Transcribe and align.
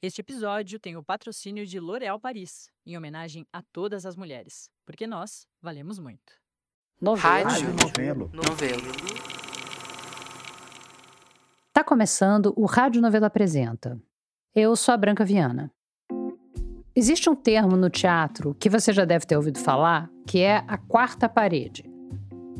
Este 0.00 0.20
episódio 0.20 0.78
tem 0.78 0.96
o 0.96 1.02
patrocínio 1.02 1.66
de 1.66 1.80
L'Oréal 1.80 2.20
Paris, 2.20 2.70
em 2.86 2.96
homenagem 2.96 3.44
a 3.52 3.60
todas 3.72 4.06
as 4.06 4.14
mulheres, 4.14 4.70
porque 4.86 5.08
nós 5.08 5.44
valemos 5.60 5.98
muito. 5.98 6.34
Rádio 7.16 7.74
Novelo. 7.74 8.30
Novelo. 8.32 8.92
Tá 11.72 11.82
começando 11.82 12.54
o 12.56 12.64
Rádio 12.64 13.02
Novelo 13.02 13.24
Apresenta. 13.24 14.00
Eu 14.54 14.76
sou 14.76 14.94
a 14.94 14.96
Branca 14.96 15.24
Viana. 15.24 15.68
Existe 16.94 17.28
um 17.28 17.34
termo 17.34 17.76
no 17.76 17.90
teatro 17.90 18.54
que 18.54 18.70
você 18.70 18.92
já 18.92 19.04
deve 19.04 19.26
ter 19.26 19.36
ouvido 19.36 19.58
falar, 19.58 20.08
que 20.28 20.38
é 20.38 20.58
a 20.68 20.78
quarta 20.78 21.28
parede. 21.28 21.84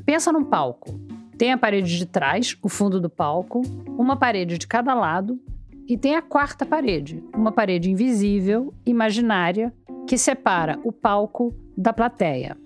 Pensa 0.04 0.32
num 0.32 0.44
palco. 0.44 0.98
Tem 1.38 1.52
a 1.52 1.58
parede 1.58 1.98
de 1.98 2.04
trás, 2.04 2.58
o 2.60 2.68
fundo 2.68 3.00
do 3.00 3.08
palco, 3.08 3.62
uma 3.96 4.16
parede 4.16 4.58
de 4.58 4.66
cada 4.66 4.92
lado, 4.92 5.40
e 5.88 5.96
tem 5.96 6.14
a 6.14 6.20
quarta 6.20 6.66
parede, 6.66 7.24
uma 7.34 7.50
parede 7.50 7.90
invisível, 7.90 8.74
imaginária, 8.84 9.72
que 10.06 10.18
separa 10.18 10.78
o 10.84 10.92
palco 10.92 11.54
da 11.74 11.94
plateia. 11.94 12.58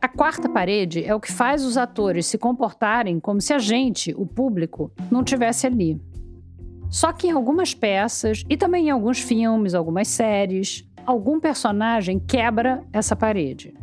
A 0.00 0.08
quarta 0.08 0.48
parede 0.48 1.04
é 1.04 1.12
o 1.12 1.20
que 1.20 1.32
faz 1.32 1.64
os 1.64 1.76
atores 1.76 2.26
se 2.26 2.38
comportarem 2.38 3.18
como 3.18 3.40
se 3.40 3.52
a 3.52 3.58
gente, 3.58 4.14
o 4.16 4.24
público, 4.24 4.92
não 5.10 5.24
tivesse 5.24 5.66
ali. 5.66 6.00
Só 6.88 7.12
que 7.12 7.26
em 7.26 7.32
algumas 7.32 7.74
peças 7.74 8.44
e 8.48 8.56
também 8.56 8.86
em 8.86 8.90
alguns 8.90 9.20
filmes, 9.20 9.74
algumas 9.74 10.06
séries, 10.06 10.88
algum 11.04 11.40
personagem 11.40 12.20
quebra 12.20 12.84
essa 12.92 13.16
parede. 13.16 13.74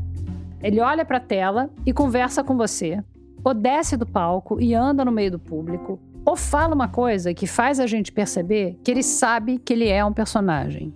Ele 0.61 0.79
olha 0.79 1.03
para 1.03 1.17
a 1.17 1.21
tela 1.21 1.69
e 1.85 1.91
conversa 1.91 2.43
com 2.43 2.55
você, 2.55 3.03
ou 3.43 3.53
desce 3.53 3.97
do 3.97 4.05
palco 4.05 4.61
e 4.61 4.73
anda 4.73 5.03
no 5.03 5.11
meio 5.11 5.31
do 5.31 5.39
público, 5.39 5.99
ou 6.25 6.35
fala 6.35 6.75
uma 6.75 6.87
coisa 6.87 7.33
que 7.33 7.47
faz 7.47 7.79
a 7.79 7.87
gente 7.87 8.11
perceber 8.11 8.77
que 8.83 8.91
ele 8.91 9.03
sabe 9.03 9.57
que 9.57 9.73
ele 9.73 9.87
é 9.87 10.03
um 10.03 10.13
personagem. 10.13 10.93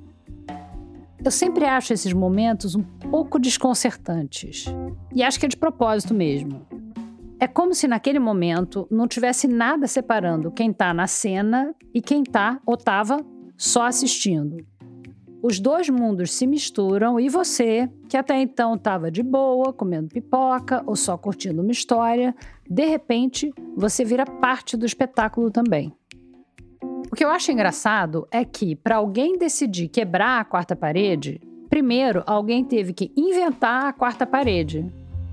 Eu 1.24 1.32
sempre 1.32 1.66
acho 1.66 1.94
esses 1.94 2.12
momentos 2.12 2.76
um 2.76 2.84
pouco 2.84 3.40
desconcertantes. 3.40 4.66
E 5.16 5.24
acho 5.24 5.40
que 5.40 5.46
é 5.46 5.50
de 5.50 5.56
propósito 5.56 6.14
mesmo. 6.14 6.68
É 7.40 7.48
como 7.48 7.74
se 7.74 7.88
naquele 7.88 8.20
momento 8.20 8.88
não 8.92 9.08
tivesse 9.08 9.48
nada 9.48 9.88
separando 9.88 10.52
quem 10.52 10.72
está 10.72 10.94
na 10.94 11.08
cena 11.08 11.74
e 11.94 12.02
quem 12.02 12.24
está 12.24 12.60
ou 12.66 12.76
estava 12.76 13.18
só 13.58 13.86
assistindo. 13.86 14.58
Os 15.44 15.60
dois 15.60 15.90
mundos 15.90 16.32
se 16.32 16.48
misturam 16.48 17.20
e 17.20 17.28
você, 17.28 17.90
que 18.08 18.16
até 18.16 18.40
então 18.40 18.76
estava 18.76 19.12
de 19.12 19.22
boa, 19.22 19.74
comendo 19.74 20.08
pipoca 20.08 20.82
ou 20.86 20.96
só 20.96 21.18
curtindo 21.18 21.62
uma 21.62 21.74
história, 21.74 22.34
de 22.66 22.86
repente 22.86 23.54
você 23.76 24.06
vira 24.06 24.26
parte 24.26 24.78
do 24.78 24.86
espetáculo 24.86 25.52
também. 25.52 25.94
O 27.12 27.14
que 27.14 27.26
eu 27.26 27.30
acho 27.30 27.52
engraçado 27.52 28.26
é 28.32 28.46
que, 28.46 28.74
para 28.74 28.96
alguém 28.96 29.38
decidir 29.38 29.90
quebrar 29.90 30.40
a 30.40 30.46
quarta 30.46 30.78
parede, 30.78 31.42
primeiro 31.70 32.24
alguém 32.26 32.64
teve 32.64 32.94
que 32.94 33.12
inventar 33.14 33.88
a 33.88 33.94
quarta 33.94 34.26
parede. 34.26 34.90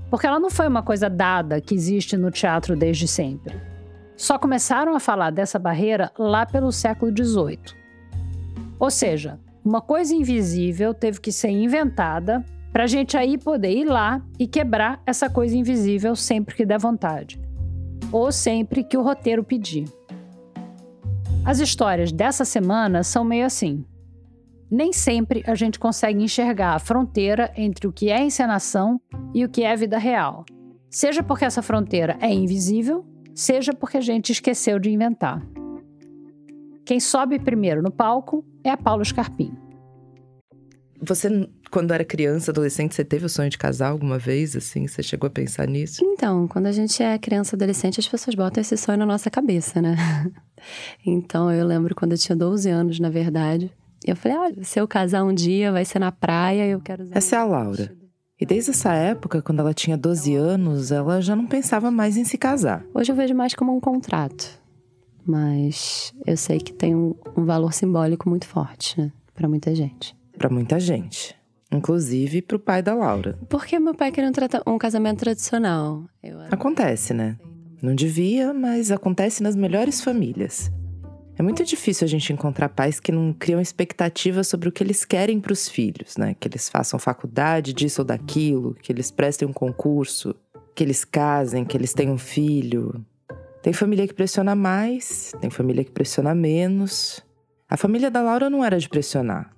Porque 0.09 0.27
ela 0.27 0.41
não 0.41 0.49
foi 0.49 0.67
uma 0.67 0.83
coisa 0.83 1.09
dada 1.09 1.61
que 1.61 1.73
existe 1.73 2.17
no 2.17 2.29
teatro 2.29 2.75
desde 2.75 3.07
sempre. 3.07 3.55
Só 4.17 4.37
começaram 4.37 4.93
a 4.93 4.99
falar 4.99 5.29
dessa 5.29 5.57
barreira 5.57 6.11
lá 6.19 6.45
pelo 6.45 6.69
século 6.69 7.15
XVIII. 7.15 7.59
Ou 8.77 8.91
seja, 8.91 9.39
uma 9.63 9.81
coisa 9.81 10.13
invisível 10.15 10.93
teve 10.93 11.19
que 11.19 11.31
ser 11.31 11.49
inventada 11.49 12.43
para 12.71 12.85
a 12.85 12.87
gente 12.87 13.15
aí 13.17 13.37
poder 13.37 13.71
ir 13.71 13.85
lá 13.85 14.21
e 14.39 14.47
quebrar 14.47 15.01
essa 15.05 15.29
coisa 15.29 15.55
invisível 15.55 16.15
sempre 16.15 16.55
que 16.55 16.65
der 16.65 16.79
vontade. 16.79 17.39
Ou 18.11 18.31
sempre 18.31 18.83
que 18.83 18.97
o 18.97 19.03
roteiro 19.03 19.43
pedir. 19.43 19.85
As 21.45 21.59
histórias 21.59 22.11
dessa 22.11 22.45
semana 22.45 23.03
são 23.03 23.23
meio 23.23 23.45
assim. 23.45 23.85
Nem 24.69 24.93
sempre 24.93 25.43
a 25.45 25.53
gente 25.53 25.77
consegue 25.77 26.23
enxergar 26.23 26.73
a 26.75 26.79
fronteira 26.79 27.51
entre 27.55 27.87
o 27.87 27.91
que 27.91 28.09
é 28.09 28.23
encenação 28.23 29.01
e 29.33 29.43
o 29.43 29.49
que 29.49 29.63
é 29.63 29.75
vida 29.75 29.97
real. 29.97 30.45
Seja 30.89 31.21
porque 31.21 31.45
essa 31.45 31.61
fronteira 31.61 32.17
é 32.21 32.33
invisível, 32.33 33.05
seja 33.35 33.73
porque 33.73 33.97
a 33.97 34.01
gente 34.01 34.31
esqueceu 34.31 34.79
de 34.79 34.89
inventar. 34.89 35.41
Quem 36.91 36.99
sobe 36.99 37.39
primeiro 37.39 37.81
no 37.81 37.89
palco 37.89 38.45
é 38.65 38.69
a 38.69 38.75
Paula 38.75 39.01
Scarpim. 39.05 39.53
Você, 41.01 41.47
quando 41.71 41.93
era 41.93 42.03
criança, 42.03 42.51
adolescente, 42.51 42.93
você 42.93 43.05
teve 43.05 43.25
o 43.25 43.29
sonho 43.29 43.49
de 43.49 43.57
casar 43.57 43.91
alguma 43.91 44.19
vez, 44.19 44.57
assim? 44.57 44.85
Você 44.85 45.01
chegou 45.01 45.27
a 45.27 45.29
pensar 45.29 45.69
nisso? 45.69 46.03
Então, 46.03 46.49
quando 46.49 46.65
a 46.65 46.71
gente 46.73 47.01
é 47.01 47.17
criança, 47.17 47.55
adolescente, 47.55 48.01
as 48.01 48.07
pessoas 48.09 48.35
botam 48.35 48.59
esse 48.59 48.75
sonho 48.75 48.97
na 48.97 49.05
nossa 49.05 49.29
cabeça, 49.29 49.81
né? 49.81 49.95
Então, 51.07 51.49
eu 51.49 51.65
lembro 51.65 51.95
quando 51.95 52.11
eu 52.11 52.17
tinha 52.17 52.35
12 52.35 52.69
anos, 52.69 52.99
na 52.99 53.09
verdade. 53.09 53.71
Eu 54.05 54.17
falei, 54.17 54.37
olha, 54.37 54.63
se 54.65 54.77
eu 54.77 54.85
casar 54.85 55.23
um 55.23 55.33
dia, 55.33 55.71
vai 55.71 55.85
ser 55.85 55.97
na 55.97 56.11
praia, 56.11 56.67
eu 56.67 56.81
quero 56.81 57.03
usar 57.03 57.17
Essa 57.17 57.37
é 57.37 57.39
a 57.39 57.45
Laura. 57.45 57.95
E 58.37 58.45
desde 58.45 58.71
essa 58.71 58.93
época, 58.93 59.41
quando 59.41 59.59
ela 59.59 59.73
tinha 59.73 59.97
12 59.97 60.35
anos, 60.35 60.91
ela 60.91 61.21
já 61.21 61.37
não 61.37 61.47
pensava 61.47 61.89
mais 61.89 62.17
em 62.17 62.25
se 62.25 62.37
casar. 62.37 62.85
Hoje 62.93 63.13
eu 63.13 63.15
vejo 63.15 63.33
mais 63.33 63.55
como 63.55 63.73
um 63.73 63.79
contrato. 63.79 64.60
Mas 65.31 66.13
eu 66.27 66.35
sei 66.35 66.59
que 66.59 66.73
tem 66.73 66.93
um, 66.93 67.15
um 67.37 67.45
valor 67.45 67.73
simbólico 67.73 68.27
muito 68.29 68.45
forte, 68.45 68.99
né? 68.99 69.11
Pra 69.33 69.47
muita 69.47 69.73
gente. 69.73 70.13
Pra 70.37 70.49
muita 70.49 70.77
gente. 70.79 71.33
Inclusive 71.71 72.41
pro 72.41 72.59
pai 72.59 72.81
da 72.83 72.93
Laura. 72.93 73.39
Porque 73.47 73.79
meu 73.79 73.95
pai 73.95 74.11
queria 74.11 74.29
um, 74.29 74.33
trata- 74.33 74.61
um 74.67 74.77
casamento 74.77 75.19
tradicional. 75.19 76.03
Eu 76.21 76.37
Acontece, 76.51 77.13
né? 77.13 77.37
Não 77.81 77.95
devia, 77.95 78.53
mas 78.53 78.91
acontece 78.91 79.41
nas 79.41 79.55
melhores 79.55 80.01
famílias. 80.01 80.69
É 81.37 81.41
muito 81.41 81.63
difícil 81.63 82.03
a 82.05 82.07
gente 82.09 82.31
encontrar 82.33 82.67
pais 82.69 82.99
que 82.99 83.11
não 83.11 83.31
criam 83.33 83.61
expectativas 83.61 84.47
sobre 84.47 84.67
o 84.67 84.71
que 84.71 84.83
eles 84.83 85.05
querem 85.05 85.39
para 85.39 85.53
os 85.53 85.69
filhos, 85.69 86.17
né? 86.17 86.35
Que 86.37 86.47
eles 86.49 86.67
façam 86.67 86.99
faculdade 86.99 87.73
disso 87.73 88.01
ou 88.01 88.05
daquilo, 88.05 88.75
que 88.75 88.91
eles 88.91 89.09
prestem 89.09 89.47
um 89.47 89.53
concurso, 89.53 90.35
que 90.75 90.83
eles 90.83 91.05
casem, 91.05 91.63
que 91.63 91.75
eles 91.75 91.93
tenham 91.93 92.15
um 92.15 92.17
filho. 92.19 93.03
Tem 93.61 93.73
família 93.73 94.07
que 94.07 94.13
pressiona 94.13 94.55
mais, 94.55 95.33
tem 95.39 95.49
família 95.49 95.83
que 95.83 95.91
pressiona 95.91 96.33
menos. 96.33 97.23
A 97.69 97.77
família 97.77 98.09
da 98.09 98.21
Laura 98.21 98.49
não 98.49 98.65
era 98.65 98.79
de 98.79 98.89
pressionar. 98.89 99.51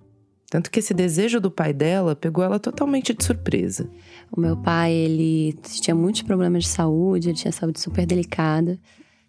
Tanto 0.49 0.69
que 0.69 0.79
esse 0.79 0.93
desejo 0.93 1.39
do 1.39 1.49
pai 1.49 1.73
dela 1.73 2.15
pegou 2.15 2.43
ela 2.43 2.59
totalmente 2.59 3.13
de 3.13 3.23
surpresa. 3.23 3.89
O 4.31 4.39
meu 4.39 4.55
pai, 4.57 4.93
ele 4.93 5.53
tinha 5.63 5.95
muitos 5.95 6.21
problemas 6.21 6.65
de 6.65 6.69
saúde, 6.69 7.29
ele 7.29 7.37
tinha 7.37 7.51
saúde 7.51 7.79
super 7.79 8.05
delicada. 8.05 8.77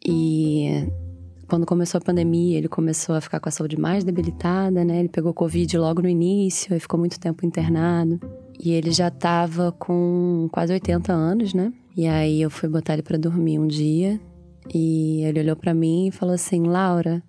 E 0.04 0.86
quando 1.48 1.64
começou 1.64 1.98
a 1.98 2.02
pandemia, 2.02 2.58
ele 2.58 2.68
começou 2.68 3.14
a 3.14 3.20
ficar 3.20 3.40
com 3.40 3.48
a 3.48 3.52
saúde 3.52 3.78
mais 3.78 4.04
debilitada, 4.04 4.84
né? 4.84 4.98
Ele 4.98 5.08
pegou 5.08 5.32
Covid 5.32 5.78
logo 5.78 6.02
no 6.02 6.08
início 6.08 6.76
e 6.76 6.80
ficou 6.80 6.98
muito 6.98 7.18
tempo 7.18 7.46
internado. 7.46 8.20
E 8.58 8.72
ele 8.72 8.90
já 8.90 9.10
tava 9.10 9.72
com 9.72 10.48
quase 10.52 10.72
80 10.74 11.10
anos, 11.12 11.54
né? 11.54 11.72
E 11.96 12.06
aí 12.06 12.42
eu 12.42 12.50
fui 12.50 12.68
botar 12.68 12.94
ele 12.94 13.02
para 13.02 13.16
dormir 13.16 13.58
um 13.58 13.66
dia 13.66 14.20
e 14.72 15.22
ele 15.24 15.40
olhou 15.40 15.56
para 15.56 15.74
mim 15.74 16.08
e 16.08 16.12
falou 16.12 16.34
assim: 16.34 16.66
"Laura, 16.66 17.22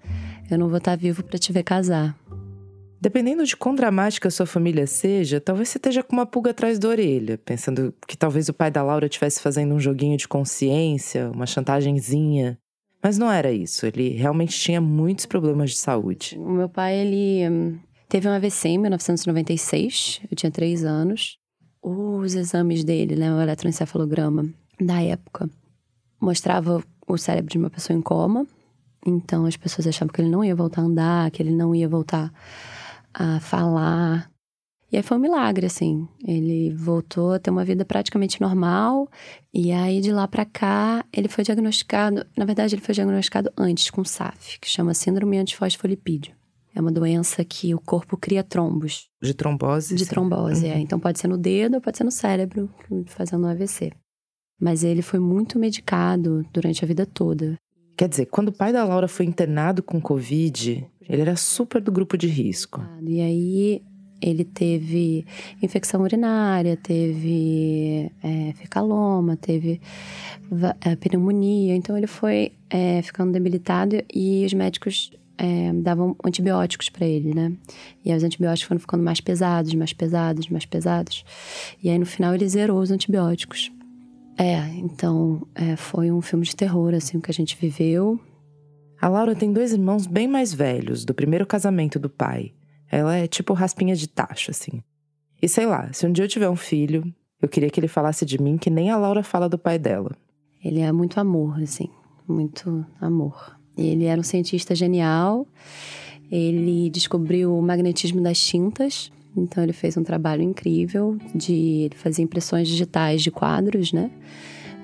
eu 0.50 0.57
não 0.57 0.68
vou 0.68 0.78
estar 0.78 0.96
vivo 0.96 1.23
para 1.23 1.40
te 1.40 1.51
ver 1.51 1.63
casar". 1.63 2.16
Dependendo 3.06 3.46
de 3.46 3.56
quão 3.56 3.75
dramática 3.75 4.28
a 4.28 4.31
sua 4.31 4.47
família 4.47 4.88
seja, 4.88 5.40
talvez 5.40 5.69
você 5.69 5.78
esteja 5.78 6.01
com 6.01 6.16
uma 6.16 6.25
pulga 6.25 6.50
atrás 6.51 6.79
da 6.79 6.88
orelha, 6.88 7.38
pensando 7.38 7.94
que 8.07 8.18
talvez 8.18 8.50
o 8.50 8.53
pai 8.53 8.72
da 8.72 8.81
Laura 8.81 9.06
estivesse 9.06 9.41
fazendo 9.41 9.75
um 9.75 9.79
joguinho 9.79 10.18
de 10.18 10.28
consciência, 10.28 11.29
uma 11.29 11.46
chantagenzinha. 11.46 12.57
Mas 13.03 13.19
não 13.19 13.31
era 13.31 13.52
isso, 13.52 13.85
ele 13.85 14.09
realmente 14.09 14.57
tinha 14.57 14.81
muitos 14.81 15.28
problemas 15.28 15.69
de 15.69 15.78
saúde. 15.78 16.35
O 16.40 16.50
meu 16.50 16.67
pai, 16.67 16.96
ele 16.96 17.47
hum, 17.47 17.78
teve 18.09 18.28
um 18.28 18.31
AVC 18.31 18.69
em 18.69 18.79
1996, 18.79 20.22
eu 20.31 20.35
tinha 20.35 20.52
três 20.52 20.84
anos. 20.84 21.38
Os 21.84 22.34
exames 22.34 22.84
dele, 22.84 23.16
né, 23.16 23.31
o 23.31 23.40
eletroencefalograma 23.40 24.50
da 24.81 25.00
época, 25.03 25.47
mostrava 26.19 26.84
o 27.07 27.17
cérebro 27.17 27.51
de 27.51 27.57
uma 27.57 27.69
pessoa 27.69 27.97
em 27.97 28.01
coma. 28.01 28.45
Então 29.05 29.45
as 29.45 29.55
pessoas 29.55 29.85
achavam 29.88 30.11
que 30.13 30.21
ele 30.21 30.29
não 30.29 30.43
ia 30.43 30.55
voltar 30.55 30.81
a 30.81 30.85
andar, 30.85 31.31
que 31.31 31.41
ele 31.41 31.51
não 31.51 31.75
ia 31.75 31.88
voltar 31.88 32.31
a 33.13 33.40
falar. 33.40 34.29
E 34.91 34.97
aí 34.97 35.03
foi 35.03 35.17
um 35.17 35.19
milagre, 35.19 35.66
assim. 35.66 36.07
Ele 36.25 36.73
voltou 36.73 37.34
a 37.34 37.40
ter 37.40 37.49
uma 37.49 37.66
vida 37.66 37.84
praticamente 37.84 38.40
normal. 38.40 39.09
E 39.53 39.72
aí, 39.72 39.99
de 39.99 40.11
lá 40.11 40.28
pra 40.28 40.46
cá, 40.46 41.03
ele 41.11 41.28
foi 41.28 41.43
diagnosticado. 41.43 42.25
Na 42.37 42.46
verdade, 42.46 42.75
ele 42.75 42.81
foi 42.81 42.93
diagnosticado 42.96 43.52
antes 43.57 43.90
com 43.90 44.05
SAF, 44.05 44.59
que 44.59 44.69
chama 44.69 44.93
Síndrome 44.93 45.37
Antifosfolipídio. 45.37 46.34
É 46.73 46.79
uma 46.79 46.91
doença 46.91 47.43
que 47.43 47.73
o 47.73 47.79
corpo 47.79 48.16
cria 48.16 48.43
trombos. 48.43 49.07
De 49.22 49.34
trombose? 49.34 49.96
De 49.96 50.03
sim. 50.05 50.09
trombose, 50.09 50.66
Uhum. 50.66 50.72
é. 50.72 50.79
Então 50.79 50.99
pode 50.99 51.19
ser 51.19 51.28
no 51.28 51.37
dedo 51.37 51.75
ou 51.75 51.81
pode 51.81 51.97
ser 51.97 52.03
no 52.03 52.11
cérebro, 52.11 52.69
fazendo 53.07 53.46
um 53.46 53.49
AVC. 53.49 53.91
Mas 54.59 54.84
ele 54.84 55.02
foi 55.02 55.19
muito 55.19 55.59
medicado 55.59 56.46
durante 56.53 56.84
a 56.84 56.87
vida 56.87 57.05
toda. 57.05 57.57
Quer 57.97 58.09
dizer, 58.09 58.25
quando 58.25 58.49
o 58.49 58.53
pai 58.53 58.73
da 58.73 58.84
Laura 58.84 59.07
foi 59.07 59.25
internado 59.25 59.81
com 59.81 60.02
Covid, 60.02 60.85
ele 61.02 61.22
era 61.22 61.35
super 61.35 61.81
do 61.81 61.91
grupo 61.91 62.17
de 62.17 62.28
risco. 62.28 62.81
E 63.02 63.22
aí 63.22 63.81
ele 64.22 64.43
teve 64.43 65.25
infecção 65.61 66.02
urinária, 66.02 66.75
teve 66.75 68.11
é, 68.23 68.53
fecaloma, 68.53 69.37
teve 69.37 69.79
é, 70.81 70.96
pneumonia. 70.96 71.75
Então 71.75 71.97
ele 71.97 72.07
foi 72.07 72.53
é, 72.69 73.02
ficando 73.02 73.31
debilitado 73.31 73.97
e 74.13 74.46
os 74.46 74.53
médicos 74.53 75.11
é, 75.37 75.72
davam 75.73 76.16
antibióticos 76.23 76.90
para 76.90 77.05
ele, 77.05 77.34
né? 77.34 77.53
E 78.03 78.11
aí 78.11 78.17
os 78.17 78.23
antibióticos 78.23 78.67
foram 78.67 78.79
ficando 78.79 79.03
mais 79.03 79.19
pesados, 79.19 79.73
mais 79.73 79.93
pesados, 79.93 80.49
mais 80.49 80.66
pesados. 80.66 81.23
E 81.84 81.90
aí 81.90 81.99
no 81.99 82.05
final 82.05 82.34
ele 82.34 82.47
zerou 82.47 82.79
os 82.79 82.91
antibióticos. 82.91 83.72
É, 84.37 84.67
então 84.78 85.47
é, 85.55 85.76
foi 85.76 86.11
um 86.11 86.22
filme 86.22 86.46
de 86.46 86.55
terror, 86.55 86.93
assim, 86.93 87.20
que 87.20 87.32
a 87.32 87.34
gente 87.34 87.58
viveu. 87.59 88.20
A 89.02 89.08
Laura 89.08 89.35
tem 89.35 89.52
dois 89.52 89.72
irmãos 89.72 90.08
bem 90.08 90.28
mais 90.28 90.53
velhos, 90.53 91.05
do 91.05 91.14
primeiro 91.14 91.46
casamento 91.46 91.99
do 91.99 92.09
pai. 92.09 92.53
Ela 92.91 93.17
é 93.17 93.28
tipo 93.28 93.53
raspinha 93.53 93.96
de 93.96 94.08
taxa, 94.08 94.52
assim. 94.52 94.82
E 95.41 95.47
sei 95.47 95.66
lá, 95.66 95.91
se 95.93 96.05
um 96.05 96.11
dia 96.11 96.26
eu 96.26 96.29
tiver 96.29 96.49
um 96.49 96.55
filho, 96.55 97.03
eu 97.41 97.47
queria 97.47 97.70
que 97.70 97.79
ele 97.79 97.87
falasse 97.87 98.26
de 98.26 98.41
mim 98.41 98.58
que 98.58 98.70
nem 98.70 98.90
a 98.90 98.97
Laura 98.97 99.23
fala 99.23 99.49
do 99.49 99.58
pai 99.58 99.78
dela. 99.78 100.16
Ele 100.64 100.79
é 100.79 100.91
muito 100.91 101.20
amor, 101.20 101.61
assim, 101.61 101.90
muito 102.28 102.85
amor. 102.99 103.55
Ele 103.78 104.05
era 104.05 104.20
um 104.20 104.23
cientista 104.23 104.73
genial. 104.73 105.46
Ele 106.31 106.90
descobriu 106.90 107.55
o 107.55 107.61
magnetismo 107.61 108.22
das 108.22 108.40
tintas. 108.40 109.11
Então 109.35 109.64
ele 109.64 109.73
fez 109.73 109.97
um 109.97 110.03
trabalho 110.03 110.41
incrível 110.41 111.17
de 111.34 111.90
fazia 111.96 112.23
impressões 112.23 112.67
digitais 112.67 113.22
de 113.22 113.32
quadros, 113.32 113.91
né? 113.91 114.09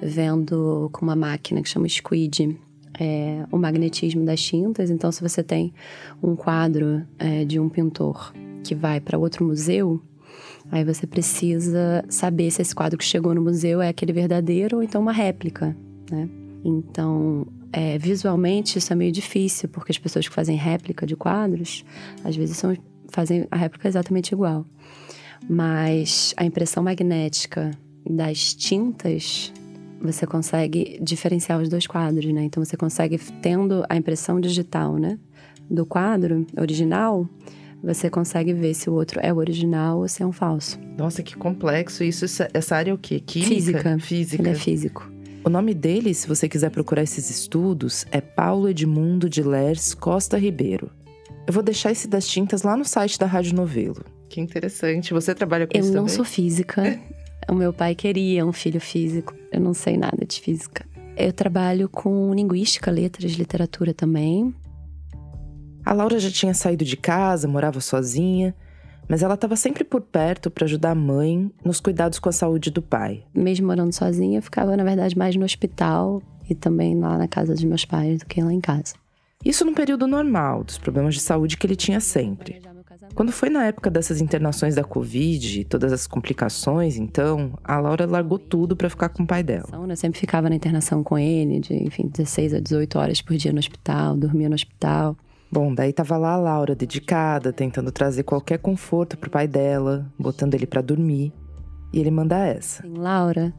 Vendo 0.02 0.90
com 0.92 1.06
uma 1.06 1.16
máquina 1.16 1.62
que 1.62 1.70
chama 1.70 1.88
Squid 1.88 2.58
é, 3.00 3.46
o 3.52 3.58
magnetismo 3.58 4.26
das 4.26 4.42
tintas. 4.42 4.90
Então, 4.90 5.12
se 5.12 5.22
você 5.22 5.44
tem 5.44 5.74
um 6.22 6.36
quadro 6.36 7.04
é, 7.18 7.46
de 7.46 7.60
um 7.60 7.70
pintor 7.70 8.34
que 8.64 8.76
vai 8.76 9.00
para 9.00 9.18
outro 9.18 9.46
museu, 9.46 10.02
aí 10.72 10.84
você 10.84 11.08
precisa 11.08 12.04
saber 12.10 12.52
se 12.52 12.62
esse 12.62 12.76
quadro 12.76 12.98
que 12.98 13.06
chegou 13.06 13.34
no 13.34 13.42
museu 13.42 13.82
é 13.82 13.90
aquele 13.90 14.14
verdadeiro 14.14 14.78
ou 14.78 14.84
então 14.84 15.02
uma 15.02 15.12
réplica, 15.12 15.76
né? 16.10 16.30
Então, 16.64 17.48
é, 17.74 17.98
visualmente 17.98 18.78
isso 18.78 18.94
é 18.94 18.96
meio 18.96 19.12
difícil, 19.12 19.68
porque 19.70 19.92
as 19.92 19.98
pessoas 19.98 20.28
que 20.28 20.34
fazem 20.34 20.56
réplica 20.56 21.08
de 21.08 21.16
quadros, 21.16 21.84
às 22.24 22.36
vezes 22.36 22.58
são, 22.58 22.76
fazem 23.12 23.48
a 23.52 23.56
réplica 23.56 23.88
exatamente 23.88 24.32
igual. 24.32 24.66
Mas 25.50 26.34
a 26.38 26.46
impressão 26.46 26.84
magnética 26.84 27.72
das 28.10 28.54
tintas, 28.54 29.52
você 30.02 30.26
consegue 30.26 31.00
diferenciar 31.02 31.62
os 31.62 31.70
dois 31.70 31.86
quadros, 31.86 32.32
né? 32.34 32.44
Então 32.44 32.64
você 32.64 32.78
consegue, 32.78 33.18
tendo 33.42 33.84
a 33.90 33.96
impressão 33.96 34.40
digital, 34.40 34.98
né? 34.98 35.20
Do 35.70 35.86
quadro 35.86 36.46
original, 36.60 37.28
você 37.84 38.10
consegue 38.10 38.54
ver 38.54 38.74
se 38.74 38.90
o 38.90 38.94
outro 38.94 39.20
é 39.24 39.34
o 39.34 39.38
original 39.38 40.00
ou 40.00 40.08
se 40.08 40.22
é 40.22 40.26
um 40.26 40.32
falso. 40.32 40.80
Nossa, 40.98 41.24
que 41.24 41.36
complexo 41.36 42.04
isso. 42.04 42.26
Essa 42.54 42.76
área 42.76 42.92
é 42.92 42.94
o 42.94 42.98
quê? 42.98 43.20
Química? 43.20 43.50
Física. 43.50 44.00
Física. 44.00 44.42
Ele 44.44 44.50
é 44.50 44.56
físico. 44.56 45.12
O 45.44 45.50
nome 45.50 45.74
dele, 45.74 46.14
se 46.14 46.28
você 46.28 46.48
quiser 46.48 46.70
procurar 46.70 47.02
esses 47.02 47.30
estudos, 47.32 48.06
é 48.12 48.22
Paulo 48.22 48.70
Edmundo 48.70 49.28
de 49.28 49.42
Lers 49.42 49.96
Costa 49.96 50.38
Ribeiro. 50.38 50.92
Eu 51.48 51.54
vou 51.54 51.64
deixar 51.64 51.92
esse 51.92 52.08
das 52.08 52.28
tintas 52.28 52.64
lá 52.64 52.78
no 52.78 52.86
site 52.86 53.18
da 53.18 53.26
Rádio 53.26 53.56
Novelo. 53.56 54.04
Que 54.30 54.40
interessante. 54.40 55.14
Você 55.14 55.36
trabalha 55.36 55.68
com 55.68 55.76
eu 55.76 55.82
isso 55.82 55.90
Eu 55.90 55.96
não 55.96 56.04
também? 56.04 56.16
sou 56.16 56.26
física. 56.26 57.00
o 57.50 57.56
meu 57.56 57.74
pai 57.74 57.96
queria 57.96 58.46
um 58.46 58.54
filho 58.54 58.80
físico. 58.80 59.34
Eu 59.52 59.60
não 59.60 59.74
sei 59.74 59.98
nada 59.98 60.26
de 60.26 60.40
física. 60.40 60.86
Eu 61.18 61.34
trabalho 61.34 61.90
com 61.90 62.34
linguística, 62.34 62.90
letras, 62.90 63.34
literatura 63.34 63.94
também. 63.94 64.54
A 65.84 65.94
Laura 65.94 66.20
já 66.20 66.30
tinha 66.30 66.54
saído 66.54 66.86
de 66.86 66.96
casa, 66.96 67.48
morava 67.48 67.82
sozinha 67.82 68.56
mas 69.12 69.22
ela 69.22 69.34
estava 69.34 69.58
sempre 69.58 69.84
por 69.84 70.00
perto 70.00 70.50
para 70.50 70.64
ajudar 70.64 70.92
a 70.92 70.96
mãe 70.96 71.52
nos 71.66 71.82
cuidados 71.82 72.18
com 72.18 72.30
a 72.30 72.32
saúde 72.32 72.72
do 72.72 72.82
pai. 72.82 73.26
Mesmo 73.36 73.68
morando 73.68 73.92
sozinha, 73.92 74.38
eu 74.38 74.42
ficava, 74.42 74.78
na 74.78 74.86
verdade, 74.86 75.18
mais 75.18 75.36
no 75.36 75.44
hospital 75.44 76.22
e 76.50 76.56
também 76.56 76.98
lá 76.98 77.18
na 77.18 77.28
casa 77.28 77.54
dos 77.54 77.64
meus 77.66 77.84
pais 77.84 78.20
do 78.20 78.26
que 78.26 78.42
lá 78.42 78.54
em 78.54 78.62
casa. 78.62 78.96
Isso 79.44 79.66
num 79.66 79.74
período 79.74 80.08
normal, 80.08 80.64
dos 80.64 80.78
problemas 80.78 81.16
de 81.16 81.22
saúde 81.22 81.58
que 81.58 81.66
ele 81.66 81.76
tinha 81.76 82.00
sempre. 82.00 82.62
Quando 83.14 83.32
foi 83.32 83.50
na 83.50 83.66
época 83.66 83.90
dessas 83.90 84.22
internações 84.22 84.76
da 84.76 84.84
Covid 84.84 85.62
e 85.62 85.66
todas 85.66 85.92
as 85.92 86.08
complicações, 86.08 86.98
então, 86.98 87.54
a 87.64 87.78
Laura 87.80 88.06
largou 88.06 88.40
tudo 88.40 88.76
para 88.76 88.90
ficar 88.90 89.10
com 89.10 89.24
o 89.24 89.28
pai 89.28 89.44
dela. 89.44 89.68
Eu 89.72 89.96
sempre 89.96 90.20
ficava 90.20 90.50
na 90.50 90.56
internação 90.56 91.04
com 91.04 91.18
ele, 91.18 91.60
de, 91.60 91.74
enfim, 91.74 92.08
16 92.08 92.54
a 92.54 92.60
18 92.60 92.98
horas 92.98 93.22
por 93.22 93.36
dia 93.36 93.52
no 93.52 93.60
hospital, 93.60 94.16
dormia 94.16 94.48
no 94.48 94.56
hospital. 94.56 95.18
Bom, 95.52 95.74
daí 95.74 95.92
tava 95.92 96.16
lá 96.18 96.34
a 96.34 96.38
Laura, 96.38 96.74
dedicada, 96.74 97.52
tentando 97.52 97.92
trazer 97.92 98.24
qualquer 98.24 98.60
conforto 98.60 99.18
pro 99.18 99.30
pai 99.30 99.48
dela, 99.48 100.10
botando 100.18 100.54
ele 100.54 100.66
para 100.66 100.82
dormir. 100.82 101.34
E 101.92 102.00
ele 102.00 102.10
manda 102.10 102.38
essa. 102.38 102.88
Laura, 102.88 103.54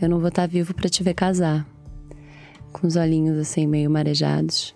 eu 0.00 0.08
não 0.08 0.20
vou 0.20 0.28
estar 0.28 0.42
tá 0.42 0.46
vivo 0.46 0.72
para 0.72 0.88
te 0.88 1.02
ver 1.02 1.14
casar. 1.14 1.66
Com 2.72 2.86
os 2.86 2.94
olhinhos 2.94 3.36
assim 3.36 3.66
meio 3.66 3.90
marejados. 3.90 4.74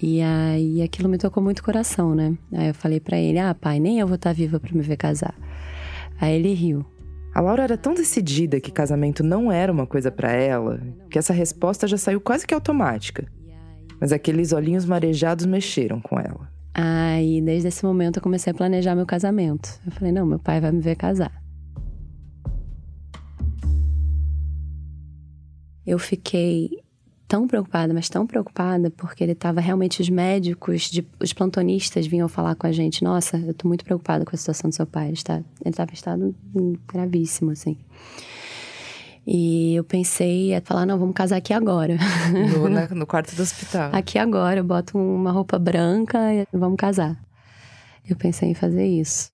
E 0.00 0.20
aí 0.20 0.82
aquilo 0.82 1.08
me 1.08 1.16
tocou 1.16 1.42
muito 1.42 1.60
o 1.60 1.62
coração, 1.62 2.14
né? 2.14 2.36
Aí 2.52 2.68
eu 2.68 2.74
falei 2.74 3.00
para 3.00 3.16
ele: 3.16 3.38
"Ah, 3.38 3.54
pai, 3.54 3.80
nem 3.80 3.98
eu 3.98 4.06
vou 4.06 4.16
estar 4.16 4.30
tá 4.30 4.34
viva 4.34 4.60
para 4.60 4.74
me 4.74 4.82
ver 4.82 4.96
casar". 4.96 5.34
Aí 6.20 6.34
ele 6.34 6.52
riu. 6.52 6.84
A 7.34 7.40
Laura 7.40 7.62
era 7.64 7.76
tão 7.76 7.92
decidida 7.92 8.60
que 8.60 8.72
casamento 8.72 9.22
não 9.22 9.52
era 9.52 9.70
uma 9.70 9.86
coisa 9.86 10.10
para 10.10 10.32
ela, 10.32 10.80
que 11.10 11.18
essa 11.18 11.34
resposta 11.34 11.86
já 11.86 11.98
saiu 11.98 12.20
quase 12.20 12.46
que 12.46 12.54
automática. 12.54 13.26
Mas 14.00 14.12
aqueles 14.12 14.52
olhinhos 14.52 14.86
marejados 14.86 15.44
mexeram 15.44 16.00
com 16.00 16.18
ela. 16.18 16.50
Aí, 16.74 17.40
desde 17.40 17.68
esse 17.68 17.84
momento, 17.84 18.18
eu 18.18 18.22
comecei 18.22 18.50
a 18.50 18.54
planejar 18.54 18.94
meu 18.94 19.06
casamento. 19.06 19.80
Eu 19.84 19.92
falei: 19.92 20.12
não, 20.12 20.26
meu 20.26 20.38
pai 20.38 20.60
vai 20.60 20.72
me 20.72 20.80
ver 20.80 20.96
casar. 20.96 21.42
Eu 25.86 25.98
fiquei 25.98 26.85
tão 27.28 27.46
preocupada, 27.46 27.92
mas 27.92 28.08
tão 28.08 28.26
preocupada, 28.26 28.90
porque 28.90 29.22
ele 29.22 29.32
estava 29.32 29.60
realmente. 29.60 30.00
Os 30.00 30.08
médicos, 30.08 30.82
de, 30.90 31.06
os 31.20 31.32
plantonistas 31.32 32.06
vinham 32.06 32.28
falar 32.28 32.54
com 32.54 32.66
a 32.66 32.72
gente: 32.72 33.02
Nossa, 33.02 33.36
eu 33.38 33.50
estou 33.50 33.68
muito 33.68 33.84
preocupada 33.84 34.24
com 34.24 34.34
a 34.34 34.38
situação 34.38 34.70
do 34.70 34.74
seu 34.74 34.86
pai. 34.86 35.08
Ele 35.08 35.14
estava 35.14 35.90
em 35.90 35.94
estado 35.94 36.34
gravíssimo, 36.86 37.50
assim. 37.50 37.76
E 39.26 39.74
eu 39.74 39.82
pensei 39.82 40.54
em 40.54 40.60
falar, 40.60 40.86
não, 40.86 40.96
vamos 40.96 41.14
casar 41.14 41.36
aqui 41.36 41.52
agora. 41.52 41.96
No, 42.54 42.68
né, 42.70 42.86
no 42.92 43.04
quarto 43.04 43.34
do 43.34 43.42
hospital. 43.42 43.90
aqui 43.92 44.20
agora, 44.20 44.60
eu 44.60 44.64
boto 44.64 44.96
uma 44.96 45.32
roupa 45.32 45.58
branca 45.58 46.32
e 46.32 46.46
vamos 46.52 46.76
casar. 46.76 47.20
Eu 48.08 48.14
pensei 48.14 48.50
em 48.50 48.54
fazer 48.54 48.86
isso. 48.86 49.32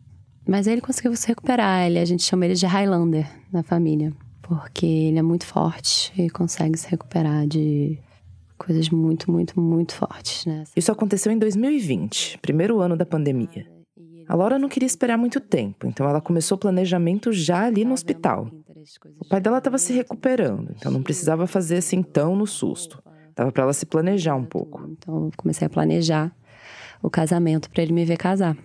Mas 0.48 0.66
ele 0.66 0.80
conseguiu 0.80 1.14
se 1.14 1.28
recuperar. 1.28 1.86
Ele, 1.86 1.98
a 1.98 2.04
gente 2.06 2.22
chama 2.22 2.46
ele 2.46 2.54
de 2.54 2.64
Highlander 2.64 3.28
na 3.52 3.62
família. 3.62 4.14
Porque 4.60 4.87
ele 4.87 5.19
é 5.19 5.22
muito 5.22 5.46
forte 5.46 6.12
e 6.20 6.28
consegue 6.28 6.78
se 6.78 6.88
recuperar 6.88 7.46
de 7.46 7.99
coisas 8.58 8.90
muito, 8.90 9.31
muito, 9.31 9.58
muito 9.58 9.94
fortes, 9.94 10.46
né? 10.46 10.64
Isso 10.76 10.93
aconteceu 10.93 11.32
em 11.32 11.38
2020, 11.38 12.38
primeiro 12.38 12.81
ano 12.81 12.96
da 12.96 13.06
pandemia. 13.06 13.66
A 14.28 14.34
Laura 14.37 14.58
não 14.58 14.69
queria 14.69 14.87
esperar 14.87 15.19
muito 15.19 15.40
tempo, 15.40 15.87
então 15.87 16.09
ela 16.09 16.21
começou 16.21 16.56
o 16.56 16.59
planejamento 16.59 17.32
já 17.32 17.64
ali 17.64 17.85
no 17.85 17.92
hospital. 17.92 18.49
O 19.21 19.28
pai 19.28 19.40
dela 19.40 19.59
estava 19.59 19.78
se 19.78 19.92
recuperando, 19.92 20.73
então 20.76 20.92
não 20.92 21.02
precisava 21.02 21.47
fazer 21.47 21.78
assim 21.78 22.02
tão 22.02 22.37
no 22.37 22.47
susto. 22.47 23.02
Dava 23.35 23.50
para 23.50 23.64
ela 23.64 23.73
se 23.73 23.87
planejar 23.87 24.37
um 24.37 24.44
pouco. 24.44 24.87
Então 24.90 25.25
eu 25.25 25.30
comecei 25.37 25.66
a 25.66 25.71
planejar 25.71 26.35
o 27.02 27.11
casamento 27.11 27.71
para 27.71 27.82
ele 27.82 27.92
me 27.92 28.04
ver 28.04 28.16
casar. 28.16 28.56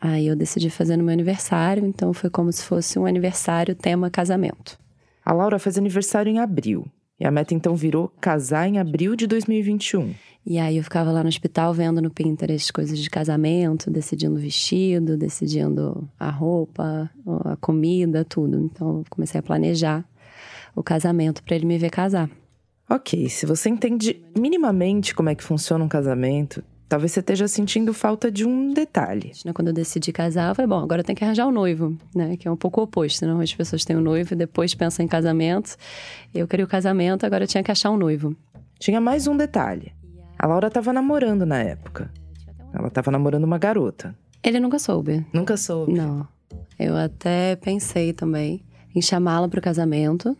Aí 0.00 0.26
eu 0.26 0.34
decidi 0.34 0.70
fazer 0.70 0.96
no 0.96 1.04
meu 1.04 1.12
aniversário, 1.12 1.84
então 1.84 2.12
foi 2.14 2.30
como 2.30 2.50
se 2.50 2.64
fosse 2.64 2.98
um 2.98 3.04
aniversário 3.04 3.74
tema 3.74 4.08
casamento. 4.08 4.78
A 5.24 5.32
Laura 5.32 5.58
fez 5.58 5.76
aniversário 5.78 6.30
em 6.30 6.38
abril, 6.38 6.86
e 7.18 7.26
a 7.26 7.30
meta 7.30 7.52
então 7.52 7.76
virou 7.76 8.10
casar 8.20 8.66
em 8.66 8.78
abril 8.78 9.14
de 9.14 9.26
2021. 9.26 10.14
E 10.44 10.58
aí 10.58 10.78
eu 10.78 10.82
ficava 10.82 11.12
lá 11.12 11.22
no 11.22 11.28
hospital 11.28 11.74
vendo 11.74 12.00
no 12.00 12.10
Pinterest 12.10 12.72
coisas 12.72 12.98
de 12.98 13.10
casamento, 13.10 13.90
decidindo 13.90 14.36
o 14.36 14.38
vestido, 14.38 15.16
decidindo 15.16 16.08
a 16.18 16.30
roupa, 16.30 17.10
a 17.44 17.56
comida, 17.56 18.24
tudo. 18.24 18.58
Então 18.58 18.98
eu 18.98 19.04
comecei 19.10 19.38
a 19.38 19.42
planejar 19.42 20.02
o 20.74 20.82
casamento 20.82 21.42
para 21.42 21.56
ele 21.56 21.66
me 21.66 21.76
ver 21.76 21.90
casar. 21.90 22.30
Ok, 22.88 23.28
se 23.28 23.46
você 23.46 23.68
entende 23.68 24.20
minimamente 24.36 25.14
como 25.14 25.28
é 25.28 25.34
que 25.34 25.44
funciona 25.44 25.84
um 25.84 25.88
casamento, 25.88 26.64
talvez 26.90 27.12
você 27.12 27.20
esteja 27.20 27.46
sentindo 27.46 27.94
falta 27.94 28.32
de 28.32 28.44
um 28.44 28.74
detalhe. 28.74 29.30
Né, 29.44 29.52
quando 29.52 29.68
eu 29.68 29.72
decidi 29.72 30.12
casar, 30.12 30.50
eu 30.50 30.54
falei, 30.56 30.68
bom, 30.68 30.80
agora 30.80 31.04
tenho 31.04 31.16
que 31.16 31.24
arranjar 31.24 31.46
o 31.46 31.48
um 31.48 31.52
noivo, 31.52 31.96
né? 32.12 32.36
Que 32.36 32.48
é 32.48 32.50
um 32.50 32.56
pouco 32.56 32.82
oposto, 32.82 33.24
né? 33.24 33.42
As 33.42 33.54
pessoas 33.54 33.84
têm 33.84 33.94
o 33.94 34.00
um 34.00 34.02
noivo 34.02 34.34
e 34.34 34.36
depois 34.36 34.74
pensam 34.74 35.04
em 35.04 35.08
casamento. 35.08 35.76
Eu 36.34 36.48
queria 36.48 36.64
o 36.64 36.68
casamento, 36.68 37.24
agora 37.24 37.44
eu 37.44 37.48
tinha 37.48 37.62
que 37.62 37.70
achar 37.70 37.92
um 37.92 37.96
noivo. 37.96 38.36
Tinha 38.80 39.00
mais 39.00 39.28
um 39.28 39.36
detalhe. 39.36 39.92
A 40.36 40.48
Laura 40.48 40.66
estava 40.66 40.92
namorando 40.92 41.46
na 41.46 41.58
época. 41.58 42.10
Ela 42.74 42.88
estava 42.88 43.12
namorando 43.12 43.44
uma 43.44 43.56
garota. 43.56 44.12
Ele 44.42 44.58
nunca 44.58 44.80
soube. 44.80 45.24
Nunca 45.32 45.56
soube? 45.56 45.92
Não. 45.92 46.26
Eu 46.76 46.96
até 46.96 47.54
pensei 47.54 48.12
também 48.12 48.64
em 48.96 49.00
chamá-la 49.00 49.48
para 49.48 49.60
o 49.60 49.62
casamento. 49.62 50.36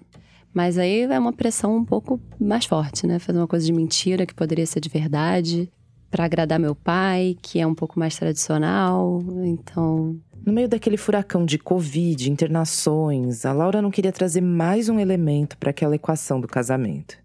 Mas 0.52 0.78
aí 0.78 1.02
é 1.02 1.18
uma 1.18 1.32
pressão 1.32 1.76
um 1.76 1.84
pouco 1.84 2.20
mais 2.40 2.64
forte, 2.64 3.06
né? 3.06 3.20
Fazer 3.20 3.38
uma 3.38 3.46
coisa 3.46 3.64
de 3.64 3.72
mentira 3.72 4.26
que 4.26 4.34
poderia 4.34 4.66
ser 4.66 4.80
de 4.80 4.88
verdade, 4.88 5.70
para 6.10 6.24
agradar 6.24 6.58
meu 6.58 6.74
pai, 6.74 7.36
que 7.40 7.60
é 7.60 7.66
um 7.66 7.74
pouco 7.74 7.98
mais 7.98 8.16
tradicional. 8.16 9.22
Então. 9.44 10.18
No 10.44 10.52
meio 10.52 10.68
daquele 10.68 10.96
furacão 10.96 11.44
de 11.44 11.58
Covid, 11.58 12.30
internações, 12.30 13.44
a 13.44 13.52
Laura 13.52 13.80
não 13.82 13.90
queria 13.90 14.10
trazer 14.10 14.40
mais 14.40 14.88
um 14.88 14.98
elemento 14.98 15.56
para 15.58 15.70
aquela 15.70 15.94
equação 15.94 16.40
do 16.40 16.48
casamento. 16.48 17.18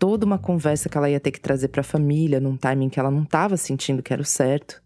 toda 0.00 0.24
uma 0.24 0.38
conversa 0.38 0.88
que 0.88 0.96
ela 0.96 1.10
ia 1.10 1.20
ter 1.20 1.30
que 1.30 1.40
trazer 1.40 1.68
para 1.68 1.82
a 1.82 1.84
família 1.84 2.40
num 2.40 2.56
timing 2.56 2.88
que 2.88 2.98
ela 2.98 3.10
não 3.10 3.22
estava 3.22 3.56
sentindo 3.58 4.02
que 4.02 4.12
era 4.12 4.22
o 4.22 4.24
certo. 4.24 4.82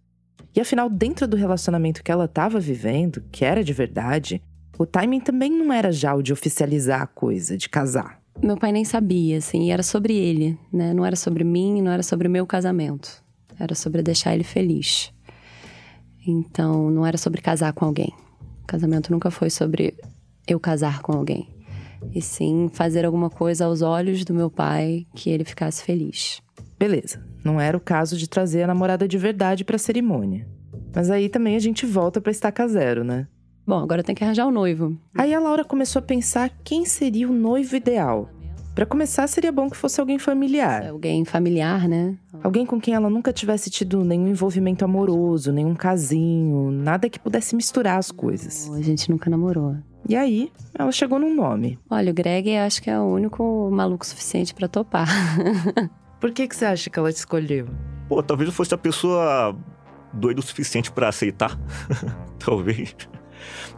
E 0.55 0.61
afinal, 0.61 0.91
dentro 0.91 1.27
do 1.29 1.37
relacionamento 1.37 2.03
que 2.03 2.11
ela 2.11 2.25
estava 2.25 2.59
vivendo, 2.59 3.23
que 3.31 3.45
era 3.45 3.63
de 3.63 3.73
verdade, 3.73 4.43
o 4.77 4.85
timing 4.85 5.21
também 5.21 5.51
não 5.51 5.73
era 5.73 5.93
já 5.93 6.15
o 6.15 6.23
de 6.23 6.33
oficializar 6.33 7.01
a 7.01 7.07
coisa, 7.07 7.57
de 7.57 7.69
casar. 7.69 8.21
Meu 8.43 8.57
pai 8.57 8.73
nem 8.73 8.85
sabia, 8.85 9.39
assim, 9.39 9.71
era 9.71 9.85
sobre 9.85 10.17
ele, 10.17 10.59
né? 10.73 10.93
Não 10.93 11.07
era 11.07 11.15
sobre 11.15 11.45
mim, 11.45 11.81
não 11.81 11.93
era 11.93 12.03
sobre 12.03 12.27
o 12.27 12.31
meu 12.31 12.45
casamento. 12.45 13.24
Era 13.59 13.75
sobre 13.75 14.03
deixar 14.03 14.35
ele 14.35 14.45
feliz. 14.45 15.13
Então, 16.27 16.91
não 16.91 17.07
era 17.07 17.19
sobre 17.19 17.41
casar 17.41 17.73
com 17.73 17.85
alguém. 17.85 18.13
O 18.63 18.67
casamento 18.67 19.13
nunca 19.13 19.31
foi 19.31 19.51
sobre 19.51 19.95
eu 20.47 20.59
casar 20.59 21.01
com 21.03 21.13
alguém. 21.13 21.49
E 22.13 22.21
sim 22.21 22.71
fazer 22.73 23.05
alguma 23.05 23.31
coisa 23.31 23.67
aos 23.67 23.83
olhos 23.83 24.25
do 24.25 24.35
meu 24.35 24.51
pai 24.51 25.07
que 25.15 25.31
ele 25.31 25.45
ficasse 25.45 25.83
feliz. 25.83 26.41
Beleza, 26.79 27.25
não 27.45 27.61
era 27.61 27.77
o 27.77 27.81
caso 27.81 28.17
de 28.17 28.29
trazer 28.29 28.63
a 28.63 28.67
namorada 28.67 29.07
de 29.07 29.17
verdade 29.17 29.65
para 29.65 29.77
a 29.77 29.79
cerimônia. 29.79 30.49
Mas 30.95 31.11
aí 31.11 31.29
também 31.29 31.57
a 31.57 31.61
gente 31.61 31.87
volta 31.87 32.21
para 32.21 32.31
estaca 32.31 32.67
zero, 32.69 33.05
né? 33.05 33.27
Bom, 33.67 33.79
agora 33.79 34.03
tem 34.03 34.15
que 34.15 34.23
arranjar 34.23 34.47
o 34.47 34.51
noivo. 34.51 34.99
Aí 35.17 35.33
a 35.33 35.41
Laura 35.41 35.65
começou 35.65 36.01
a 36.01 36.03
pensar 36.03 36.51
quem 36.63 36.85
seria 36.85 37.29
o 37.29 37.33
noivo 37.33 37.75
ideal. 37.75 38.29
Para 38.75 38.85
começar, 38.85 39.29
seria 39.29 39.53
bom 39.53 39.71
que 39.71 39.77
fosse 39.77 40.01
alguém 40.01 40.19
familiar. 40.19 40.89
Alguém 40.89 41.25
familiar, 41.25 41.87
né? 41.87 42.17
Alguém 42.43 42.67
com 42.67 42.81
quem 42.81 42.93
ela 42.93 43.09
nunca 43.09 43.33
tivesse 43.33 43.71
tido 43.71 44.03
nenhum 44.03 44.27
envolvimento 44.27 44.85
amoroso, 44.85 45.53
nenhum 45.53 45.77
casinho, 45.77 46.73
nada 46.73 47.09
que 47.09 47.21
pudesse 47.21 47.55
misturar 47.55 47.99
as 47.99 48.11
coisas. 48.11 48.69
A 48.71 48.83
gente 48.83 49.09
nunca 49.09 49.31
namorou. 49.31 49.77
E 50.09 50.17
aí, 50.17 50.51
ela 50.77 50.91
chegou 50.91 51.21
num 51.21 51.33
nome. 51.33 51.79
Olha, 51.89 52.11
o 52.11 52.15
Greg 52.15 52.57
acho 52.57 52.83
que 52.83 52.91
é 52.91 52.99
o 52.99 53.05
único 53.05 53.71
maluco 53.71 54.05
suficiente 54.05 54.53
para 54.53 54.67
topar. 54.67 55.09
Por 56.21 56.33
que, 56.33 56.49
que 56.49 56.57
você 56.57 56.65
acha 56.65 56.91
que 56.91 56.99
ela 56.99 57.13
te 57.13 57.17
escolheu? 57.17 57.69
Pô, 58.09 58.25
talvez 58.25 58.49
eu 58.49 58.53
fosse 58.53 58.75
a 58.75 58.79
pessoa 58.79 59.57
doida 60.13 60.41
o 60.41 60.43
suficiente 60.43 60.91
para 60.91 61.09
aceitar. 61.09 61.57
talvez. 62.45 62.97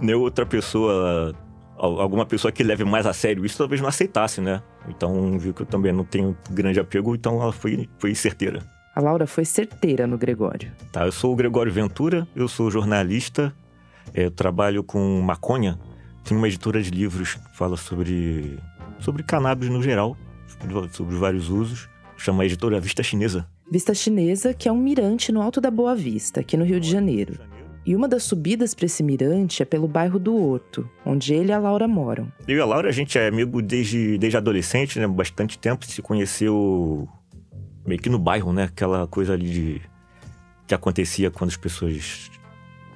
Nem 0.01 0.15
outra 0.15 0.47
pessoa 0.47 1.35
alguma 1.79 2.25
pessoa 2.25 2.51
que 2.51 2.63
leve 2.63 2.85
mais 2.85 3.07
a 3.07 3.13
sério 3.13 3.45
isso 3.45 3.59
talvez 3.59 3.81
não 3.81 3.89
aceitasse, 3.89 4.41
né? 4.41 4.63
Então 4.89 5.39
viu 5.39 5.53
que 5.53 5.63
eu 5.63 5.67
também 5.67 5.93
não 5.93 6.05
tenho 6.05 6.37
grande 6.51 6.81
apego, 6.81 7.15
então 7.15 7.41
ela 7.41 7.53
foi, 7.53 7.89
foi 7.99 8.15
certeira. 8.15 8.63
A 8.95 9.01
Laura 9.01 9.27
foi 9.27 9.45
certeira 9.45 10.07
no 10.07 10.17
Gregório. 10.17 10.73
Tá, 10.91 11.05
eu 11.05 11.13
sou 11.13 11.33
o 11.33 11.37
Gregório 11.37 11.71
Ventura, 11.71 12.27
eu 12.35 12.49
sou 12.49 12.71
jornalista, 12.71 13.55
é, 14.15 14.25
eu 14.25 14.31
trabalho 14.31 14.83
com 14.83 15.21
maconha. 15.21 15.79
Tenho 16.25 16.41
uma 16.41 16.49
editora 16.49 16.83
de 16.83 16.91
livros 16.91 17.35
que 17.35 17.57
fala 17.57 17.77
sobre, 17.77 18.59
sobre 18.99 19.23
cannabis 19.23 19.69
no 19.69 19.83
geral, 19.83 20.17
sobre 20.93 21.15
vários 21.17 21.51
usos. 21.51 21.89
Chama 22.17 22.43
a 22.43 22.47
editora 22.47 22.81
Vista 22.81 23.03
Chinesa. 23.03 23.47
Vista 23.71 23.93
Chinesa, 23.93 24.55
que 24.55 24.69
é 24.69 24.73
um 24.73 24.79
mirante 24.79 25.31
no 25.31 25.43
Alto 25.43 25.61
da 25.61 25.71
Boa 25.71 25.95
Vista, 25.95 26.41
aqui 26.41 26.57
no 26.57 26.65
Rio 26.65 26.81
de 26.81 26.91
Janeiro. 26.91 27.35
E 27.87 27.95
uma 27.95 28.09
das 28.09 28.25
subidas 28.25 28.75
para 28.75 28.87
esse 28.87 29.01
mirante 29.01 29.63
é 29.63 29.65
pelo 29.65 29.87
bairro 29.87 30.19
do 30.19 30.37
Horto, 30.37 30.91
onde 31.05 31.33
ele 31.33 31.51
e 31.51 31.53
a 31.53 31.59
Laura 31.59 31.87
moram. 31.87 32.33
Eu 32.49 32.57
e 32.57 32.61
a 32.61 32.65
Laura, 32.65 32.89
a 32.89 32.93
gente 32.93 33.17
é 33.17 33.29
amigo 33.29 33.63
desde, 33.63 34.19
desde 34.19 34.37
adolescente, 34.37 34.99
né? 34.99 35.07
Bastante 35.07 35.57
tempo. 35.57 35.87
Se 35.87 36.03
conheceu 36.03 37.09
meio 37.87 38.01
que 38.01 38.09
no 38.09 38.19
bairro, 38.19 38.53
né? 38.53 38.65
Aquela 38.65 39.07
coisa 39.07 39.35
ali 39.35 39.49
de... 39.49 39.83
que 40.67 40.75
acontecia 40.75 41.31
quando 41.31 41.51
as 41.51 41.57
pessoas, 41.57 42.29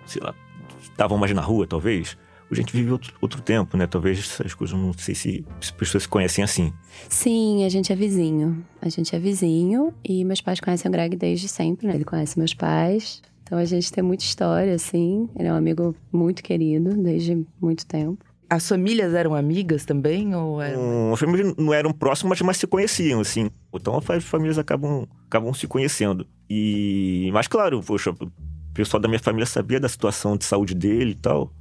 sei 0.06 0.20
lá, 0.20 0.34
estavam 0.82 1.16
mais 1.16 1.32
na 1.32 1.40
rua, 1.40 1.68
talvez. 1.68 2.18
A 2.50 2.54
gente 2.56 2.72
vive 2.72 2.90
outro, 2.90 3.14
outro 3.20 3.40
tempo, 3.40 3.76
né? 3.76 3.86
Talvez 3.86 4.18
essas 4.18 4.54
coisas, 4.54 4.76
não 4.76 4.92
sei 4.92 5.14
se 5.14 5.46
as 5.60 5.70
pessoas 5.70 6.02
se 6.02 6.08
conhecem 6.08 6.42
assim. 6.42 6.72
Sim, 7.08 7.64
a 7.64 7.68
gente 7.68 7.92
é 7.92 7.94
vizinho. 7.94 8.66
A 8.82 8.88
gente 8.88 9.14
é 9.14 9.20
vizinho 9.20 9.94
e 10.04 10.24
meus 10.24 10.40
pais 10.40 10.58
conhecem 10.58 10.88
o 10.88 10.92
Greg 10.92 11.14
desde 11.14 11.46
sempre, 11.46 11.86
né? 11.86 11.94
Ele 11.94 12.04
conhece 12.04 12.36
meus 12.36 12.52
pais. 12.52 13.22
Então 13.50 13.58
a 13.58 13.64
gente 13.64 13.92
tem 13.92 14.00
muita 14.00 14.22
história, 14.22 14.72
assim. 14.72 15.28
Ele 15.36 15.48
é 15.48 15.52
um 15.52 15.56
amigo 15.56 15.92
muito 16.12 16.40
querido 16.40 16.94
desde 16.94 17.44
muito 17.60 17.84
tempo. 17.84 18.24
As 18.48 18.68
famílias 18.68 19.12
eram 19.12 19.34
amigas 19.34 19.84
também? 19.84 20.32
Ou 20.36 20.62
eram... 20.62 20.80
Hum, 20.80 21.12
as 21.12 21.18
famílias 21.18 21.56
não 21.56 21.74
eram 21.74 21.92
próximas, 21.92 22.40
mas 22.42 22.58
se 22.58 22.68
conheciam, 22.68 23.18
assim. 23.18 23.50
Então 23.74 24.00
as 24.08 24.22
famílias 24.22 24.56
acabam, 24.56 25.04
acabam 25.26 25.52
se 25.52 25.66
conhecendo. 25.66 26.24
E... 26.48 27.28
Mas 27.32 27.48
claro, 27.48 27.82
poxa, 27.82 28.12
o 28.12 28.30
pessoal 28.72 29.00
da 29.00 29.08
minha 29.08 29.18
família 29.18 29.46
sabia 29.46 29.80
da 29.80 29.88
situação 29.88 30.36
de 30.36 30.44
saúde 30.44 30.72
dele 30.72 31.10
e 31.10 31.16
tal. 31.16 31.52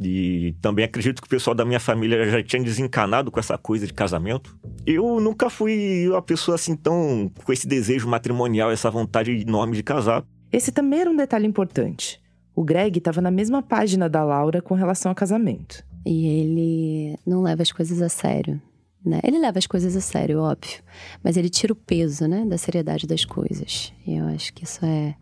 E 0.00 0.54
também 0.62 0.86
acredito 0.86 1.20
que 1.20 1.26
o 1.26 1.30
pessoal 1.30 1.54
da 1.54 1.66
minha 1.66 1.80
família 1.80 2.30
já 2.30 2.42
tinha 2.42 2.62
desencanado 2.62 3.30
com 3.30 3.38
essa 3.38 3.58
coisa 3.58 3.86
de 3.86 3.92
casamento. 3.92 4.56
Eu 4.86 5.20
nunca 5.20 5.50
fui 5.50 6.08
uma 6.08 6.22
pessoa 6.22 6.54
assim 6.54 6.74
tão 6.74 7.30
com 7.44 7.52
esse 7.52 7.66
desejo 7.68 8.08
matrimonial, 8.08 8.70
essa 8.70 8.90
vontade 8.90 9.32
enorme 9.32 9.76
de 9.76 9.82
casar. 9.82 10.24
Esse 10.54 10.70
também 10.70 11.00
era 11.00 11.10
um 11.10 11.16
detalhe 11.16 11.48
importante. 11.48 12.22
O 12.54 12.62
Greg 12.62 12.98
estava 12.98 13.20
na 13.20 13.28
mesma 13.28 13.60
página 13.60 14.08
da 14.08 14.22
Laura 14.22 14.62
com 14.62 14.76
relação 14.76 15.10
ao 15.10 15.14
casamento. 15.16 15.84
E 16.06 16.28
ele 16.28 17.18
não 17.26 17.42
leva 17.42 17.62
as 17.62 17.72
coisas 17.72 18.00
a 18.00 18.08
sério. 18.08 18.62
Né? 19.04 19.18
Ele 19.24 19.40
leva 19.40 19.58
as 19.58 19.66
coisas 19.66 19.96
a 19.96 20.00
sério, 20.00 20.38
óbvio. 20.38 20.80
Mas 21.24 21.36
ele 21.36 21.48
tira 21.50 21.72
o 21.72 21.76
peso 21.76 22.28
né, 22.28 22.44
da 22.46 22.56
seriedade 22.56 23.04
das 23.04 23.24
coisas. 23.24 23.92
E 24.06 24.14
eu 24.14 24.26
acho 24.26 24.54
que 24.54 24.62
isso 24.62 24.86
é, 24.86 25.16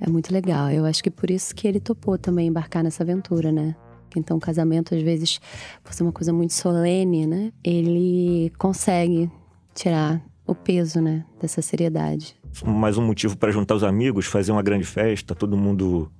é 0.00 0.08
muito 0.08 0.32
legal. 0.32 0.70
Eu 0.70 0.84
acho 0.84 1.02
que 1.02 1.10
por 1.10 1.32
isso 1.32 1.52
que 1.52 1.66
ele 1.66 1.80
topou 1.80 2.16
também 2.16 2.46
embarcar 2.46 2.84
nessa 2.84 3.02
aventura, 3.02 3.50
né? 3.50 3.74
Então, 4.16 4.36
o 4.36 4.40
casamento, 4.40 4.94
às 4.94 5.02
vezes, 5.02 5.40
por 5.82 5.92
ser 5.92 6.04
uma 6.04 6.12
coisa 6.12 6.32
muito 6.32 6.52
solene, 6.52 7.26
né? 7.26 7.52
Ele 7.64 8.52
consegue 8.56 9.28
tirar 9.74 10.24
o 10.46 10.54
peso, 10.54 11.00
né? 11.00 11.24
Dessa 11.40 11.60
seriedade 11.60 12.39
mais 12.64 12.98
um 12.98 13.02
motivo 13.06 13.36
para 13.36 13.50
juntar 13.50 13.74
os 13.74 13.84
amigos, 13.84 14.26
fazer 14.26 14.52
uma 14.52 14.62
grande 14.62 14.84
festa, 14.84 15.34
todo 15.34 15.56
mundo 15.56 16.10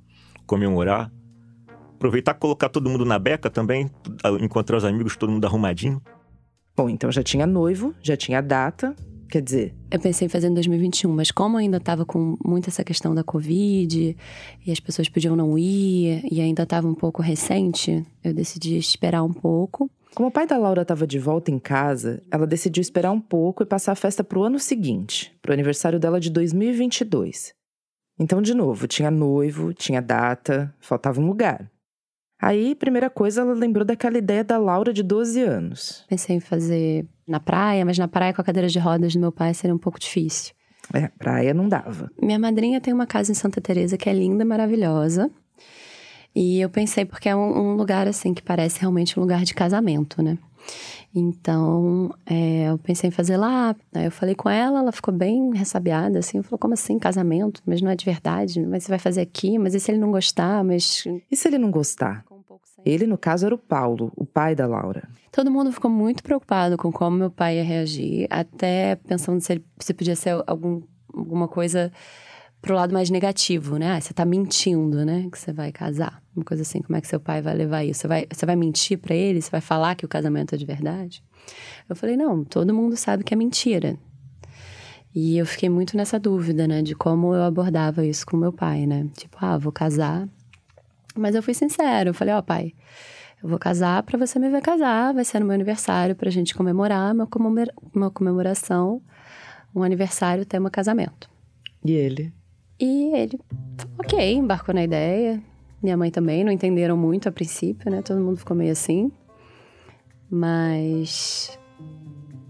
comemorar. 0.46 1.10
Aproveitar 1.94 2.34
e 2.34 2.38
colocar 2.38 2.68
todo 2.68 2.88
mundo 2.88 3.04
na 3.04 3.18
beca 3.18 3.50
também, 3.50 3.90
encontrar 4.40 4.78
os 4.78 4.84
amigos, 4.84 5.16
todo 5.16 5.30
mundo 5.30 5.44
arrumadinho. 5.44 6.00
Bom, 6.74 6.88
então 6.88 7.12
já 7.12 7.22
tinha 7.22 7.46
noivo, 7.46 7.94
já 8.02 8.16
tinha 8.16 8.40
data, 8.40 8.96
quer 9.28 9.42
dizer. 9.42 9.74
Eu 9.90 10.00
pensei 10.00 10.26
em 10.26 10.28
fazer 10.28 10.48
em 10.48 10.54
2021, 10.54 11.12
mas 11.12 11.30
como 11.30 11.58
ainda 11.58 11.76
estava 11.76 12.06
com 12.06 12.38
muita 12.42 12.70
essa 12.70 12.82
questão 12.82 13.14
da 13.14 13.22
Covid 13.22 14.16
e 14.66 14.72
as 14.72 14.80
pessoas 14.80 15.08
podiam 15.08 15.36
não 15.36 15.58
ir 15.58 16.22
e 16.30 16.40
ainda 16.40 16.62
estava 16.62 16.88
um 16.88 16.94
pouco 16.94 17.20
recente, 17.20 18.04
eu 18.24 18.32
decidi 18.32 18.78
esperar 18.78 19.22
um 19.22 19.32
pouco. 19.32 19.90
Como 20.14 20.28
o 20.28 20.32
pai 20.32 20.46
da 20.46 20.58
Laura 20.58 20.82
estava 20.82 21.06
de 21.06 21.18
volta 21.18 21.50
em 21.50 21.58
casa, 21.58 22.22
ela 22.30 22.46
decidiu 22.46 22.80
esperar 22.80 23.12
um 23.12 23.20
pouco 23.20 23.62
e 23.62 23.66
passar 23.66 23.92
a 23.92 23.96
festa 23.96 24.24
para 24.24 24.38
o 24.38 24.42
ano 24.42 24.58
seguinte, 24.58 25.32
para 25.40 25.50
o 25.50 25.52
aniversário 25.52 26.00
dela 26.00 26.18
de 26.18 26.30
2022. 26.30 27.54
Então, 28.18 28.42
de 28.42 28.52
novo, 28.52 28.86
tinha 28.86 29.10
noivo, 29.10 29.72
tinha 29.72 30.02
data, 30.02 30.74
faltava 30.78 31.20
um 31.20 31.26
lugar. 31.26 31.70
Aí, 32.40 32.74
primeira 32.74 33.08
coisa, 33.08 33.42
ela 33.42 33.54
lembrou 33.54 33.84
daquela 33.84 34.18
ideia 34.18 34.42
da 34.42 34.58
Laura 34.58 34.92
de 34.92 35.02
12 35.02 35.40
anos. 35.42 36.04
Pensei 36.08 36.36
em 36.36 36.40
fazer 36.40 37.06
na 37.26 37.38
praia, 37.38 37.84
mas 37.84 37.98
na 37.98 38.08
praia 38.08 38.32
com 38.32 38.40
a 38.40 38.44
cadeira 38.44 38.68
de 38.68 38.78
rodas 38.78 39.14
do 39.14 39.20
meu 39.20 39.30
pai 39.30 39.54
seria 39.54 39.74
um 39.74 39.78
pouco 39.78 39.98
difícil. 39.98 40.54
É, 40.92 41.08
praia 41.08 41.54
não 41.54 41.68
dava. 41.68 42.10
Minha 42.20 42.38
madrinha 42.38 42.80
tem 42.80 42.92
uma 42.92 43.06
casa 43.06 43.30
em 43.30 43.34
Santa 43.34 43.60
Teresa 43.60 43.96
que 43.96 44.08
é 44.08 44.12
linda, 44.12 44.44
maravilhosa. 44.44 45.30
E 46.34 46.60
eu 46.60 46.70
pensei, 46.70 47.04
porque 47.04 47.28
é 47.28 47.34
um, 47.34 47.72
um 47.72 47.74
lugar 47.74 48.06
assim 48.06 48.32
que 48.32 48.42
parece 48.42 48.80
realmente 48.80 49.18
um 49.18 49.22
lugar 49.22 49.44
de 49.44 49.54
casamento, 49.54 50.22
né? 50.22 50.38
Então, 51.14 52.14
é, 52.24 52.68
eu 52.68 52.78
pensei 52.78 53.08
em 53.08 53.10
fazer 53.10 53.36
lá. 53.36 53.74
Aí 53.94 54.04
eu 54.04 54.12
falei 54.12 54.34
com 54.34 54.48
ela, 54.48 54.78
ela 54.78 54.92
ficou 54.92 55.12
bem 55.12 55.52
ressabiada, 55.52 56.18
assim. 56.20 56.40
Falou, 56.42 56.58
como 56.58 56.74
assim, 56.74 56.98
casamento? 56.98 57.60
Mas 57.66 57.82
não 57.82 57.90
é 57.90 57.96
de 57.96 58.04
verdade. 58.04 58.64
Mas 58.64 58.84
você 58.84 58.90
vai 58.90 58.98
fazer 58.98 59.20
aqui? 59.20 59.58
Mas 59.58 59.74
e 59.74 59.80
se 59.80 59.90
ele 59.90 59.98
não 59.98 60.12
gostar? 60.12 60.62
Mas... 60.62 61.04
E 61.30 61.34
se 61.36 61.48
ele 61.48 61.58
não 61.58 61.70
gostar? 61.70 62.24
Ele, 62.84 63.06
no 63.06 63.18
caso, 63.18 63.44
era 63.44 63.54
o 63.54 63.58
Paulo, 63.58 64.12
o 64.16 64.24
pai 64.24 64.54
da 64.54 64.66
Laura. 64.66 65.08
Todo 65.32 65.50
mundo 65.50 65.72
ficou 65.72 65.90
muito 65.90 66.22
preocupado 66.22 66.76
com 66.76 66.90
como 66.90 67.16
meu 67.16 67.30
pai 67.30 67.56
ia 67.56 67.64
reagir. 67.64 68.26
Até 68.30 68.94
pensando 68.94 69.40
se, 69.40 69.52
ele, 69.52 69.64
se 69.78 69.92
podia 69.92 70.16
ser 70.16 70.42
algum, 70.46 70.80
alguma 71.12 71.46
coisa 71.46 71.92
pro 72.60 72.74
lado 72.74 72.92
mais 72.92 73.10
negativo, 73.10 73.76
né? 73.76 73.92
Ah, 73.92 74.00
você 74.00 74.12
tá 74.12 74.24
mentindo, 74.24 75.04
né? 75.04 75.28
Que 75.30 75.38
você 75.38 75.52
vai 75.52 75.72
casar. 75.72 76.22
Uma 76.34 76.44
coisa 76.44 76.62
assim, 76.62 76.80
como 76.82 76.96
é 76.96 77.00
que 77.00 77.06
seu 77.06 77.18
pai 77.18 77.40
vai 77.40 77.54
levar 77.54 77.84
isso? 77.84 78.00
Você 78.00 78.08
vai, 78.08 78.26
você 78.30 78.46
vai 78.46 78.56
mentir 78.56 78.98
para 78.98 79.14
ele? 79.14 79.40
Você 79.40 79.50
vai 79.50 79.60
falar 79.60 79.94
que 79.94 80.04
o 80.04 80.08
casamento 80.08 80.54
é 80.54 80.58
de 80.58 80.64
verdade? 80.64 81.22
Eu 81.88 81.96
falei, 81.96 82.16
não, 82.16 82.44
todo 82.44 82.74
mundo 82.74 82.96
sabe 82.96 83.24
que 83.24 83.32
é 83.32 83.36
mentira. 83.36 83.98
E 85.14 85.36
eu 85.36 85.46
fiquei 85.46 85.68
muito 85.68 85.96
nessa 85.96 86.20
dúvida, 86.20 86.68
né? 86.68 86.82
De 86.82 86.94
como 86.94 87.34
eu 87.34 87.42
abordava 87.42 88.04
isso 88.06 88.24
com 88.26 88.36
meu 88.36 88.52
pai, 88.52 88.86
né? 88.86 89.08
Tipo, 89.16 89.38
ah, 89.40 89.58
vou 89.58 89.72
casar. 89.72 90.28
Mas 91.16 91.34
eu 91.34 91.42
fui 91.42 91.54
sincero, 91.54 92.10
eu 92.10 92.14
falei, 92.14 92.32
ó, 92.32 92.38
oh, 92.38 92.42
pai, 92.42 92.72
eu 93.42 93.48
vou 93.48 93.58
casar 93.58 94.02
para 94.04 94.16
você 94.16 94.38
me 94.38 94.48
ver 94.48 94.62
casar, 94.62 95.12
vai 95.12 95.24
ser 95.24 95.40
no 95.40 95.46
meu 95.46 95.54
aniversário 95.54 96.14
pra 96.14 96.30
gente 96.30 96.54
comemorar 96.54 97.12
uma, 97.12 97.26
comemora 97.26 97.74
uma 97.92 98.10
comemoração, 98.10 99.02
um 99.74 99.82
aniversário 99.82 100.44
tema 100.44 100.70
casamento. 100.70 101.28
E 101.84 101.92
ele? 101.92 102.32
E 102.80 103.12
ele, 103.14 103.38
ok, 103.98 104.34
embarcou 104.34 104.74
na 104.74 104.82
ideia. 104.82 105.42
Minha 105.82 105.96
mãe 105.96 106.10
também, 106.10 106.42
não 106.42 106.50
entenderam 106.50 106.96
muito 106.96 107.28
a 107.28 107.32
princípio, 107.32 107.90
né? 107.90 108.02
Todo 108.02 108.20
mundo 108.20 108.38
ficou 108.38 108.56
meio 108.56 108.72
assim. 108.72 109.12
Mas 110.30 111.58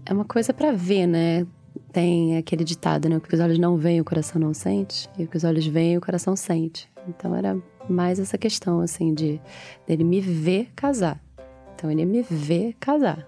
É 0.05 0.13
uma 0.13 0.25
coisa 0.25 0.53
para 0.53 0.71
ver, 0.71 1.07
né? 1.07 1.45
Tem 1.91 2.37
aquele 2.37 2.63
ditado, 2.63 3.07
né? 3.07 3.17
O 3.17 3.21
que 3.21 3.33
os 3.33 3.39
olhos 3.39 3.59
não 3.59 3.77
veem, 3.77 4.01
o 4.01 4.05
coração 4.05 4.41
não 4.41 4.53
sente. 4.53 5.09
E 5.17 5.23
o 5.23 5.27
que 5.27 5.37
os 5.37 5.43
olhos 5.43 5.65
veem, 5.65 5.97
o 5.97 6.01
coração 6.01 6.35
sente. 6.35 6.89
Então 7.07 7.35
era 7.35 7.57
mais 7.89 8.19
essa 8.19 8.37
questão, 8.37 8.81
assim, 8.81 9.13
de 9.13 9.39
dele 9.87 10.03
me 10.03 10.19
ver 10.19 10.69
casar. 10.75 11.21
Então 11.75 11.89
ele 11.91 12.05
me 12.05 12.21
ver 12.21 12.75
casar. 12.79 13.27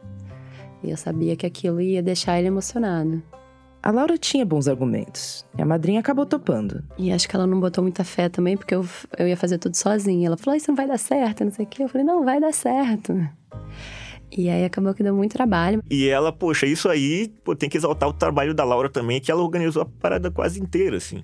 E 0.84 0.92
eu 0.92 0.98
sabia 0.98 1.36
que 1.36 1.46
aquilo 1.46 1.80
ia 1.80 2.04
deixar 2.04 2.38
ele 2.38 2.48
emocionado. 2.48 3.22
A 3.84 3.92
Laura 3.92 4.18
tinha 4.18 4.46
bons 4.46 4.70
argumentos. 4.70 5.46
E 5.58 5.62
a 5.62 5.66
madrinha 5.66 6.00
acabou 6.00 6.26
topando. 6.26 6.82
E 6.98 7.12
acho 7.12 7.28
que 7.28 7.36
ela 7.36 7.46
não 7.46 7.60
botou 7.60 7.84
muita 7.84 8.06
fé 8.06 8.30
também, 8.30 8.56
porque 8.56 8.74
eu, 8.74 8.88
eu 9.20 9.28
ia 9.28 9.36
fazer 9.36 9.58
tudo 9.58 9.76
sozinha. 9.76 10.28
Ela 10.28 10.38
falou: 10.38 10.56
Isso 10.56 10.72
não 10.72 10.76
vai 10.76 10.88
dar 10.88 10.98
certo, 10.98 11.44
não 11.44 11.52
sei 11.52 11.66
o 11.66 11.68
quê. 11.68 11.84
Eu 11.84 11.90
falei: 11.90 12.08
Não, 12.08 12.24
vai 12.24 12.40
dar 12.40 12.54
certo. 12.54 13.14
E 14.32 14.50
aí 14.50 14.64
acabou 14.64 14.94
que 14.94 15.04
deu 15.04 15.14
muito 15.14 15.34
trabalho. 15.34 15.84
E 15.92 16.08
ela, 16.08 16.32
poxa, 16.32 16.66
isso 16.66 16.88
aí 16.88 17.28
pô, 17.44 17.54
tem 17.58 17.70
que 17.70 17.76
exaltar 17.76 18.08
o 18.08 18.14
trabalho 18.14 18.54
da 18.54 18.64
Laura 18.64 18.90
também, 18.90 19.20
que 19.20 19.30
ela 19.30 19.44
organizou 19.44 19.82
a 19.82 19.86
parada 19.86 20.32
quase 20.32 20.62
inteira, 20.62 20.96
assim. 20.96 21.22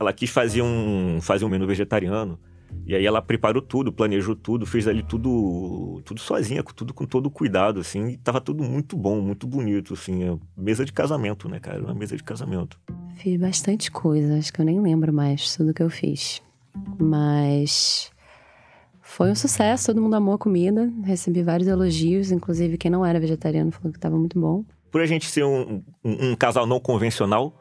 Ela 0.00 0.10
quis 0.14 0.30
fazer 0.30 0.62
um, 0.62 1.18
fazer 1.20 1.44
um 1.44 1.50
menu 1.50 1.66
vegetariano. 1.66 2.38
E 2.86 2.94
aí 2.94 3.06
ela 3.06 3.22
preparou 3.22 3.62
tudo, 3.62 3.92
planejou 3.92 4.34
tudo, 4.34 4.66
fez 4.66 4.88
ali 4.88 5.02
tudo, 5.02 6.02
tudo 6.04 6.20
sozinha, 6.20 6.62
tudo 6.62 6.92
com 6.92 7.06
todo 7.06 7.30
cuidado, 7.30 7.80
assim, 7.80 8.08
e 8.08 8.16
tava 8.16 8.40
tudo 8.40 8.64
muito 8.64 8.96
bom, 8.96 9.20
muito 9.20 9.46
bonito, 9.46 9.94
assim, 9.94 10.24
é 10.24 10.36
mesa 10.56 10.84
de 10.84 10.92
casamento, 10.92 11.48
né, 11.48 11.60
cara, 11.60 11.80
uma 11.80 11.94
mesa 11.94 12.16
de 12.16 12.24
casamento. 12.24 12.80
Fiz 13.14 13.38
bastante 13.38 13.90
coisa, 13.90 14.38
acho 14.38 14.52
que 14.52 14.60
eu 14.60 14.64
nem 14.64 14.80
lembro 14.80 15.12
mais 15.12 15.54
tudo 15.54 15.72
que 15.72 15.82
eu 15.82 15.90
fiz, 15.90 16.42
mas 16.98 18.10
foi 19.00 19.30
um 19.30 19.34
sucesso, 19.34 19.86
todo 19.86 20.00
mundo 20.00 20.14
amou 20.14 20.34
a 20.34 20.38
comida, 20.38 20.90
recebi 21.04 21.42
vários 21.42 21.68
elogios, 21.68 22.32
inclusive 22.32 22.78
quem 22.78 22.90
não 22.90 23.04
era 23.04 23.20
vegetariano 23.20 23.70
falou 23.70 23.92
que 23.92 23.98
estava 23.98 24.16
muito 24.16 24.40
bom. 24.40 24.64
Por 24.90 25.00
a 25.00 25.06
gente 25.06 25.26
ser 25.26 25.44
um, 25.44 25.82
um, 26.04 26.30
um 26.30 26.34
casal 26.36 26.66
não 26.66 26.80
convencional, 26.80 27.54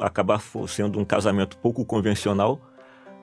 acabar 0.00 0.42
sendo 0.68 0.98
um 0.98 1.04
casamento 1.04 1.56
pouco 1.58 1.84
convencional, 1.84 2.60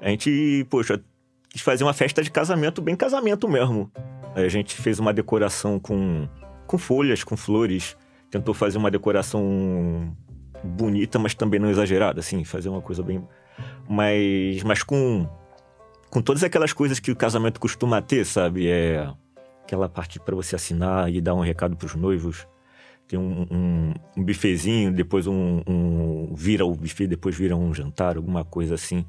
a 0.04 0.10
gente, 0.10 0.68
poxa, 0.70 1.02
quis 1.50 1.62
fazer 1.62 1.86
uma 1.86 1.94
festa 1.94 2.22
de 2.22 2.30
casamento, 2.30 2.82
bem 2.82 2.94
casamento 2.94 3.48
mesmo. 3.48 3.90
A 4.36 4.50
gente 4.50 4.76
fez 4.76 5.00
uma 5.00 5.14
decoração 5.14 5.80
com, 5.80 6.28
com 6.68 6.78
folhas, 6.78 7.24
com 7.24 7.38
flores. 7.38 7.96
Tentou 8.30 8.54
fazer 8.54 8.78
uma 8.78 8.92
decoração 8.92 10.14
bonita, 10.62 11.18
mas 11.18 11.34
também 11.34 11.58
não 11.58 11.70
exagerada, 11.70 12.20
assim, 12.20 12.44
fazer 12.44 12.68
uma 12.68 12.82
coisa 12.82 13.02
bem. 13.02 13.26
Mas, 13.88 14.62
mas 14.64 14.84
com, 14.84 15.26
com 16.10 16.22
todas 16.22 16.44
aquelas 16.44 16.74
coisas 16.74 17.00
que 17.00 17.12
o 17.12 17.16
casamento 17.16 17.58
costuma 17.58 18.02
ter, 18.02 18.26
sabe? 18.26 18.68
É 18.68 19.10
aquela 19.64 19.88
parte 19.88 20.20
para 20.20 20.36
você 20.36 20.58
assinar 20.58 21.10
e 21.10 21.22
dar 21.22 21.34
um 21.34 21.42
recado 21.42 21.78
para 21.78 21.86
os 21.86 21.96
noivos. 21.96 22.46
Tem 23.08 23.18
um, 23.18 23.48
um, 23.50 23.94
um 24.18 24.24
bifezinho, 24.24 24.92
depois 24.92 25.28
um, 25.28 25.62
um. 25.66 26.34
Vira 26.36 26.66
o 26.66 26.76
buffet, 26.76 27.08
depois 27.08 27.38
vira 27.38 27.56
um 27.56 27.74
jantar, 27.74 28.18
alguma 28.18 28.44
coisa 28.44 28.76
assim 28.76 29.06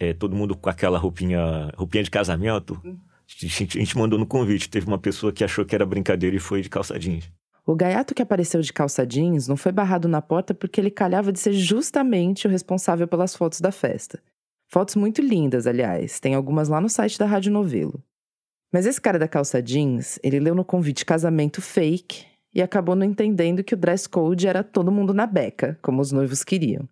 é, 0.00 0.14
todo 0.14 0.34
mundo 0.34 0.56
com 0.56 0.70
aquela 0.70 0.98
roupinha, 0.98 1.70
roupinha 1.76 2.02
de 2.02 2.10
casamento. 2.10 2.80
A 2.84 3.46
gente, 3.46 3.78
a 3.78 3.80
gente 3.80 3.98
mandou 3.98 4.18
no 4.18 4.26
convite. 4.26 4.70
Teve 4.70 4.86
uma 4.86 4.98
pessoa 4.98 5.30
que 5.30 5.44
achou 5.44 5.64
que 5.64 5.74
era 5.74 5.84
brincadeira 5.84 6.34
e 6.34 6.40
foi 6.40 6.62
de 6.62 6.70
calça 6.70 6.98
jeans. 6.98 7.30
O 7.66 7.76
gaiato 7.76 8.14
que 8.14 8.22
apareceu 8.22 8.62
de 8.62 8.72
calça 8.72 9.06
jeans 9.06 9.46
não 9.46 9.56
foi 9.56 9.70
barrado 9.70 10.08
na 10.08 10.22
porta 10.22 10.54
porque 10.54 10.80
ele 10.80 10.90
calhava 10.90 11.30
de 11.30 11.38
ser 11.38 11.52
justamente 11.52 12.46
o 12.46 12.50
responsável 12.50 13.06
pelas 13.06 13.36
fotos 13.36 13.60
da 13.60 13.70
festa. 13.70 14.18
Fotos 14.66 14.96
muito 14.96 15.20
lindas, 15.20 15.66
aliás. 15.66 16.18
Tem 16.18 16.34
algumas 16.34 16.68
lá 16.68 16.80
no 16.80 16.88
site 16.88 17.18
da 17.18 17.26
Rádio 17.26 17.52
Novelo. 17.52 18.02
Mas 18.72 18.86
esse 18.86 19.00
cara 19.00 19.18
da 19.18 19.28
calça 19.28 19.60
jeans, 19.60 20.18
ele 20.22 20.40
leu 20.40 20.54
no 20.54 20.64
convite 20.64 21.04
casamento 21.04 21.60
fake 21.60 22.24
e 22.54 22.62
acabou 22.62 22.96
não 22.96 23.04
entendendo 23.04 23.62
que 23.62 23.74
o 23.74 23.76
dress 23.76 24.08
code 24.08 24.48
era 24.48 24.64
todo 24.64 24.90
mundo 24.90 25.12
na 25.12 25.26
beca, 25.26 25.78
como 25.82 26.00
os 26.00 26.10
noivos 26.10 26.42
queriam. 26.42 26.88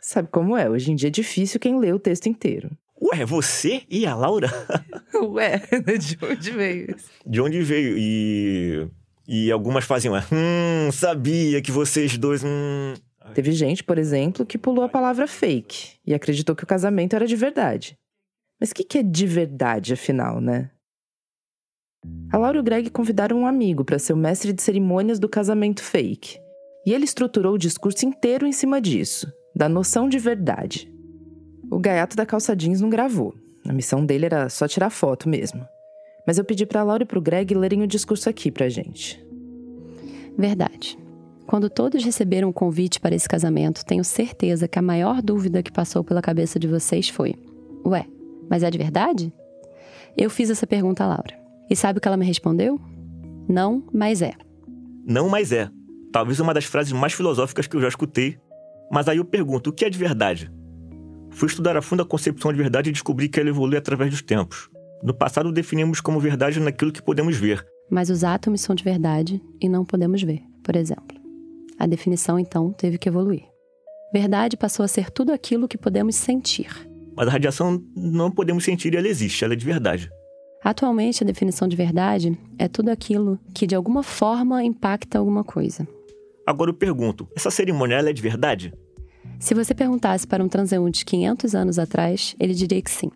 Sabe 0.00 0.28
como 0.30 0.56
é? 0.56 0.70
Hoje 0.70 0.92
em 0.92 0.94
dia 0.94 1.08
é 1.08 1.10
difícil 1.10 1.58
quem 1.58 1.78
lê 1.78 1.92
o 1.92 1.98
texto 1.98 2.28
inteiro. 2.28 2.70
Ué, 3.00 3.24
você 3.24 3.82
e 3.88 4.06
a 4.06 4.14
Laura? 4.14 4.48
Ué, 5.14 5.58
de 5.98 6.18
onde 6.22 6.50
veio 6.50 6.96
isso? 6.96 7.10
De 7.26 7.40
onde 7.40 7.62
veio? 7.62 7.96
E. 7.98 8.88
E 9.30 9.52
algumas 9.52 9.84
faziam, 9.84 10.14
hum, 10.16 10.90
sabia 10.90 11.60
que 11.60 11.70
vocês 11.70 12.16
dois. 12.16 12.42
Hum... 12.42 12.94
Teve 13.34 13.52
gente, 13.52 13.84
por 13.84 13.98
exemplo, 13.98 14.46
que 14.46 14.56
pulou 14.56 14.84
a 14.84 14.88
palavra 14.88 15.26
fake 15.26 15.98
e 16.06 16.14
acreditou 16.14 16.56
que 16.56 16.64
o 16.64 16.66
casamento 16.66 17.14
era 17.14 17.26
de 17.26 17.36
verdade. 17.36 17.98
Mas 18.58 18.70
o 18.70 18.74
que, 18.74 18.82
que 18.82 18.98
é 18.98 19.02
de 19.02 19.26
verdade, 19.26 19.92
afinal, 19.92 20.40
né? 20.40 20.70
A 22.32 22.38
Laura 22.38 22.56
e 22.56 22.60
o 22.60 22.62
Greg 22.62 22.88
convidaram 22.88 23.40
um 23.40 23.46
amigo 23.46 23.84
para 23.84 23.98
ser 23.98 24.14
o 24.14 24.16
mestre 24.16 24.52
de 24.52 24.62
cerimônias 24.62 25.18
do 25.18 25.28
casamento 25.28 25.82
fake. 25.82 26.38
E 26.86 26.94
ele 26.94 27.04
estruturou 27.04 27.54
o 27.54 27.58
discurso 27.58 28.06
inteiro 28.06 28.46
em 28.46 28.52
cima 28.52 28.80
disso 28.80 29.30
da 29.58 29.68
noção 29.68 30.08
de 30.08 30.20
verdade. 30.20 30.88
O 31.68 31.80
gaiato 31.80 32.16
da 32.16 32.24
calça 32.24 32.54
jeans 32.54 32.80
não 32.80 32.88
gravou. 32.88 33.34
A 33.66 33.72
missão 33.72 34.06
dele 34.06 34.24
era 34.24 34.48
só 34.48 34.68
tirar 34.68 34.88
foto 34.88 35.28
mesmo. 35.28 35.66
Mas 36.24 36.38
eu 36.38 36.44
pedi 36.44 36.64
para 36.64 36.84
Laura 36.84 37.02
e 37.02 37.06
para 37.06 37.18
o 37.18 37.20
Greg 37.20 37.52
lerem 37.56 37.82
o 37.82 37.86
discurso 37.86 38.30
aqui 38.30 38.52
pra 38.52 38.68
gente. 38.68 39.20
Verdade. 40.38 40.96
Quando 41.44 41.68
todos 41.68 42.04
receberam 42.04 42.50
o 42.50 42.52
convite 42.52 43.00
para 43.00 43.16
esse 43.16 43.28
casamento, 43.28 43.84
tenho 43.84 44.04
certeza 44.04 44.68
que 44.68 44.78
a 44.78 44.82
maior 44.82 45.20
dúvida 45.20 45.60
que 45.60 45.72
passou 45.72 46.04
pela 46.04 46.22
cabeça 46.22 46.56
de 46.56 46.68
vocês 46.68 47.08
foi: 47.08 47.34
Ué, 47.84 48.06
mas 48.48 48.62
é 48.62 48.70
de 48.70 48.78
verdade? 48.78 49.32
Eu 50.16 50.30
fiz 50.30 50.50
essa 50.50 50.68
pergunta 50.68 51.02
a 51.02 51.08
Laura. 51.08 51.36
E 51.68 51.74
sabe 51.74 51.98
o 51.98 52.00
que 52.00 52.06
ela 52.06 52.16
me 52.16 52.24
respondeu? 52.24 52.80
Não, 53.48 53.82
mas 53.92 54.22
é. 54.22 54.34
Não, 55.04 55.28
mas 55.28 55.50
é. 55.50 55.68
Talvez 56.12 56.38
uma 56.38 56.54
das 56.54 56.64
frases 56.64 56.92
mais 56.92 57.12
filosóficas 57.12 57.66
que 57.66 57.74
eu 57.74 57.80
já 57.80 57.88
escutei 57.88 58.38
mas 58.90 59.08
aí 59.08 59.18
eu 59.18 59.24
pergunto, 59.24 59.70
o 59.70 59.72
que 59.72 59.84
é 59.84 59.90
de 59.90 59.98
verdade? 59.98 60.50
Fui 61.30 61.48
estudar 61.48 61.76
a 61.76 61.82
fundo 61.82 62.02
a 62.02 62.06
concepção 62.06 62.52
de 62.52 62.58
verdade 62.58 62.90
e 62.90 62.92
descobri 62.92 63.28
que 63.28 63.38
ela 63.38 63.48
evolui 63.48 63.76
através 63.76 64.10
dos 64.10 64.22
tempos. 64.22 64.68
No 65.02 65.14
passado 65.14 65.52
definimos 65.52 66.00
como 66.00 66.18
verdade 66.18 66.58
naquilo 66.58 66.92
que 66.92 67.02
podemos 67.02 67.36
ver. 67.36 67.64
Mas 67.90 68.10
os 68.10 68.24
átomos 68.24 68.60
são 68.60 68.74
de 68.74 68.82
verdade 68.82 69.40
e 69.60 69.68
não 69.68 69.84
podemos 69.84 70.22
ver, 70.22 70.42
por 70.62 70.74
exemplo. 70.74 71.16
A 71.78 71.86
definição 71.86 72.38
então 72.38 72.72
teve 72.72 72.98
que 72.98 73.08
evoluir. 73.08 73.44
Verdade 74.12 74.56
passou 74.56 74.84
a 74.84 74.88
ser 74.88 75.10
tudo 75.10 75.32
aquilo 75.32 75.68
que 75.68 75.78
podemos 75.78 76.16
sentir. 76.16 76.68
Mas 77.16 77.28
a 77.28 77.30
radiação 77.30 77.82
não 77.94 78.30
podemos 78.30 78.64
sentir 78.64 78.94
e 78.94 78.96
ela 78.96 79.08
existe, 79.08 79.44
ela 79.44 79.52
é 79.52 79.56
de 79.56 79.64
verdade. 79.64 80.10
Atualmente, 80.62 81.22
a 81.22 81.26
definição 81.26 81.68
de 81.68 81.76
verdade 81.76 82.36
é 82.58 82.66
tudo 82.66 82.90
aquilo 82.90 83.38
que 83.54 83.66
de 83.66 83.74
alguma 83.74 84.02
forma 84.02 84.64
impacta 84.64 85.18
alguma 85.18 85.44
coisa. 85.44 85.86
Agora 86.48 86.70
eu 86.70 86.74
pergunto, 86.74 87.28
essa 87.36 87.50
cerimônia 87.50 87.96
é 87.96 88.10
de 88.10 88.22
verdade? 88.22 88.72
Se 89.38 89.52
você 89.52 89.74
perguntasse 89.74 90.26
para 90.26 90.42
um 90.42 90.48
transeunte 90.48 91.04
500 91.04 91.54
anos 91.54 91.78
atrás, 91.78 92.34
ele 92.40 92.54
diria 92.54 92.80
que 92.80 92.90
sim, 92.90 93.10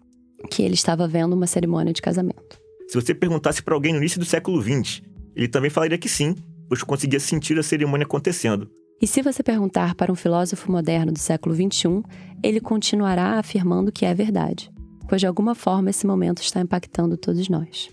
que 0.51 0.62
ele 0.62 0.75
estava 0.75 1.09
vendo 1.09 1.33
uma 1.33 1.47
cerimônia 1.47 1.95
de 1.95 2.03
casamento. 2.03 2.61
Se 2.87 2.95
você 2.95 3.14
perguntasse 3.14 3.62
para 3.62 3.73
alguém 3.73 3.95
no 3.95 4.01
início 4.01 4.21
do 4.21 4.27
século 4.27 4.61
XX, 4.61 5.01
ele 5.35 5.49
também 5.49 5.71
falaria 5.71 5.97
que 5.97 6.11
sim, 6.11 6.35
pois 6.68 6.83
conseguia 6.83 7.18
sentir 7.18 7.59
a 7.59 7.62
cerimônia 7.62 8.05
acontecendo. 8.05 8.71
E 9.01 9.07
se 9.07 9.23
você 9.23 9.42
perguntar 9.42 9.95
para 9.95 10.12
um 10.12 10.14
filósofo 10.14 10.71
moderno 10.71 11.11
do 11.11 11.18
século 11.18 11.55
XXI, 11.55 12.03
ele 12.42 12.61
continuará 12.61 13.38
afirmando 13.38 13.90
que 13.90 14.05
é 14.05 14.12
verdade, 14.12 14.71
pois 15.09 15.23
de 15.23 15.27
alguma 15.27 15.55
forma 15.55 15.88
esse 15.88 16.07
momento 16.07 16.42
está 16.42 16.61
impactando 16.61 17.16
todos 17.16 17.49
nós. 17.49 17.88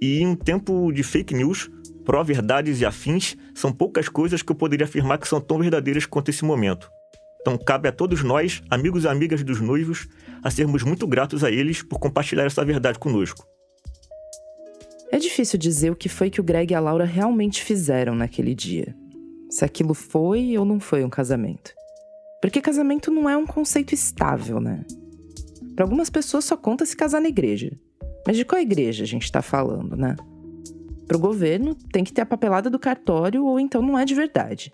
E 0.00 0.20
em 0.20 0.26
um 0.26 0.36
tempo 0.36 0.92
de 0.92 1.02
fake 1.02 1.34
news, 1.34 1.70
pró-verdades 2.04 2.80
e 2.80 2.86
afins 2.86 3.36
são 3.54 3.72
poucas 3.72 4.08
coisas 4.08 4.42
que 4.42 4.52
eu 4.52 4.56
poderia 4.56 4.86
afirmar 4.86 5.18
que 5.18 5.28
são 5.28 5.40
tão 5.40 5.58
verdadeiras 5.58 6.06
quanto 6.06 6.30
esse 6.30 6.44
momento. 6.44 6.90
Então 7.40 7.56
cabe 7.58 7.88
a 7.88 7.92
todos 7.92 8.22
nós, 8.22 8.62
amigos 8.70 9.04
e 9.04 9.08
amigas 9.08 9.42
dos 9.42 9.60
noivos, 9.60 10.08
a 10.42 10.50
sermos 10.50 10.82
muito 10.82 11.06
gratos 11.06 11.42
a 11.42 11.50
eles 11.50 11.82
por 11.82 11.98
compartilhar 11.98 12.44
essa 12.44 12.64
verdade 12.64 12.98
conosco. 12.98 13.46
É 15.10 15.18
difícil 15.18 15.58
dizer 15.58 15.90
o 15.90 15.96
que 15.96 16.08
foi 16.08 16.30
que 16.30 16.40
o 16.40 16.44
Greg 16.44 16.72
e 16.72 16.74
a 16.74 16.80
Laura 16.80 17.04
realmente 17.04 17.62
fizeram 17.62 18.14
naquele 18.14 18.54
dia. 18.54 18.94
Se 19.50 19.64
aquilo 19.64 19.94
foi 19.94 20.56
ou 20.58 20.64
não 20.64 20.78
foi 20.78 21.02
um 21.02 21.08
casamento. 21.08 21.72
Porque 22.40 22.60
casamento 22.60 23.10
não 23.10 23.28
é 23.28 23.36
um 23.36 23.46
conceito 23.46 23.94
estável, 23.94 24.60
né? 24.60 24.84
Para 25.74 25.84
algumas 25.84 26.10
pessoas 26.10 26.44
só 26.44 26.56
conta 26.56 26.84
se 26.84 26.96
casar 26.96 27.20
na 27.20 27.28
igreja. 27.28 27.72
Mas 28.26 28.36
de 28.36 28.44
qual 28.44 28.60
igreja 28.60 29.04
a 29.04 29.06
gente 29.06 29.24
está 29.24 29.42
falando, 29.42 29.96
né? 29.96 30.16
Para 31.06 31.16
o 31.16 31.20
governo, 31.20 31.74
tem 31.74 32.04
que 32.04 32.12
ter 32.12 32.20
a 32.20 32.26
papelada 32.26 32.68
do 32.68 32.78
cartório 32.78 33.44
ou 33.44 33.58
então 33.58 33.80
não 33.80 33.98
é 33.98 34.04
de 34.04 34.14
verdade. 34.14 34.70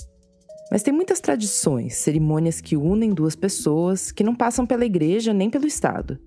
Mas 0.71 0.83
tem 0.83 0.93
muitas 0.93 1.21
tradições, 1.21 1.95
cerimônias 1.95 2.61
que 2.61 2.77
unem 2.77 3.11
duas 3.11 3.37
pessoas 3.37 4.11
que 4.11 4.25
não 4.25 4.35
passam 4.35 4.67
pela 4.67 4.85
igreja 4.85 5.33
nem 5.33 5.49
pelo 5.49 5.67
Estado. 5.67 6.19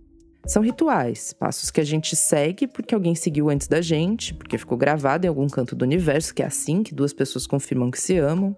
São 0.46 0.64
rituais, 0.64 1.34
passos 1.34 1.70
que 1.70 1.82
a 1.82 1.84
gente 1.84 2.16
segue 2.16 2.68
porque 2.68 2.96
alguém 2.96 3.16
seguiu 3.16 3.50
antes 3.50 3.68
da 3.68 3.82
gente, 3.82 4.34
porque 4.34 4.58
ficou 4.58 4.78
gravado 4.78 5.26
em 5.26 5.28
algum 5.28 5.48
canto 5.48 5.76
do 5.76 5.84
universo 5.84 6.34
que 6.34 6.42
é 6.42 6.46
assim 6.46 6.84
que 6.84 6.96
duas 6.96 7.12
pessoas 7.12 7.46
confirmam 7.46 7.92
que 7.92 8.00
se 8.00 8.18
amam. 8.18 8.56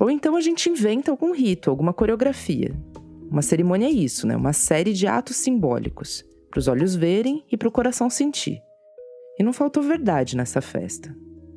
Ou 0.00 0.10
então 0.10 0.34
a 0.34 0.40
gente 0.40 0.68
inventa 0.68 1.12
algum 1.12 1.32
rito, 1.32 1.70
alguma 1.70 1.92
coreografia. 1.92 2.74
Uma 3.30 3.42
cerimônia 3.42 3.86
é 3.86 3.90
isso, 3.90 4.26
né? 4.26 4.36
Uma 4.36 4.52
série 4.52 4.92
de 4.92 5.06
atos 5.06 5.36
simbólicos, 5.36 6.24
para 6.52 6.58
os 6.58 6.68
olhos 6.68 6.94
verem 6.94 7.42
e 7.50 7.56
para 7.56 7.66
o 7.66 7.72
coração 7.72 8.10
sentir. 8.10 8.60
E 9.38 9.42
não 9.42 9.54
faltou 9.54 9.82
verdade 9.82 10.36
nessa 10.36 10.60
festa. 10.60 11.16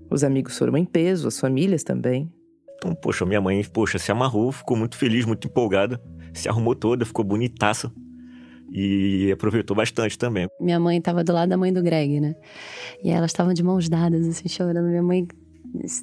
Os 0.10 0.24
amigos 0.24 0.58
foram 0.58 0.78
em 0.78 0.86
peso, 0.86 1.28
as 1.28 1.38
famílias 1.38 1.84
também. 1.84 2.32
Então, 2.78 2.96
poxa, 2.96 3.26
minha 3.26 3.42
mãe, 3.42 3.62
poxa, 3.66 4.00
se 4.00 4.10
amarrou, 4.10 4.54
ficou 4.54 4.78
muito 4.78 4.98
feliz, 4.98 5.26
muito 5.26 5.48
empolgada, 5.48 6.02
se 6.34 6.48
arrumou 6.48 6.74
toda, 6.74 7.06
ficou 7.06 7.26
bonitaça 7.26 7.92
e 8.72 9.30
aproveitou 9.34 9.76
bastante 9.76 10.18
também. 10.18 10.48
Minha 10.62 10.80
mãe 10.80 10.98
estava 10.98 11.26
do 11.26 11.34
lado 11.34 11.50
da 11.50 11.58
mãe 11.58 11.74
do 11.74 11.84
Greg, 11.84 12.22
né? 12.22 12.34
E 13.04 13.10
elas 13.10 13.32
estavam 13.32 13.54
de 13.54 13.64
mãos 13.64 13.90
dadas, 13.90 14.26
assim, 14.26 14.48
chorando. 14.48 14.88
Minha 14.88 15.04
mãe, 15.04 15.28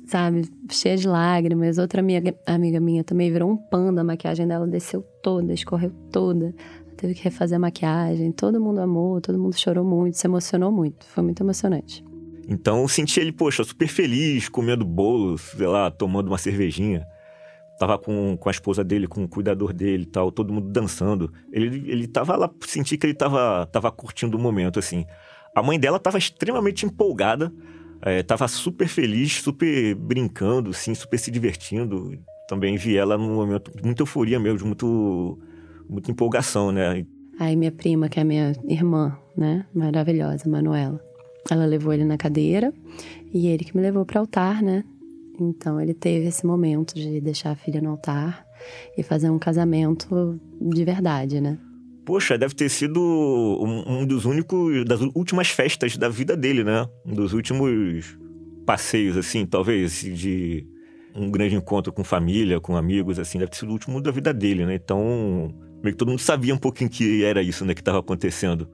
sabe, 0.07 0.42
cheia 0.70 0.98
de 0.98 1.09
lágrimas. 1.09 1.78
Outra 1.78 2.00
amiga, 2.00 2.35
amiga 2.46 2.78
minha 2.78 3.02
também 3.02 3.33
virou 3.33 3.50
um 3.50 3.57
panda, 3.57 4.02
a 4.02 4.05
maquiagem 4.05 4.46
dela 4.46 4.66
desceu 4.66 5.02
toda, 5.22 5.55
escorreu 5.55 5.90
toda. 6.11 6.55
Teve 6.96 7.14
que 7.14 7.22
refazer 7.22 7.57
a 7.57 7.61
maquiagem. 7.61 8.31
Todo 8.33 8.61
mundo 8.61 8.81
amou, 8.81 9.20
todo 9.20 9.38
mundo 9.38 9.59
chorou 9.59 9.85
muito, 9.85 10.16
se 10.16 10.26
emocionou 10.26 10.70
muito. 10.70 11.05
Foi 11.07 11.22
muito 11.22 11.42
emocionante. 11.42 12.05
Então 12.48 12.83
eu 12.83 12.88
senti 12.88 13.20
ele, 13.20 13.33
poxa, 13.33 13.64
super 13.64 13.88
feliz, 13.88 14.48
comendo 14.48 14.85
bolo, 14.85 15.38
sei 15.38 15.66
lá, 15.66 15.90
tomando 15.90 16.28
uma 16.28 16.38
cervejinha. 16.38 17.07
Tava 17.78 17.98
com, 17.98 18.37
com 18.37 18.48
a 18.48 18.52
esposa 18.52 18.85
dele, 18.85 19.07
com 19.07 19.24
o 19.24 19.28
cuidador 19.28 19.72
dele 19.72 20.05
e 20.05 20.07
tal, 20.07 20.31
todo 20.31 20.52
mundo 20.52 20.68
dançando. 20.70 21.33
Ele, 21.52 21.90
ele 21.90 22.07
tava 22.07 22.37
lá, 22.37 22.50
senti 22.66 22.96
que 22.96 23.07
ele 23.07 23.14
tava, 23.14 23.66
tava 23.66 23.90
curtindo 23.90 24.37
o 24.37 24.40
momento, 24.40 24.78
assim. 24.78 25.05
A 25.55 25.62
mãe 25.62 25.78
dela 25.78 25.98
tava 25.98 26.18
extremamente 26.18 26.87
empolgada, 26.87 27.52
é, 28.02 28.22
tava 28.22 28.46
super 28.48 28.88
feliz, 28.88 29.42
super 29.42 29.94
brincando, 29.94 30.70
assim, 30.70 30.94
super 30.94 31.18
se 31.18 31.31
divertindo. 31.31 32.18
Também 32.48 32.76
vi 32.76 32.96
ela 32.96 33.16
num 33.16 33.35
momento 33.35 33.70
de 33.74 33.83
muita 33.83 34.02
euforia 34.02 34.38
mesmo, 34.38 34.66
muito, 34.66 35.38
muita 35.88 36.10
empolgação, 36.10 36.72
né? 36.72 37.04
Aí 37.38 37.56
minha 37.56 37.72
prima, 37.72 38.08
que 38.08 38.20
é 38.20 38.24
minha 38.24 38.52
irmã, 38.68 39.16
né, 39.36 39.66
maravilhosa, 39.74 40.48
Manuela 40.48 41.00
ela 41.50 41.64
levou 41.64 41.92
ele 41.92 42.04
na 42.04 42.16
cadeira 42.16 42.72
e 43.32 43.48
ele 43.48 43.64
que 43.64 43.76
me 43.76 43.82
levou 43.82 44.04
para 44.04 44.18
o 44.18 44.20
altar, 44.20 44.62
né? 44.62 44.84
Então 45.40 45.80
ele 45.80 45.94
teve 45.94 46.26
esse 46.26 46.46
momento 46.46 46.94
de 46.94 47.20
deixar 47.20 47.50
a 47.50 47.56
filha 47.56 47.80
no 47.80 47.90
altar 47.90 48.44
e 48.96 49.02
fazer 49.02 49.30
um 49.30 49.38
casamento 49.38 50.38
de 50.60 50.84
verdade, 50.84 51.40
né? 51.40 51.58
Poxa, 52.04 52.36
deve 52.36 52.54
ter 52.54 52.68
sido 52.68 53.00
um, 53.00 54.00
um 54.00 54.06
dos 54.06 54.24
únicos 54.24 54.84
das 54.84 55.00
últimas 55.14 55.48
festas 55.48 55.96
da 55.96 56.08
vida 56.08 56.36
dele, 56.36 56.62
né? 56.64 56.86
Um 57.06 57.14
dos 57.14 57.32
últimos 57.32 58.18
passeios, 58.66 59.16
assim, 59.16 59.46
talvez, 59.46 60.00
de 60.00 60.66
um 61.14 61.30
grande 61.30 61.54
encontro 61.54 61.92
com 61.92 62.02
família, 62.02 62.60
com 62.60 62.76
amigos, 62.76 63.18
assim, 63.18 63.38
deve 63.38 63.50
ter 63.50 63.58
sido 63.58 63.68
o 63.68 63.72
último 63.72 64.00
da 64.00 64.10
vida 64.10 64.32
dele, 64.32 64.66
né? 64.66 64.74
Então, 64.74 65.54
meio 65.82 65.94
que 65.94 65.98
todo 65.98 66.08
mundo 66.08 66.20
sabia 66.20 66.54
um 66.54 66.58
pouquinho 66.58 66.88
que 66.88 67.24
era 67.24 67.42
isso, 67.42 67.64
né, 67.64 67.74
que 67.74 67.80
estava 67.80 67.98
acontecendo. 67.98 68.68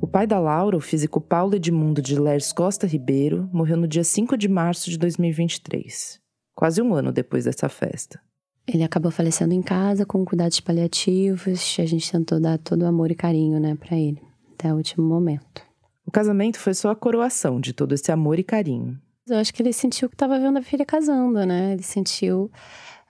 O 0.00 0.06
pai 0.06 0.26
da 0.26 0.38
Laura, 0.38 0.76
o 0.76 0.80
físico 0.80 1.20
Paulo 1.20 1.56
Edmundo 1.56 2.00
de 2.00 2.18
Lers 2.18 2.52
Costa 2.52 2.86
Ribeiro, 2.86 3.48
morreu 3.52 3.76
no 3.76 3.88
dia 3.88 4.04
5 4.04 4.36
de 4.36 4.48
março 4.48 4.88
de 4.88 4.96
2023, 4.96 6.20
quase 6.54 6.80
um 6.80 6.94
ano 6.94 7.12
depois 7.12 7.44
dessa 7.44 7.68
festa. 7.68 8.20
Ele 8.66 8.84
acabou 8.84 9.10
falecendo 9.10 9.52
em 9.52 9.62
casa 9.62 10.06
com 10.06 10.24
cuidados 10.24 10.60
paliativos. 10.60 11.76
A 11.78 11.84
gente 11.84 12.10
tentou 12.10 12.38
dar 12.38 12.56
todo 12.58 12.82
o 12.82 12.86
amor 12.86 13.10
e 13.10 13.16
carinho, 13.16 13.58
né, 13.58 13.74
para 13.74 13.96
ele, 13.96 14.22
até 14.52 14.72
o 14.72 14.76
último 14.76 15.04
momento. 15.04 15.62
O 16.06 16.10
casamento 16.10 16.58
foi 16.58 16.74
só 16.74 16.90
a 16.90 16.96
coroação 16.96 17.60
de 17.60 17.72
todo 17.72 17.94
esse 17.94 18.12
amor 18.12 18.38
e 18.38 18.44
carinho. 18.44 18.96
Eu 19.28 19.38
acho 19.38 19.52
que 19.52 19.62
ele 19.62 19.72
sentiu 19.72 20.08
que 20.08 20.14
estava 20.14 20.38
vendo 20.38 20.58
a 20.58 20.62
filha 20.62 20.84
casando, 20.84 21.44
né? 21.44 21.72
Ele 21.72 21.82
sentiu 21.82 22.50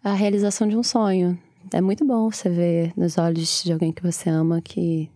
a 0.02 0.12
realização 0.12 0.68
de 0.68 0.76
um 0.76 0.82
sonho. 0.82 1.38
É 1.72 1.80
muito 1.80 2.04
bom 2.04 2.30
você 2.30 2.48
ver 2.48 2.92
nos 2.96 3.18
olhos 3.18 3.62
de 3.62 3.72
alguém 3.72 3.92
que 3.92 4.02
você 4.02 4.28
ama 4.30 4.60
que 4.60 5.10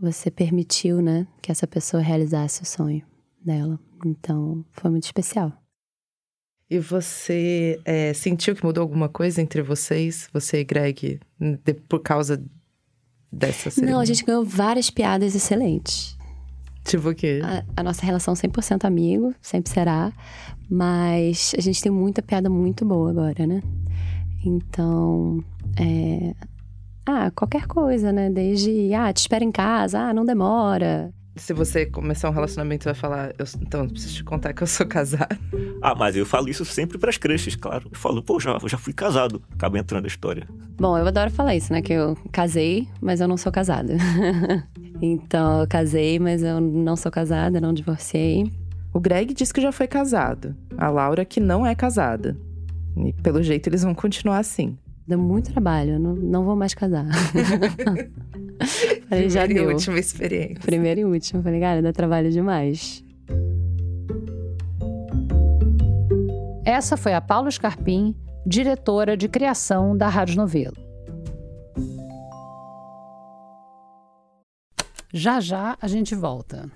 você 0.00 0.30
permitiu, 0.30 1.00
né, 1.00 1.26
que 1.40 1.52
essa 1.52 1.66
pessoa 1.66 2.02
realizasse 2.02 2.62
o 2.62 2.66
sonho 2.66 3.02
dela. 3.44 3.78
Então, 4.04 4.64
foi 4.72 4.90
muito 4.90 5.04
especial. 5.04 5.52
E 6.68 6.78
você 6.78 7.80
é, 7.84 8.12
sentiu 8.12 8.54
que 8.56 8.64
mudou 8.64 8.82
alguma 8.82 9.08
coisa 9.08 9.40
entre 9.40 9.62
vocês, 9.62 10.28
você 10.32 10.60
e 10.60 10.64
Greg, 10.64 11.20
de, 11.38 11.74
por 11.74 12.00
causa 12.00 12.42
dessa 13.30 13.70
cerimônia? 13.70 13.94
Não, 13.94 14.00
a 14.00 14.04
gente 14.04 14.24
ganhou 14.24 14.44
várias 14.44 14.90
piadas 14.90 15.34
excelentes. 15.34 16.16
Tipo 16.84 17.10
o 17.10 17.14
quê? 17.14 17.40
A, 17.42 17.80
a 17.80 17.82
nossa 17.82 18.04
relação 18.04 18.34
100% 18.34 18.84
amigo, 18.84 19.34
sempre 19.40 19.72
será. 19.72 20.12
Mas 20.68 21.54
a 21.56 21.60
gente 21.60 21.82
tem 21.82 21.92
muita 21.92 22.22
piada 22.22 22.48
muito 22.48 22.84
boa 22.84 23.10
agora, 23.10 23.46
né? 23.46 23.62
Então, 24.44 25.44
é, 25.78 26.34
ah, 27.06 27.30
qualquer 27.30 27.66
coisa, 27.66 28.12
né? 28.12 28.30
Desde, 28.30 28.94
ah, 28.94 29.12
te 29.12 29.18
espera 29.18 29.44
em 29.44 29.52
casa, 29.52 29.98
ah, 29.98 30.14
não 30.14 30.24
demora. 30.24 31.12
Se 31.36 31.52
você 31.52 31.84
começar 31.84 32.30
um 32.30 32.32
relacionamento, 32.32 32.84
vai 32.84 32.94
falar, 32.94 33.34
eu, 33.36 33.44
então, 33.60 33.88
preciso 33.88 34.14
te 34.14 34.24
contar 34.24 34.52
que 34.52 34.62
eu 34.62 34.66
sou 34.66 34.86
casado. 34.88 35.36
Ah, 35.82 35.94
mas 35.94 36.16
eu 36.16 36.24
falo 36.24 36.48
isso 36.48 36.64
sempre 36.64 36.96
pras 36.96 37.18
crushes, 37.18 37.56
claro. 37.56 37.88
Eu 37.92 37.98
falo, 37.98 38.22
pô, 38.22 38.38
já, 38.38 38.56
já 38.66 38.78
fui 38.78 38.92
casado. 38.92 39.42
Acaba 39.52 39.78
entrando 39.78 40.04
a 40.04 40.08
história. 40.08 40.46
Bom, 40.78 40.96
eu 40.96 41.06
adoro 41.06 41.30
falar 41.30 41.56
isso, 41.56 41.72
né? 41.72 41.82
Que 41.82 41.92
eu 41.92 42.16
casei, 42.30 42.88
mas 43.00 43.20
eu 43.20 43.26
não 43.26 43.36
sou 43.36 43.50
casada. 43.50 43.96
então, 45.02 45.60
eu 45.60 45.66
casei, 45.66 46.18
mas 46.20 46.42
eu 46.42 46.60
não 46.60 46.94
sou 46.94 47.10
casada, 47.10 47.60
não 47.60 47.74
divorciei. 47.74 48.50
O 48.92 49.00
Greg 49.00 49.34
diz 49.34 49.50
que 49.50 49.60
já 49.60 49.72
foi 49.72 49.88
casado. 49.88 50.54
A 50.78 50.88
Laura 50.88 51.24
que 51.24 51.40
não 51.40 51.66
é 51.66 51.74
casada. 51.74 52.38
E 52.96 53.12
pelo 53.12 53.42
jeito 53.42 53.68
eles 53.68 53.82
vão 53.82 53.92
continuar 53.92 54.38
assim. 54.38 54.78
Deu 55.06 55.18
muito 55.18 55.52
trabalho, 55.52 55.98
não, 55.98 56.14
não 56.14 56.44
vou 56.44 56.56
mais 56.56 56.72
casar. 56.72 57.06
Falei, 59.08 59.28
já 59.28 59.46
deu. 59.46 59.56
Primeira 59.56 59.70
e 59.70 59.74
última 59.74 59.98
experiência. 59.98 60.60
Primeira 60.60 61.00
e 61.00 61.04
última. 61.04 61.42
Falei, 61.42 61.60
cara, 61.60 61.82
dá 61.82 61.92
trabalho 61.92 62.30
demais. 62.30 63.04
Essa 66.64 66.96
foi 66.96 67.12
a 67.12 67.20
Paula 67.20 67.50
Scarpim, 67.50 68.16
diretora 68.46 69.14
de 69.14 69.28
criação 69.28 69.94
da 69.94 70.08
Rádio 70.08 70.36
Novelo. 70.36 70.76
Já 75.12 75.38
já 75.38 75.76
a 75.80 75.86
gente 75.86 76.14
volta. 76.14 76.70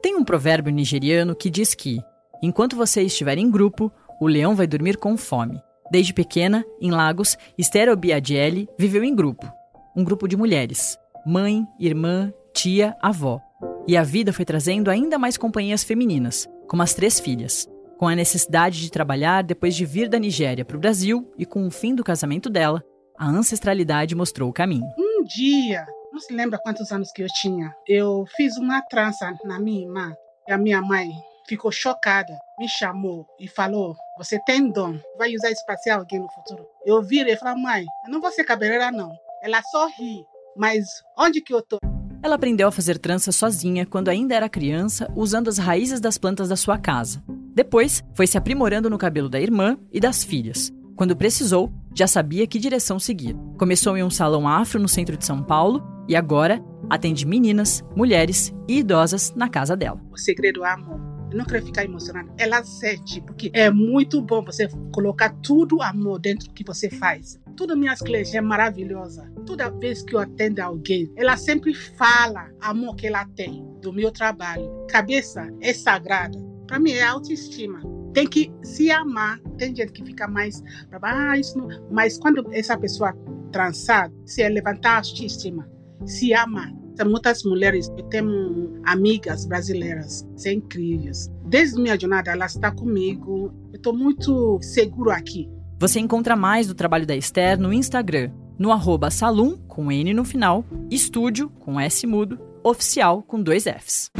Tem 0.00 0.14
um 0.14 0.24
provérbio 0.24 0.72
nigeriano 0.72 1.34
que 1.34 1.50
diz 1.50 1.74
que, 1.74 1.98
enquanto 2.40 2.76
você 2.76 3.02
estiver 3.02 3.36
em 3.38 3.50
grupo, 3.50 3.90
o 4.20 4.28
leão 4.28 4.54
vai 4.54 4.68
dormir 4.68 4.96
com 4.96 5.16
fome. 5.16 5.60
Desde 5.90 6.12
pequena, 6.12 6.64
em 6.80 6.90
Lagos, 6.90 7.36
Esther 7.56 7.88
Obiadiele 7.88 8.68
viveu 8.78 9.04
em 9.04 9.14
grupo. 9.14 9.50
Um 9.96 10.04
grupo 10.04 10.26
de 10.26 10.36
mulheres. 10.36 10.98
Mãe, 11.24 11.64
irmã, 11.78 12.32
tia, 12.52 12.96
avó. 13.00 13.40
E 13.86 13.96
a 13.96 14.02
vida 14.02 14.32
foi 14.32 14.44
trazendo 14.44 14.90
ainda 14.90 15.18
mais 15.18 15.36
companhias 15.36 15.84
femininas, 15.84 16.48
como 16.68 16.82
as 16.82 16.94
três 16.94 17.20
filhas. 17.20 17.68
Com 17.98 18.08
a 18.08 18.14
necessidade 18.14 18.80
de 18.80 18.90
trabalhar 18.90 19.42
depois 19.42 19.74
de 19.74 19.86
vir 19.86 20.08
da 20.08 20.18
Nigéria 20.18 20.64
para 20.64 20.76
o 20.76 20.80
Brasil 20.80 21.32
e 21.38 21.46
com 21.46 21.66
o 21.66 21.70
fim 21.70 21.94
do 21.94 22.04
casamento 22.04 22.50
dela, 22.50 22.82
a 23.18 23.26
ancestralidade 23.26 24.14
mostrou 24.14 24.50
o 24.50 24.52
caminho. 24.52 24.84
Um 24.98 25.24
dia, 25.24 25.86
não 26.12 26.20
se 26.20 26.34
lembra 26.34 26.58
quantos 26.58 26.90
anos 26.92 27.10
que 27.12 27.22
eu 27.22 27.28
tinha, 27.40 27.72
eu 27.88 28.24
fiz 28.36 28.56
uma 28.58 28.82
trança 28.82 29.32
na 29.44 29.58
minha 29.58 29.86
irmã. 29.86 30.12
E 30.46 30.52
a 30.52 30.58
minha 30.58 30.82
mãe 30.82 31.08
ficou 31.48 31.70
chocada, 31.70 32.36
me 32.58 32.68
chamou 32.68 33.26
e 33.38 33.48
falou: 33.48 33.96
Você 34.18 34.38
tem 34.44 34.70
dom, 34.70 34.98
vai 35.16 35.34
usar 35.34 35.50
isso 35.50 35.64
para 35.64 35.76
ser 35.76 35.90
alguém 35.90 36.20
no 36.20 36.30
futuro. 36.30 36.66
Eu 36.84 37.02
virei 37.02 37.34
e 37.34 37.36
falei: 37.36 37.62
Mãe, 37.62 37.84
eu 38.04 38.12
não 38.12 38.20
vou 38.20 38.30
ser 38.30 38.44
cabeleireira, 38.44 38.90
não. 38.90 39.12
Ela 39.42 39.62
só 39.62 39.86
ri, 39.86 40.24
mas 40.56 40.84
onde 41.16 41.40
que 41.40 41.54
eu 41.54 41.62
tô? 41.62 41.78
Ela 42.22 42.34
aprendeu 42.34 42.66
a 42.66 42.72
fazer 42.72 42.98
trança 42.98 43.30
sozinha 43.30 43.86
quando 43.86 44.08
ainda 44.08 44.34
era 44.34 44.48
criança, 44.48 45.10
usando 45.14 45.48
as 45.48 45.58
raízes 45.58 46.00
das 46.00 46.18
plantas 46.18 46.48
da 46.48 46.56
sua 46.56 46.78
casa. 46.78 47.22
Depois, 47.54 48.02
foi 48.14 48.26
se 48.26 48.36
aprimorando 48.36 48.90
no 48.90 48.98
cabelo 48.98 49.28
da 49.28 49.40
irmã 49.40 49.78
e 49.92 50.00
das 50.00 50.24
filhas. 50.24 50.72
Quando 50.96 51.16
precisou, 51.16 51.70
já 51.94 52.06
sabia 52.06 52.46
que 52.46 52.58
direção 52.58 52.98
seguir. 52.98 53.36
Começou 53.58 53.96
em 53.96 54.02
um 54.02 54.10
salão 54.10 54.48
afro 54.48 54.80
no 54.80 54.88
centro 54.88 55.16
de 55.16 55.24
São 55.24 55.42
Paulo 55.42 55.86
e 56.08 56.16
agora 56.16 56.62
atende 56.90 57.26
meninas, 57.26 57.84
mulheres 57.94 58.52
e 58.66 58.78
idosas 58.78 59.32
na 59.36 59.48
casa 59.48 59.76
dela. 59.76 60.00
O 60.10 60.18
segredo 60.18 60.64
é 60.64 60.70
amor 60.70 61.05
não 61.32 61.44
quero 61.44 61.64
ficar 61.64 61.84
emocionada. 61.84 62.32
Ela 62.38 62.62
sente, 62.64 63.20
porque 63.20 63.50
é 63.52 63.70
muito 63.70 64.20
bom 64.20 64.44
você 64.44 64.68
colocar 64.92 65.30
tudo 65.42 65.82
amor 65.82 66.18
dentro 66.18 66.48
do 66.48 66.54
que 66.54 66.64
você 66.64 66.90
faz. 66.90 67.38
Todas 67.56 67.76
minhas 67.76 68.00
clientes 68.00 68.34
é 68.34 68.40
maravilhosa. 68.40 69.30
Toda 69.46 69.70
vez 69.70 70.02
que 70.02 70.14
eu 70.14 70.18
atendo 70.18 70.60
alguém, 70.60 71.10
ela 71.16 71.36
sempre 71.36 71.74
fala 71.74 72.50
amor 72.60 72.96
que 72.96 73.06
ela 73.06 73.24
tem 73.34 73.64
do 73.80 73.92
meu 73.92 74.10
trabalho. 74.10 74.86
Cabeça 74.88 75.50
é 75.60 75.72
sagrada. 75.72 76.38
Para 76.66 76.78
mim 76.78 76.92
é 76.92 77.02
autoestima. 77.02 77.80
Tem 78.12 78.26
que 78.26 78.52
se 78.62 78.90
amar. 78.90 79.40
Tem 79.56 79.74
gente 79.74 79.92
que 79.92 80.04
fica 80.04 80.26
mais 80.28 80.62
ah, 81.02 81.38
isso 81.38 81.56
não. 81.56 81.68
Mas 81.90 82.18
quando 82.18 82.46
essa 82.52 82.76
pessoa 82.76 83.14
transar, 83.52 84.10
se 84.24 84.46
levantar 84.48 84.94
a 84.94 84.96
autoestima, 84.96 85.68
se 86.04 86.32
ama, 86.34 86.72
muitas 87.04 87.42
mulheres, 87.42 87.88
eu 87.96 88.04
tenho 88.04 88.80
amigas 88.84 89.46
brasileiras, 89.46 90.26
são 90.36 90.52
incríveis. 90.52 91.30
Desde 91.44 91.80
minha 91.80 91.98
jornada, 91.98 92.30
ela 92.30 92.46
está 92.46 92.70
comigo. 92.70 93.52
Eu 93.72 93.76
estou 93.76 93.96
muito 93.96 94.58
seguro 94.62 95.10
aqui. 95.10 95.48
Você 95.78 96.00
encontra 96.00 96.34
mais 96.34 96.66
do 96.66 96.74
trabalho 96.74 97.06
da 97.06 97.14
Esther 97.14 97.60
no 97.60 97.72
Instagram, 97.72 98.30
no 98.58 98.72
arroba 98.72 99.10
salum, 99.10 99.56
com 99.68 99.92
N 99.92 100.14
no 100.14 100.24
final, 100.24 100.64
estúdio, 100.90 101.50
com 101.50 101.78
S 101.78 102.06
mudo, 102.06 102.38
oficial, 102.64 103.22
com 103.22 103.42
dois 103.42 103.64
Fs. 103.64 104.10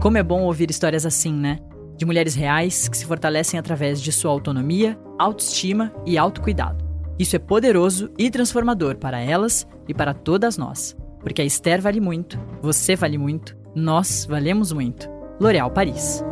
Como 0.00 0.16
é 0.16 0.22
bom 0.22 0.42
ouvir 0.42 0.70
histórias 0.70 1.04
assim, 1.04 1.32
né? 1.32 1.58
De 1.96 2.06
mulheres 2.06 2.34
reais 2.34 2.88
que 2.88 2.96
se 2.96 3.04
fortalecem 3.04 3.58
através 3.58 4.00
de 4.00 4.12
sua 4.12 4.30
autonomia, 4.30 4.98
autoestima 5.18 5.92
e 6.06 6.16
autocuidado. 6.16 6.88
Isso 7.18 7.34
é 7.34 7.38
poderoso 7.38 8.10
e 8.16 8.30
transformador 8.30 8.96
para 8.96 9.20
elas 9.20 9.66
e 9.88 9.92
para 9.92 10.14
todas 10.14 10.56
nós. 10.56 10.96
Porque 11.28 11.42
a 11.42 11.44
Esther 11.44 11.78
vale 11.82 12.00
muito, 12.00 12.38
você 12.62 12.96
vale 12.96 13.18
muito, 13.18 13.54
nós 13.74 14.24
valemos 14.24 14.72
muito. 14.72 15.10
L'Oréal 15.38 15.70
Paris. 15.70 16.24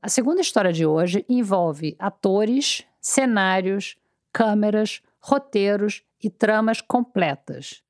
A 0.00 0.08
segunda 0.08 0.40
história 0.40 0.72
de 0.72 0.86
hoje 0.86 1.26
envolve 1.28 1.96
atores, 1.98 2.86
cenários, 3.00 3.96
câmeras, 4.32 5.02
roteiros 5.18 6.04
e 6.22 6.30
tramas 6.30 6.80
completas. 6.80 7.82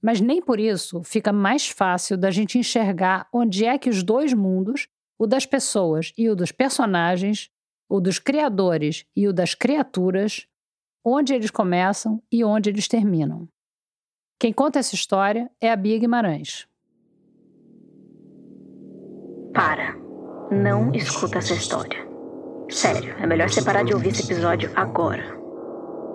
Mas 0.00 0.20
nem 0.20 0.40
por 0.40 0.60
isso 0.60 1.02
fica 1.02 1.32
mais 1.32 1.68
fácil 1.68 2.16
da 2.16 2.30
gente 2.30 2.56
enxergar 2.56 3.26
onde 3.32 3.64
é 3.64 3.76
que 3.78 3.90
os 3.90 4.04
dois 4.04 4.32
mundos, 4.32 4.86
o 5.18 5.26
das 5.26 5.44
pessoas 5.44 6.12
e 6.16 6.30
o 6.30 6.36
dos 6.36 6.52
personagens, 6.52 7.50
o 7.88 8.00
dos 8.00 8.20
criadores 8.20 9.04
e 9.16 9.26
o 9.26 9.32
das 9.32 9.56
criaturas, 9.56 10.46
onde 11.04 11.34
eles 11.34 11.50
começam 11.50 12.22
e 12.30 12.44
onde 12.44 12.70
eles 12.70 12.88
terminam. 12.88 13.48
Quem 14.38 14.52
conta 14.52 14.78
essa 14.78 14.94
história 14.94 15.50
é 15.60 15.70
a 15.70 15.76
Bia 15.76 15.98
Guimarães. 15.98 16.66
Para. 19.54 19.96
Não 20.50 20.92
escuta 20.92 21.38
essa 21.38 21.54
história. 21.54 21.98
Sério, 22.68 23.14
é 23.18 23.26
melhor 23.26 23.48
você 23.48 23.62
parar 23.62 23.84
de 23.84 23.94
ouvir 23.94 24.08
esse 24.08 24.24
episódio 24.24 24.70
agora. 24.74 25.22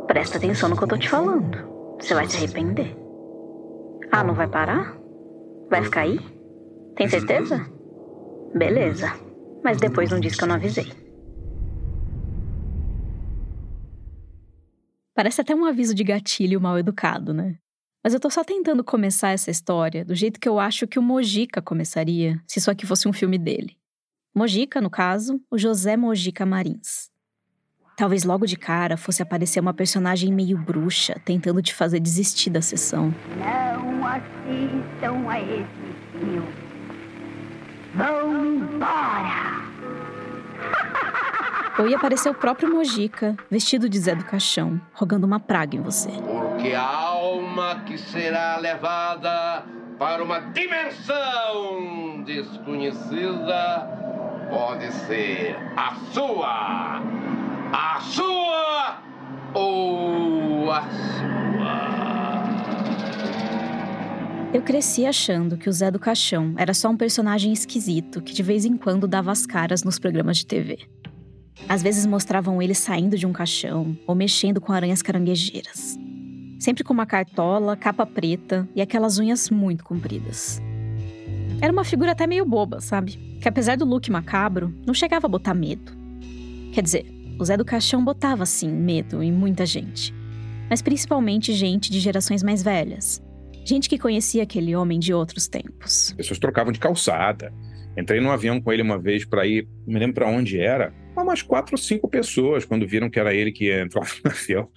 Presta 0.07 0.37
atenção 0.37 0.69
no 0.69 0.77
que 0.77 0.83
eu 0.83 0.87
tô 0.87 0.97
te 0.97 1.09
falando. 1.09 1.57
Você 1.99 2.13
vai 2.13 2.27
se 2.27 2.37
arrepender. 2.37 2.95
Ah, 4.11 4.23
não 4.23 4.33
vai 4.33 4.47
parar? 4.47 4.97
Vai 5.69 5.83
ficar 5.83 6.01
aí? 6.01 6.19
Tem 6.95 7.07
certeza? 7.07 7.65
Beleza. 8.55 9.11
Mas 9.63 9.77
depois 9.77 10.09
não 10.09 10.19
diz 10.19 10.35
que 10.35 10.43
eu 10.43 10.47
não 10.47 10.55
avisei. 10.55 10.91
Parece 15.17 15.41
até 15.41 15.55
um 15.55 15.65
aviso 15.65 15.95
de 15.95 16.03
gatilho 16.03 16.61
mal 16.61 16.77
educado, 16.77 17.33
né? 17.33 17.55
Mas 18.03 18.13
eu 18.13 18.19
tô 18.19 18.29
só 18.29 18.43
tentando 18.43 18.83
começar 18.83 19.29
essa 19.29 19.49
história 19.49 20.05
do 20.05 20.13
jeito 20.13 20.39
que 20.39 20.47
eu 20.47 20.59
acho 20.59 20.85
que 20.85 20.99
o 20.99 21.01
Mojica 21.01 21.59
começaria 21.59 22.39
se 22.45 22.59
isso 22.59 22.69
aqui 22.69 22.85
fosse 22.85 23.07
um 23.07 23.11
filme 23.11 23.35
dele. 23.39 23.75
Mojica, 24.35 24.79
no 24.79 24.91
caso, 24.91 25.41
o 25.49 25.57
José 25.57 25.97
Mojica 25.97 26.45
Marins. 26.45 27.09
Talvez 27.97 28.23
logo 28.25 28.45
de 28.45 28.55
cara 28.55 28.95
fosse 28.95 29.23
aparecer 29.23 29.59
uma 29.59 29.73
personagem 29.73 30.31
meio 30.31 30.55
bruxa 30.55 31.19
tentando 31.25 31.63
te 31.63 31.73
fazer 31.73 31.99
desistir 31.99 32.51
da 32.51 32.61
sessão. 32.61 33.11
Não 33.39 34.05
assistam 34.05 35.27
a 35.27 35.41
esse 35.41 36.19
filme. 36.19 36.47
Vão 37.95 38.55
embora! 38.55 39.66
Ou 41.79 41.87
ia 41.87 41.95
aparecer 41.95 42.29
o 42.29 42.33
próprio 42.33 42.73
Mojica, 42.73 43.37
vestido 43.51 43.87
de 43.87 43.99
Zé 43.99 44.15
do 44.15 44.25
Caixão, 44.25 44.81
rogando 44.93 45.27
uma 45.27 45.39
praga 45.39 45.75
em 45.75 45.81
você. 45.81 46.09
Porque 46.09 46.73
a 46.73 46.81
alma 46.81 47.83
que 47.85 47.99
será 47.99 48.57
levada 48.57 49.63
para 49.99 50.23
uma 50.23 50.39
dimensão 50.39 52.23
desconhecida 52.25 53.87
pode 54.49 54.91
ser 54.91 55.55
a 55.75 55.93
sua, 56.11 57.01
a 57.71 57.99
sua 58.01 59.01
ou 59.53 60.71
a 60.71 60.81
sua. 60.81 61.37
Eu 64.51 64.63
cresci 64.63 65.05
achando 65.05 65.57
que 65.57 65.69
o 65.69 65.71
Zé 65.71 65.91
do 65.91 65.99
Caixão 65.99 66.55
era 66.57 66.73
só 66.73 66.89
um 66.89 66.97
personagem 66.97 67.53
esquisito 67.53 68.19
que 68.21 68.33
de 68.33 68.41
vez 68.41 68.65
em 68.65 68.75
quando 68.77 69.07
dava 69.07 69.31
as 69.31 69.45
caras 69.45 69.83
nos 69.83 69.99
programas 69.99 70.37
de 70.37 70.47
TV. 70.47 70.79
Às 71.67 71.83
vezes 71.83 72.05
mostravam 72.05 72.61
ele 72.61 72.73
saindo 72.73 73.17
de 73.17 73.25
um 73.25 73.33
caixão 73.33 73.97
ou 74.05 74.15
mexendo 74.15 74.61
com 74.61 74.71
aranhas 74.71 75.01
caranguejeiras. 75.01 75.97
Sempre 76.59 76.83
com 76.83 76.93
uma 76.93 77.05
cartola, 77.05 77.75
capa 77.75 78.05
preta 78.05 78.67
e 78.75 78.81
aquelas 78.81 79.19
unhas 79.19 79.49
muito 79.49 79.83
compridas. 79.83 80.61
Era 81.61 81.73
uma 81.73 81.83
figura 81.83 82.11
até 82.11 82.25
meio 82.25 82.45
boba, 82.45 82.81
sabe? 82.81 83.17
Que 83.41 83.47
apesar 83.47 83.77
do 83.77 83.85
look 83.85 84.09
macabro, 84.09 84.73
não 84.85 84.93
chegava 84.93 85.27
a 85.27 85.29
botar 85.29 85.53
medo. 85.53 85.91
Quer 86.73 86.81
dizer, 86.81 87.05
o 87.39 87.45
Zé 87.45 87.57
do 87.57 87.65
Caixão 87.65 88.03
botava 88.03 88.45
sim 88.45 88.69
medo 88.69 89.21
em 89.21 89.31
muita 89.31 89.65
gente. 89.65 90.13
Mas 90.69 90.81
principalmente 90.81 91.53
gente 91.53 91.91
de 91.91 91.99
gerações 91.99 92.43
mais 92.43 92.63
velhas. 92.63 93.21
Gente 93.65 93.89
que 93.89 93.97
conhecia 93.97 94.43
aquele 94.43 94.75
homem 94.75 94.99
de 94.99 95.13
outros 95.13 95.47
tempos. 95.47 96.13
Pessoas 96.15 96.39
trocavam 96.39 96.71
de 96.71 96.79
calçada. 96.79 97.53
Entrei 97.97 98.21
num 98.21 98.31
avião 98.31 98.61
com 98.61 98.71
ele 98.71 98.81
uma 98.81 98.97
vez 98.97 99.25
para 99.25 99.45
ir, 99.45 99.67
não 99.85 99.93
me 99.93 99.99
lembro 99.99 100.15
para 100.15 100.29
onde 100.29 100.59
era, 100.59 100.93
umas 101.23 101.41
quatro 101.41 101.73
ou 101.73 101.77
cinco 101.77 102.07
pessoas, 102.07 102.65
quando 102.65 102.87
viram 102.87 103.09
que 103.09 103.19
era 103.19 103.33
ele 103.33 103.51
que 103.51 103.65
ia 103.65 103.81
entrar 103.81 104.07
no 104.23 104.31
avião, 104.31 104.69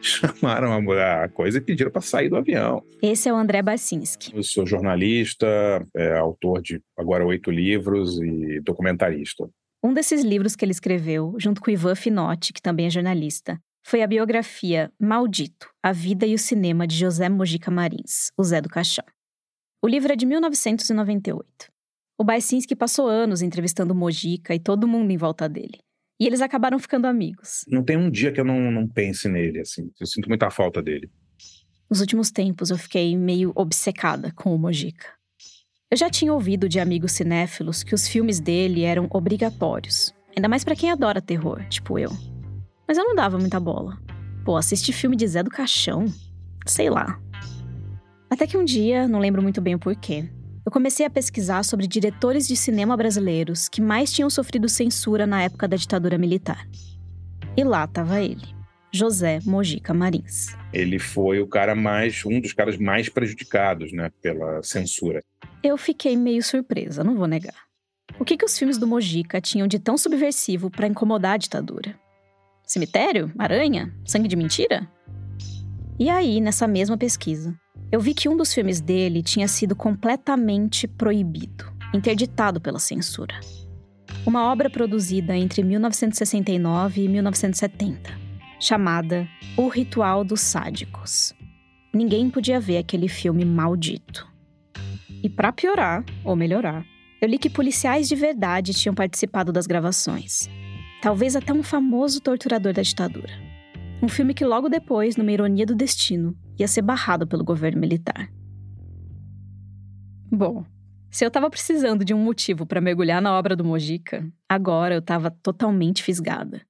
chamaram 0.00 0.72
a, 0.72 1.28
coisa 1.28 1.58
e 1.58 1.60
pediram 1.60 1.90
para 1.90 2.02
sair 2.02 2.28
do 2.28 2.36
avião. 2.36 2.82
Esse 3.02 3.28
é 3.28 3.32
o 3.32 3.36
André 3.36 3.62
Barcinski. 3.62 4.34
Eu 4.34 4.42
sou 4.42 4.66
jornalista, 4.66 5.46
é, 5.94 6.16
autor 6.18 6.60
de 6.60 6.80
agora 6.96 7.24
oito 7.24 7.50
livros 7.50 8.20
e 8.20 8.60
documentarista. 8.60 9.48
Um 9.82 9.92
desses 9.92 10.22
livros 10.22 10.54
que 10.54 10.64
ele 10.64 10.72
escreveu, 10.72 11.34
junto 11.38 11.60
com 11.60 11.70
Ivan 11.70 11.94
Finotti, 11.94 12.52
que 12.52 12.62
também 12.62 12.86
é 12.86 12.90
jornalista, 12.90 13.58
foi 13.84 14.02
a 14.02 14.06
biografia 14.06 14.92
Maldito, 14.98 15.68
A 15.82 15.92
Vida 15.92 16.24
e 16.24 16.34
o 16.34 16.38
Cinema 16.38 16.86
de 16.86 16.96
José 16.96 17.28
Mojica 17.28 17.70
Marins, 17.70 18.30
o 18.38 18.44
Zé 18.44 18.60
do 18.60 18.68
Caixão. 18.68 19.04
O 19.82 19.88
livro 19.88 20.12
é 20.12 20.16
de 20.16 20.24
1998. 20.24 21.71
O 22.22 22.24
Baicinski 22.24 22.76
passou 22.76 23.08
anos 23.08 23.42
entrevistando 23.42 23.96
Mojica 23.96 24.54
e 24.54 24.60
todo 24.60 24.86
mundo 24.86 25.10
em 25.10 25.16
volta 25.16 25.48
dele. 25.48 25.80
E 26.20 26.24
eles 26.24 26.40
acabaram 26.40 26.78
ficando 26.78 27.08
amigos. 27.08 27.64
Não 27.66 27.82
tem 27.82 27.96
um 27.96 28.08
dia 28.08 28.30
que 28.30 28.38
eu 28.38 28.44
não, 28.44 28.70
não 28.70 28.86
pense 28.86 29.28
nele, 29.28 29.58
assim. 29.58 29.90
Eu 29.98 30.06
sinto 30.06 30.28
muita 30.28 30.48
falta 30.48 30.80
dele. 30.80 31.10
Nos 31.90 32.00
últimos 32.00 32.30
tempos, 32.30 32.70
eu 32.70 32.78
fiquei 32.78 33.16
meio 33.16 33.50
obcecada 33.56 34.30
com 34.36 34.54
o 34.54 34.58
Mojica. 34.58 35.08
Eu 35.90 35.96
já 35.96 36.08
tinha 36.08 36.32
ouvido 36.32 36.68
de 36.68 36.78
amigos 36.78 37.10
cinéfilos 37.10 37.82
que 37.82 37.92
os 37.92 38.06
filmes 38.06 38.38
dele 38.38 38.84
eram 38.84 39.08
obrigatórios. 39.10 40.14
Ainda 40.36 40.48
mais 40.48 40.62
para 40.62 40.76
quem 40.76 40.92
adora 40.92 41.20
terror, 41.20 41.66
tipo 41.68 41.98
eu. 41.98 42.12
Mas 42.86 42.98
eu 42.98 43.04
não 43.04 43.16
dava 43.16 43.36
muita 43.36 43.58
bola. 43.58 44.00
Pô, 44.44 44.56
assistir 44.56 44.92
filme 44.92 45.16
de 45.16 45.26
Zé 45.26 45.42
do 45.42 45.50
Caixão? 45.50 46.04
Sei 46.68 46.88
lá. 46.88 47.20
Até 48.30 48.46
que 48.46 48.56
um 48.56 48.64
dia, 48.64 49.08
não 49.08 49.18
lembro 49.18 49.42
muito 49.42 49.60
bem 49.60 49.74
o 49.74 49.78
porquê, 49.80 50.30
eu 50.64 50.70
comecei 50.70 51.04
a 51.04 51.10
pesquisar 51.10 51.64
sobre 51.64 51.86
diretores 51.86 52.46
de 52.46 52.56
cinema 52.56 52.96
brasileiros 52.96 53.68
que 53.68 53.80
mais 53.80 54.12
tinham 54.12 54.30
sofrido 54.30 54.68
censura 54.68 55.26
na 55.26 55.42
época 55.42 55.66
da 55.66 55.76
ditadura 55.76 56.16
militar. 56.16 56.66
E 57.56 57.64
lá 57.64 57.84
estava 57.84 58.20
ele, 58.20 58.46
José 58.92 59.40
Mojica 59.44 59.92
Marins. 59.92 60.56
Ele 60.72 60.98
foi 60.98 61.40
o 61.40 61.46
cara 61.46 61.74
mais, 61.74 62.24
um 62.24 62.40
dos 62.40 62.52
caras 62.52 62.78
mais 62.78 63.08
prejudicados, 63.08 63.92
né, 63.92 64.10
pela 64.22 64.62
censura. 64.62 65.22
Eu 65.62 65.76
fiquei 65.76 66.16
meio 66.16 66.42
surpresa, 66.42 67.02
não 67.02 67.16
vou 67.16 67.26
negar. 67.26 67.54
O 68.18 68.24
que, 68.24 68.36
que 68.36 68.44
os 68.44 68.56
filmes 68.56 68.78
do 68.78 68.86
Mojica 68.86 69.40
tinham 69.40 69.66
de 69.66 69.78
tão 69.78 69.98
subversivo 69.98 70.70
para 70.70 70.86
incomodar 70.86 71.34
a 71.34 71.38
ditadura? 71.38 71.98
Cemitério? 72.64 73.32
Aranha? 73.36 73.92
Sangue 74.04 74.28
de 74.28 74.36
mentira? 74.36 74.88
E 75.98 76.08
aí, 76.08 76.40
nessa 76.40 76.66
mesma 76.66 76.96
pesquisa, 76.96 77.54
eu 77.92 78.00
vi 78.00 78.14
que 78.14 78.26
um 78.26 78.34
dos 78.34 78.54
filmes 78.54 78.80
dele 78.80 79.22
tinha 79.22 79.46
sido 79.46 79.76
completamente 79.76 80.88
proibido, 80.88 81.70
interditado 81.92 82.58
pela 82.58 82.78
censura. 82.78 83.38
Uma 84.24 84.50
obra 84.50 84.70
produzida 84.70 85.36
entre 85.36 85.62
1969 85.62 87.02
e 87.02 87.08
1970, 87.08 88.10
chamada 88.58 89.28
O 89.58 89.68
Ritual 89.68 90.24
dos 90.24 90.40
Sádicos. 90.40 91.34
Ninguém 91.92 92.30
podia 92.30 92.58
ver 92.58 92.78
aquele 92.78 93.08
filme 93.08 93.44
maldito. 93.44 94.26
E 95.22 95.28
para 95.28 95.52
piorar, 95.52 96.02
ou 96.24 96.34
melhorar, 96.34 96.86
eu 97.20 97.28
li 97.28 97.36
que 97.36 97.50
policiais 97.50 98.08
de 98.08 98.16
verdade 98.16 98.72
tinham 98.72 98.94
participado 98.94 99.52
das 99.52 99.66
gravações. 99.66 100.48
Talvez 101.02 101.36
até 101.36 101.52
um 101.52 101.62
famoso 101.62 102.22
torturador 102.22 102.72
da 102.72 102.80
ditadura. 102.80 103.32
Um 104.02 104.08
filme 104.08 104.32
que 104.32 104.46
logo 104.46 104.70
depois, 104.70 105.16
numa 105.16 105.30
ironia 105.30 105.66
do 105.66 105.74
destino, 105.74 106.34
ia 106.58 106.68
ser 106.68 106.82
barrado 106.82 107.26
pelo 107.26 107.44
governo 107.44 107.80
militar. 107.80 108.30
Bom, 110.30 110.64
se 111.10 111.24
eu 111.24 111.28
estava 111.28 111.50
precisando 111.50 112.04
de 112.04 112.14
um 112.14 112.18
motivo 112.18 112.64
para 112.64 112.80
mergulhar 112.80 113.20
na 113.20 113.36
obra 113.36 113.54
do 113.54 113.64
Mojica, 113.64 114.26
agora 114.48 114.94
eu 114.94 115.00
estava 115.00 115.30
totalmente 115.30 116.02
fisgada. 116.02 116.62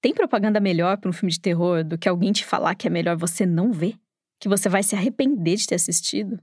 Tem 0.00 0.14
propaganda 0.14 0.58
melhor 0.58 0.96
para 0.96 1.10
um 1.10 1.12
filme 1.12 1.30
de 1.30 1.38
terror 1.38 1.84
do 1.84 1.98
que 1.98 2.08
alguém 2.08 2.32
te 2.32 2.44
falar 2.44 2.74
que 2.74 2.86
é 2.86 2.90
melhor 2.90 3.16
você 3.16 3.44
não 3.44 3.70
ver? 3.70 3.94
Que 4.40 4.48
você 4.48 4.68
vai 4.68 4.82
se 4.82 4.96
arrepender 4.96 5.56
de 5.56 5.66
ter 5.66 5.74
assistido? 5.74 6.40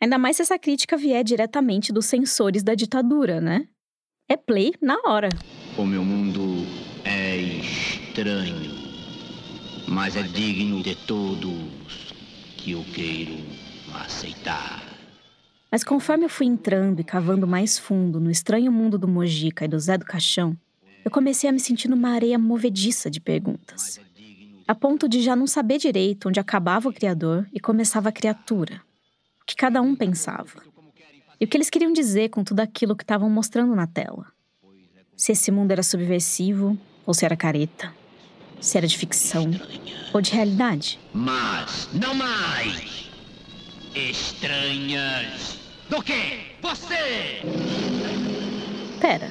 Ainda 0.00 0.16
mais 0.16 0.36
se 0.36 0.42
essa 0.42 0.58
crítica 0.58 0.96
vier 0.96 1.22
diretamente 1.22 1.92
dos 1.92 2.06
censores 2.06 2.62
da 2.62 2.74
ditadura, 2.74 3.40
né? 3.40 3.68
É 4.28 4.36
play 4.36 4.72
na 4.80 4.96
hora. 5.04 5.28
O 5.76 5.84
meu 5.84 6.04
mundo 6.04 6.40
é 7.04 7.36
estranho, 7.36 8.70
mas 9.88 10.16
é 10.16 10.22
digno 10.22 10.82
de 10.82 10.94
todos 10.94 11.69
que 12.62 12.74
o 12.74 12.84
queiram 12.84 13.38
aceitar. 13.94 14.82
Mas 15.72 15.82
conforme 15.82 16.26
eu 16.26 16.28
fui 16.28 16.46
entrando 16.46 17.00
e 17.00 17.04
cavando 17.04 17.46
mais 17.46 17.78
fundo 17.78 18.20
no 18.20 18.30
estranho 18.30 18.70
mundo 18.70 18.98
do 18.98 19.08
Mojica 19.08 19.64
e 19.64 19.68
do 19.68 19.78
Zé 19.78 19.96
do 19.96 20.04
Caixão, 20.04 20.54
eu 21.02 21.10
comecei 21.10 21.48
a 21.48 21.52
me 21.52 21.58
sentir 21.58 21.88
numa 21.88 22.10
areia 22.10 22.38
movediça 22.38 23.10
de 23.10 23.18
perguntas. 23.18 23.98
A 24.68 24.74
ponto 24.74 25.08
de 25.08 25.22
já 25.22 25.34
não 25.34 25.46
saber 25.46 25.78
direito 25.78 26.28
onde 26.28 26.38
acabava 26.38 26.88
o 26.88 26.92
Criador 26.92 27.48
e 27.52 27.58
começava 27.58 28.10
a 28.10 28.12
criatura. 28.12 28.82
O 29.42 29.46
que 29.46 29.56
cada 29.56 29.80
um 29.80 29.96
pensava. 29.96 30.62
E 31.40 31.44
o 31.44 31.48
que 31.48 31.56
eles 31.56 31.70
queriam 31.70 31.92
dizer 31.92 32.28
com 32.28 32.44
tudo 32.44 32.60
aquilo 32.60 32.94
que 32.94 33.02
estavam 33.02 33.30
mostrando 33.30 33.74
na 33.74 33.86
tela. 33.86 34.26
Se 35.16 35.32
esse 35.32 35.50
mundo 35.50 35.70
era 35.70 35.82
subversivo 35.82 36.78
ou 37.06 37.14
se 37.14 37.24
era 37.24 37.36
careta. 37.36 37.99
Se 38.60 38.76
era 38.76 38.86
de 38.86 38.96
ficção 38.96 39.50
ou 40.12 40.20
de 40.20 40.32
realidade. 40.32 40.98
Mas 41.14 41.88
não 41.92 42.14
mais! 42.14 43.10
Estranhas 43.94 45.58
do 45.88 46.02
que 46.02 46.56
você! 46.60 47.42
Pera, 49.00 49.30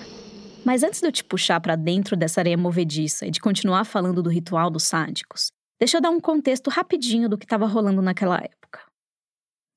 mas 0.65 0.83
antes 0.83 0.99
de 0.99 1.07
eu 1.07 1.11
te 1.11 1.23
puxar 1.23 1.61
para 1.61 1.75
dentro 1.75 2.17
dessa 2.17 2.41
areia 2.41 2.57
movediça 2.57 3.25
e 3.25 3.31
de 3.31 3.39
continuar 3.39 3.85
falando 3.85 4.21
do 4.21 4.29
ritual 4.29 4.69
dos 4.69 4.83
sádicos, 4.83 5.51
deixa 5.79 5.97
eu 5.97 6.01
dar 6.01 6.09
um 6.09 6.19
contexto 6.19 6.69
rapidinho 6.69 7.29
do 7.29 7.37
que 7.37 7.45
estava 7.45 7.67
rolando 7.67 8.01
naquela 8.01 8.37
época. 8.37 8.81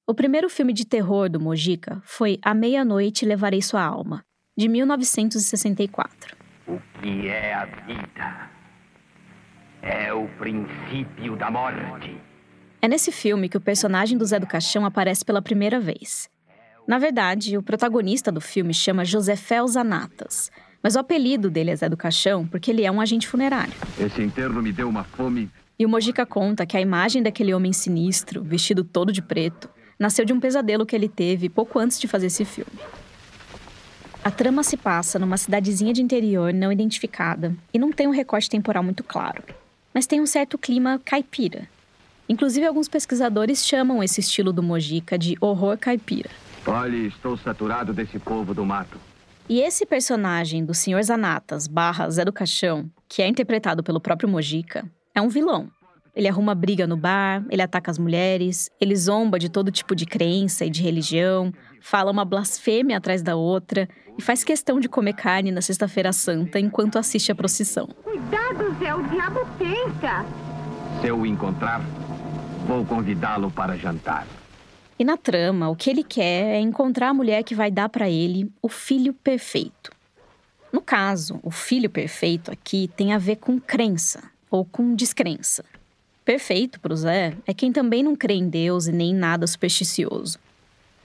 O 0.07 0.15
primeiro 0.15 0.49
filme 0.51 0.73
de 0.73 0.85
terror 0.85 1.29
do 1.29 1.39
Mojica 1.39 2.03
foi 2.05 2.39
A 2.43 2.55
Meia-Noite 2.55 3.25
Levarei 3.25 3.63
Sua 3.63 3.83
Alma, 3.83 4.25
de 4.57 4.67
1964. 4.67 6.37
O 6.67 6.79
que 7.01 7.29
é 7.29 7.55
a 7.55 7.65
vida? 7.67 8.62
É 9.83 10.15
o 10.15 10.29
princípio 10.39 11.35
da 11.37 11.51
morte. 11.51 12.17
É 12.81 12.87
nesse 12.87 13.11
filme 13.11 13.49
que 13.49 13.57
o 13.57 13.61
personagem 13.61 14.17
do 14.17 14.25
Zé 14.25 14.39
do 14.39 14.47
Caixão 14.47 14.87
aparece 14.87 15.25
pela 15.25 15.43
primeira 15.43 15.81
vez. 15.81 16.31
Na 16.87 16.99
verdade, 16.99 17.59
o 17.59 17.63
protagonista 17.63 18.31
do 18.31 18.41
filme 18.41 18.73
chama 18.73 19.05
Josefel 19.05 19.67
Zanatas, 19.67 20.53
mas 20.81 20.95
o 20.95 21.01
apelido 21.01 21.51
dele 21.51 21.73
é 21.73 21.77
Zé 21.77 21.89
do 21.89 21.97
Caixão 21.97 22.47
porque 22.47 22.71
ele 22.71 22.85
é 22.85 22.93
um 22.93 23.01
agente 23.01 23.27
funerário. 23.27 23.73
Esse 23.99 24.23
enterro 24.23 24.63
me 24.63 24.73
deu 24.73 24.89
uma 24.89 25.03
fome. 25.03 25.51
E 25.77 25.85
o 25.85 25.89
Mojica 25.89 26.25
conta 26.25 26.65
que 26.65 26.77
a 26.77 26.81
imagem 26.81 27.21
daquele 27.21 27.53
homem 27.53 27.73
sinistro, 27.73 28.41
vestido 28.41 28.85
todo 28.85 29.11
de 29.11 29.21
preto, 29.21 29.69
nasceu 29.99 30.25
de 30.25 30.33
um 30.33 30.39
pesadelo 30.39 30.87
que 30.87 30.95
ele 30.95 31.09
teve 31.09 31.49
pouco 31.49 31.81
antes 31.81 31.99
de 31.99 32.07
fazer 32.07 32.27
esse 32.27 32.45
filme. 32.45 32.79
A 34.23 34.31
trama 34.31 34.63
se 34.63 34.77
passa 34.77 35.19
numa 35.19 35.37
cidadezinha 35.37 35.93
de 35.93 36.01
interior 36.01 36.55
não 36.55 36.71
identificada 36.71 37.53
e 37.75 37.79
não 37.81 37.91
tem 37.91 38.07
um 38.07 38.13
recorte 38.13 38.49
temporal 38.49 38.85
muito 38.85 39.03
claro, 39.03 39.43
mas 39.93 40.07
tem 40.07 40.21
um 40.21 40.27
certo 40.27 40.57
clima 40.57 41.01
caipira. 41.05 41.69
Inclusive, 42.29 42.67
alguns 42.67 42.89
pesquisadores 42.89 43.67
chamam 43.67 44.03
esse 44.03 44.21
estilo 44.21 44.53
do 44.53 44.63
Mojica 44.63 45.19
de 45.19 45.37
horror 45.41 45.77
caipira. 45.77 46.31
Olhe, 46.67 47.09
estou 47.09 47.37
saturado 47.37 47.93
desse 47.93 48.19
povo 48.19 48.55
do 48.55 48.65
mato. 48.65 48.99
E 49.49 49.61
esse 49.61 49.85
personagem 49.85 50.65
do 50.65 50.73
Sr. 50.73 51.03
Zanatas 51.03 51.67
barra 51.67 52.09
Zé 52.09 52.25
do 52.25 52.33
Caixão, 52.33 52.89
que 53.09 53.21
é 53.21 53.29
interpretado 53.29 53.83
pelo 53.83 54.01
próprio 54.01 54.29
Mojica, 54.29 54.89
é 55.15 55.21
um 55.21 55.29
vilão. 55.29 55.69
Ele 56.15 56.29
arruma 56.29 56.55
briga 56.55 56.87
no 56.87 56.97
bar, 56.97 57.45
ele 57.51 57.63
ataca 57.63 57.91
as 57.91 57.99
mulheres, 57.99 58.71
ele 58.81 58.95
zomba 58.95 59.39
de 59.39 59.49
todo 59.49 59.71
tipo 59.71 59.95
de 59.97 60.07
crença 60.07 60.65
e 60.65 60.71
de 60.71 60.83
religião, 60.83 61.53
fala 61.83 62.11
uma 62.11 62.25
blasfêmia 62.25 62.97
atrás 62.97 63.23
da 63.23 63.35
outra 63.35 63.89
e 64.17 64.23
faz 64.23 64.45
questão 64.45 64.79
de 64.79 64.89
comer 64.89 65.15
carne 65.15 65.51
na 65.51 65.61
Sexta-feira 65.61 66.13
Santa 66.13 66.59
enquanto 66.59 66.97
assiste 66.97 67.33
a 67.33 67.35
procissão. 67.35 67.89
Cuidado, 68.05 68.75
Zé, 68.79 68.95
o 68.95 69.03
diabo 69.03 69.41
pensa. 69.59 70.25
Se 71.01 71.09
eu 71.09 71.19
o 71.19 71.27
encontrar, 71.27 71.81
vou 72.67 72.85
convidá-lo 72.85 73.51
para 73.51 73.77
jantar. 73.77 74.27
E 74.99 75.05
na 75.05 75.17
trama, 75.17 75.69
o 75.69 75.75
que 75.75 75.91
ele 75.91 76.05
quer 76.05 76.55
é 76.55 76.61
encontrar 76.61 77.09
a 77.09 77.15
mulher 77.15 77.43
que 77.43 77.55
vai 77.55 77.71
dar 77.71 77.89
para 77.89 78.09
ele 78.09 78.51
o 78.63 78.69
filho 78.69 79.13
perfeito. 79.13 79.91
No 80.73 80.81
caso, 80.81 81.41
o 81.43 81.51
filho 81.51 81.91
perfeito 81.91 82.51
aqui 82.51 82.89
tem 82.97 83.13
a 83.13 83.19
ver 83.19 83.37
com 83.37 83.59
crença 83.59 84.23
ou 84.49 84.65
com 84.65 84.95
descrença. 84.95 85.65
Perfeito 86.25 86.79
para 86.79 86.93
o 86.93 86.97
Zé 86.97 87.35
é 87.45 87.53
quem 87.53 87.73
também 87.73 88.03
não 88.03 88.15
crê 88.15 88.35
em 88.35 88.49
Deus 88.49 88.87
e 88.87 88.93
nem 88.93 89.11
em 89.11 89.15
nada 89.15 89.47
supersticioso. 89.47 90.39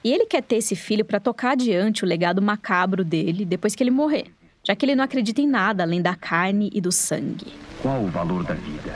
E 0.03 0.11
ele 0.11 0.25
quer 0.25 0.41
ter 0.41 0.57
esse 0.57 0.75
filho 0.75 1.03
para 1.03 1.19
tocar 1.19 1.51
adiante 1.51 2.03
o 2.03 2.07
legado 2.07 2.41
macabro 2.41 3.03
dele 3.03 3.45
depois 3.45 3.75
que 3.75 3.83
ele 3.83 3.91
morrer, 3.91 4.25
já 4.63 4.75
que 4.75 4.85
ele 4.85 4.95
não 4.95 5.03
acredita 5.03 5.41
em 5.41 5.47
nada 5.47 5.83
além 5.83 6.01
da 6.01 6.15
carne 6.15 6.69
e 6.73 6.79
do 6.79 6.91
sangue. 6.91 7.53
Qual 7.81 8.03
o 8.03 8.07
valor 8.07 8.43
da 8.43 8.53
vida? 8.53 8.95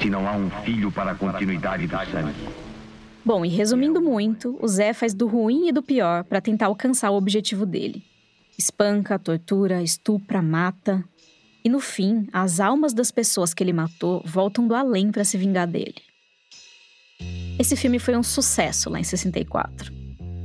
Se 0.00 0.08
não 0.08 0.26
há 0.26 0.32
um 0.32 0.50
filho 0.64 0.90
para 0.90 1.12
a 1.12 1.14
continuidade 1.14 1.86
do 1.86 1.96
sangue. 2.10 2.48
Bom, 3.24 3.44
e 3.44 3.48
resumindo 3.48 4.00
muito, 4.00 4.58
o 4.60 4.66
Zé 4.66 4.92
faz 4.92 5.14
do 5.14 5.26
ruim 5.28 5.68
e 5.68 5.72
do 5.72 5.82
pior 5.82 6.24
para 6.24 6.40
tentar 6.40 6.66
alcançar 6.66 7.10
o 7.10 7.16
objetivo 7.16 7.64
dele. 7.64 8.02
Espanca, 8.58 9.18
tortura, 9.18 9.82
estupra, 9.82 10.42
mata, 10.42 11.04
e 11.64 11.68
no 11.68 11.78
fim, 11.78 12.26
as 12.32 12.58
almas 12.58 12.92
das 12.92 13.12
pessoas 13.12 13.54
que 13.54 13.62
ele 13.62 13.72
matou 13.72 14.22
voltam 14.26 14.66
do 14.66 14.74
além 14.74 15.12
para 15.12 15.24
se 15.24 15.38
vingar 15.38 15.68
dele. 15.68 16.02
Esse 17.58 17.76
filme 17.76 18.00
foi 18.00 18.16
um 18.16 18.22
sucesso 18.22 18.90
lá 18.90 18.98
em 18.98 19.04
64. 19.04 20.01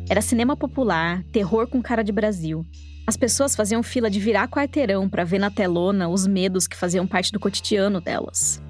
Era 0.10 0.22
cinema 0.22 0.56
popular, 0.56 1.22
terror 1.34 1.68
com 1.68 1.82
cara 1.82 2.02
de 2.02 2.14
Brasil. 2.14 2.66
As 3.06 3.18
pessoas 3.18 3.58
faziam 3.58 3.84
fila 3.84 4.10
de 4.10 4.22
virar 4.22 4.48
quarteirão 4.48 5.10
para 5.10 5.26
ver 5.26 5.38
na 5.38 5.52
telona 5.52 6.08
os 6.08 6.26
medos 6.26 6.66
que 6.66 6.78
faziam 6.78 7.06
parte 7.06 7.30
do 7.30 7.40
cotidiano 7.40 8.00
delas. 8.00 8.62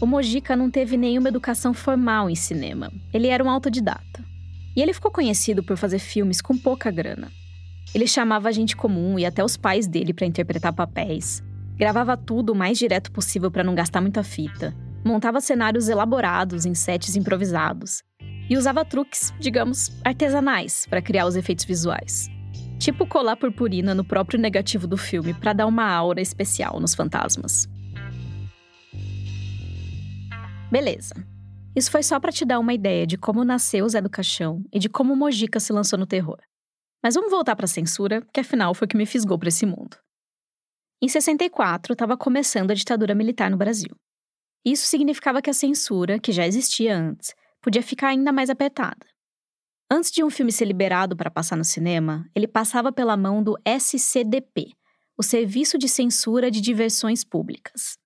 O 0.00 0.06
Mojica 0.06 0.54
não 0.54 0.70
teve 0.70 0.96
nenhuma 0.96 1.28
educação 1.28 1.74
formal 1.74 2.30
em 2.30 2.36
cinema. 2.36 2.92
Ele 3.12 3.26
era 3.26 3.42
um 3.42 3.50
autodidata. 3.50 4.24
E 4.76 4.82
ele 4.82 4.92
ficou 4.92 5.10
conhecido 5.10 5.60
por 5.62 5.76
fazer 5.76 5.98
filmes 5.98 6.40
com 6.40 6.56
pouca 6.56 6.88
grana. 6.88 7.32
Ele 7.92 8.06
chamava 8.06 8.48
a 8.48 8.52
gente 8.52 8.76
comum 8.76 9.18
e 9.18 9.26
até 9.26 9.44
os 9.44 9.56
pais 9.56 9.88
dele 9.88 10.14
para 10.14 10.26
interpretar 10.26 10.72
papéis. 10.72 11.42
Gravava 11.76 12.16
tudo 12.16 12.52
o 12.52 12.56
mais 12.56 12.78
direto 12.78 13.10
possível 13.10 13.50
para 13.50 13.64
não 13.64 13.74
gastar 13.74 14.00
muita 14.00 14.22
fita. 14.22 14.72
Montava 15.04 15.40
cenários 15.40 15.88
elaborados 15.88 16.64
em 16.64 16.74
sets 16.74 17.16
improvisados. 17.16 18.04
E 18.48 18.56
usava 18.56 18.84
truques, 18.84 19.32
digamos, 19.38 19.90
artesanais 20.04 20.86
para 20.86 21.00
criar 21.00 21.26
os 21.26 21.36
efeitos 21.36 21.64
visuais. 21.64 22.28
Tipo 22.78 23.06
colar 23.06 23.36
purpurina 23.36 23.94
no 23.94 24.04
próprio 24.04 24.38
negativo 24.38 24.86
do 24.86 24.96
filme 24.96 25.32
para 25.32 25.52
dar 25.52 25.66
uma 25.66 25.88
aura 25.88 26.20
especial 26.20 26.78
nos 26.80 26.94
fantasmas. 26.94 27.68
Beleza. 30.70 31.14
Isso 31.74 31.90
foi 31.90 32.02
só 32.02 32.20
para 32.20 32.30
te 32.32 32.44
dar 32.44 32.58
uma 32.58 32.74
ideia 32.74 33.06
de 33.06 33.16
como 33.16 33.44
nasceu 33.44 33.84
o 33.84 33.88
Zé 33.88 34.00
do 34.00 34.10
Caixão 34.10 34.62
e 34.72 34.78
de 34.78 34.88
como 34.88 35.16
Mojica 35.16 35.58
se 35.58 35.72
lançou 35.72 35.98
no 35.98 36.06
terror. 36.06 36.38
Mas 37.02 37.14
vamos 37.14 37.30
voltar 37.30 37.56
para 37.56 37.64
a 37.64 37.68
censura, 37.68 38.22
que 38.32 38.40
afinal 38.40 38.74
foi 38.74 38.86
o 38.86 38.88
que 38.88 38.96
me 38.96 39.06
fisgou 39.06 39.38
para 39.38 39.48
esse 39.48 39.66
mundo. 39.66 39.96
Em 41.02 41.08
64, 41.08 41.92
estava 41.92 42.16
começando 42.16 42.70
a 42.70 42.74
ditadura 42.74 43.14
militar 43.14 43.50
no 43.50 43.56
Brasil. 43.56 43.94
Isso 44.64 44.86
significava 44.86 45.42
que 45.42 45.50
a 45.50 45.54
censura, 45.54 46.18
que 46.18 46.32
já 46.32 46.46
existia 46.46 46.96
antes, 46.96 47.34
podia 47.64 47.82
ficar 47.82 48.08
ainda 48.08 48.30
mais 48.30 48.50
apertada. 48.50 49.06
Antes 49.90 50.10
de 50.10 50.22
um 50.22 50.28
filme 50.28 50.52
ser 50.52 50.66
liberado 50.66 51.16
para 51.16 51.30
passar 51.30 51.56
no 51.56 51.64
cinema, 51.64 52.28
ele 52.34 52.46
passava 52.46 52.92
pela 52.92 53.16
mão 53.16 53.42
do 53.42 53.56
SCDP, 53.64 54.72
o 55.16 55.22
Serviço 55.22 55.78
de 55.78 55.88
Censura 55.88 56.50
de 56.50 56.60
Diversões 56.60 57.24
Públicas. 57.24 57.96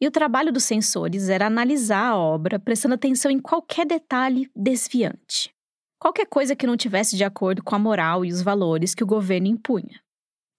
E 0.00 0.06
o 0.06 0.10
trabalho 0.10 0.50
dos 0.50 0.64
censores 0.64 1.28
era 1.28 1.46
analisar 1.46 2.12
a 2.12 2.16
obra, 2.16 2.58
prestando 2.58 2.94
atenção 2.94 3.30
em 3.30 3.38
qualquer 3.38 3.84
detalhe 3.84 4.50
desviante. 4.56 5.54
Qualquer 5.98 6.26
coisa 6.26 6.56
que 6.56 6.66
não 6.66 6.76
tivesse 6.76 7.14
de 7.14 7.24
acordo 7.24 7.62
com 7.62 7.74
a 7.74 7.78
moral 7.78 8.24
e 8.24 8.32
os 8.32 8.40
valores 8.40 8.94
que 8.94 9.04
o 9.04 9.06
governo 9.06 9.48
impunha. 9.48 10.00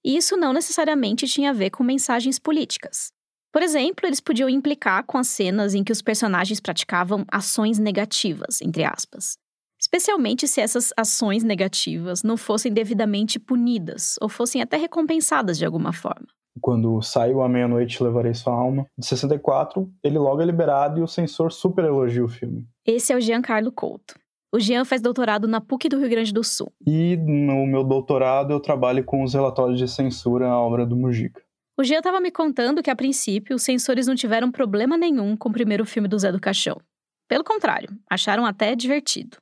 E 0.03 0.15
isso 0.15 0.37
não 0.37 0.53
necessariamente 0.53 1.27
tinha 1.27 1.49
a 1.49 1.53
ver 1.53 1.71
com 1.71 1.83
mensagens 1.83 2.37
políticas. 2.37 3.11
Por 3.55 3.63
exemplo, 3.63 4.05
eles 4.05 4.19
podiam 4.19 4.49
implicar 4.49 5.05
com 5.05 5.17
as 5.17 5.29
cenas 5.29 5.73
em 5.73 5.81
que 5.81 5.93
os 5.93 6.01
personagens 6.01 6.59
praticavam 6.59 7.23
ações 7.31 7.79
negativas, 7.79 8.61
entre 8.61 8.83
aspas. 8.83 9.37
Especialmente 9.79 10.45
se 10.45 10.59
essas 10.59 10.91
ações 10.97 11.41
negativas 11.41 12.21
não 12.21 12.35
fossem 12.35 12.69
devidamente 12.69 13.39
punidas 13.39 14.15
ou 14.19 14.27
fossem 14.27 14.61
até 14.61 14.75
recompensadas 14.75 15.57
de 15.57 15.65
alguma 15.65 15.93
forma. 15.93 16.27
Quando 16.59 17.01
saiu 17.01 17.41
A 17.41 17.47
Meia-Noite 17.47 18.03
Levarei 18.03 18.33
Sua 18.33 18.51
Alma, 18.51 18.85
de 18.97 19.05
64, 19.05 19.89
ele 20.03 20.17
logo 20.17 20.41
é 20.41 20.45
liberado 20.45 20.99
e 20.99 21.03
o 21.03 21.07
censor 21.07 21.49
super 21.49 21.85
elogia 21.85 22.25
o 22.25 22.27
filme. 22.27 22.67
Esse 22.85 23.13
é 23.13 23.15
o 23.15 23.21
Giancarlo 23.21 23.71
Couto. 23.71 24.15
O 24.53 24.59
Jean 24.59 24.83
faz 24.83 25.01
doutorado 25.01 25.47
na 25.47 25.61
PUC 25.61 25.87
do 25.87 25.99
Rio 25.99 26.09
Grande 26.09 26.33
do 26.33 26.43
Sul. 26.43 26.73
E 26.85 27.15
no 27.15 27.65
meu 27.65 27.85
doutorado 27.85 28.51
eu 28.51 28.59
trabalho 28.59 29.01
com 29.05 29.23
os 29.23 29.33
relatórios 29.33 29.79
de 29.79 29.87
censura 29.87 30.49
à 30.49 30.59
obra 30.59 30.85
do 30.85 30.97
Mujica. 30.97 31.44
O 31.77 31.83
Jean 31.83 31.97
estava 31.97 32.21
me 32.21 32.31
contando 32.31 32.81
que, 32.81 32.89
a 32.89 32.95
princípio, 32.95 33.55
os 33.55 33.63
censores 33.63 34.07
não 34.07 34.15
tiveram 34.15 34.49
problema 34.49 34.97
nenhum 34.97 35.35
com 35.35 35.49
o 35.49 35.51
primeiro 35.51 35.85
filme 35.85 36.07
do 36.07 36.17
Zé 36.17 36.31
do 36.31 36.39
Caixão. 36.39 36.79
Pelo 37.27 37.43
contrário, 37.43 37.89
acharam 38.09 38.45
até 38.45 38.73
divertido. 38.75 39.37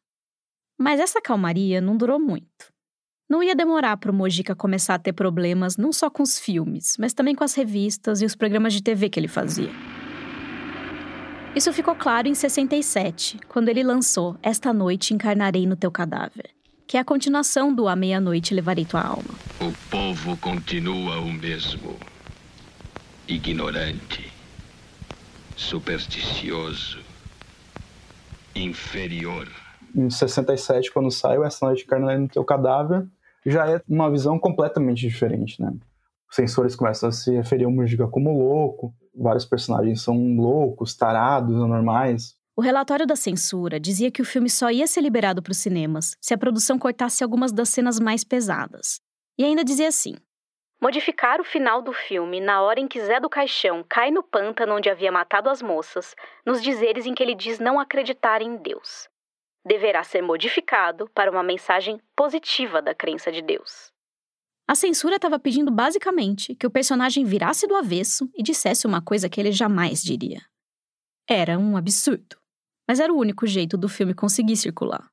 Mas 0.79 0.99
essa 0.99 1.21
calmaria 1.21 1.79
não 1.79 1.95
durou 1.95 2.19
muito. 2.19 2.73
Não 3.29 3.43
ia 3.43 3.55
demorar 3.55 3.97
para 3.97 4.09
o 4.09 4.13
Mojica 4.13 4.55
começar 4.55 4.95
a 4.95 4.99
ter 4.99 5.13
problemas 5.13 5.77
não 5.77 5.93
só 5.93 6.09
com 6.09 6.23
os 6.23 6.39
filmes, 6.39 6.95
mas 6.97 7.13
também 7.13 7.35
com 7.35 7.43
as 7.43 7.53
revistas 7.53 8.19
e 8.21 8.25
os 8.25 8.35
programas 8.35 8.73
de 8.73 8.81
TV 8.81 9.09
que 9.09 9.19
ele 9.19 9.27
fazia. 9.27 9.69
Isso 11.55 11.71
ficou 11.71 11.93
claro 11.95 12.27
em 12.27 12.33
67, 12.33 13.39
quando 13.47 13.69
ele 13.69 13.83
lançou 13.83 14.35
Esta 14.41 14.73
Noite 14.73 15.13
Encarnarei 15.13 15.67
no 15.67 15.75
Teu 15.75 15.91
Cadáver, 15.91 16.49
que 16.87 16.97
é 16.97 16.99
a 16.99 17.05
continuação 17.05 17.73
do 17.73 17.87
A 17.87 17.95
Meia-Noite 17.95 18.55
Levarei 18.55 18.85
Tua 18.85 19.01
Alma. 19.01 19.35
O 19.61 19.71
povo 19.91 20.35
continua 20.37 21.19
o 21.19 21.31
mesmo. 21.31 21.95
Ignorante, 23.25 24.29
supersticioso, 25.55 26.99
inferior. 28.53 29.47
Em 29.95 30.09
67, 30.09 30.91
quando 30.91 31.09
saiu 31.09 31.45
Essa 31.45 31.65
Noite 31.65 31.85
Encarnarei 31.85 32.17
no 32.17 32.27
Teu 32.27 32.43
Cadáver, 32.43 33.07
já 33.45 33.69
é 33.69 33.81
uma 33.87 34.11
visão 34.11 34.37
completamente 34.37 35.07
diferente, 35.07 35.61
né? 35.61 35.71
Os 36.29 36.35
censores 36.35 36.75
começam 36.75 37.07
a 37.07 37.11
se 37.13 37.31
referir 37.31 37.63
ao 37.63 37.71
Mujica 37.71 38.07
como 38.09 38.37
louco, 38.37 38.93
vários 39.15 39.45
personagens 39.45 40.01
são 40.01 40.35
loucos, 40.35 40.93
tarados, 40.93 41.55
anormais. 41.55 42.35
O 42.57 42.61
relatório 42.61 43.07
da 43.07 43.15
censura 43.15 43.79
dizia 43.79 44.11
que 44.11 44.21
o 44.21 44.25
filme 44.25 44.49
só 44.49 44.69
ia 44.69 44.85
ser 44.85 44.99
liberado 44.99 45.41
para 45.41 45.51
os 45.51 45.57
cinemas 45.57 46.17
se 46.19 46.33
a 46.33 46.37
produção 46.37 46.77
cortasse 46.77 47.23
algumas 47.23 47.53
das 47.53 47.69
cenas 47.69 48.01
mais 48.01 48.25
pesadas. 48.25 48.99
E 49.37 49.45
ainda 49.45 49.63
dizia 49.63 49.87
assim: 49.87 50.15
Modificar 50.83 51.39
o 51.39 51.45
final 51.45 51.81
do 51.81 51.93
filme 51.93 52.41
na 52.41 52.61
hora 52.61 52.77
em 52.77 52.89
que 52.89 52.99
Zé 52.99 53.17
do 53.17 53.29
Caixão 53.29 53.85
cai 53.87 54.11
no 54.11 54.21
pântano 54.21 54.75
onde 54.75 54.89
havia 54.89 55.13
matado 55.13 55.49
as 55.49 55.61
moças, 55.61 56.13
nos 56.45 56.61
dizeres 56.61 57.05
em 57.05 57.13
que 57.13 57.23
ele 57.23 57.33
diz 57.33 57.57
não 57.57 57.79
acreditar 57.79 58.41
em 58.41 58.57
Deus. 58.57 59.07
Deverá 59.65 60.03
ser 60.03 60.21
modificado 60.21 61.09
para 61.15 61.31
uma 61.31 61.41
mensagem 61.41 62.01
positiva 62.13 62.81
da 62.81 62.93
crença 62.93 63.31
de 63.31 63.41
Deus. 63.41 63.93
A 64.67 64.75
censura 64.75 65.15
estava 65.15 65.39
pedindo 65.39 65.71
basicamente 65.71 66.53
que 66.53 66.67
o 66.67 66.71
personagem 66.71 67.23
virasse 67.23 67.65
do 67.65 67.77
avesso 67.77 68.29
e 68.35 68.43
dissesse 68.43 68.85
uma 68.85 69.01
coisa 69.01 69.29
que 69.29 69.39
ele 69.39 69.53
jamais 69.53 70.03
diria. 70.03 70.41
Era 71.25 71.57
um 71.57 71.77
absurdo, 71.77 72.35
mas 72.85 72.99
era 72.99 73.13
o 73.13 73.17
único 73.17 73.47
jeito 73.47 73.77
do 73.77 73.87
filme 73.87 74.13
conseguir 74.13 74.57
circular. 74.57 75.09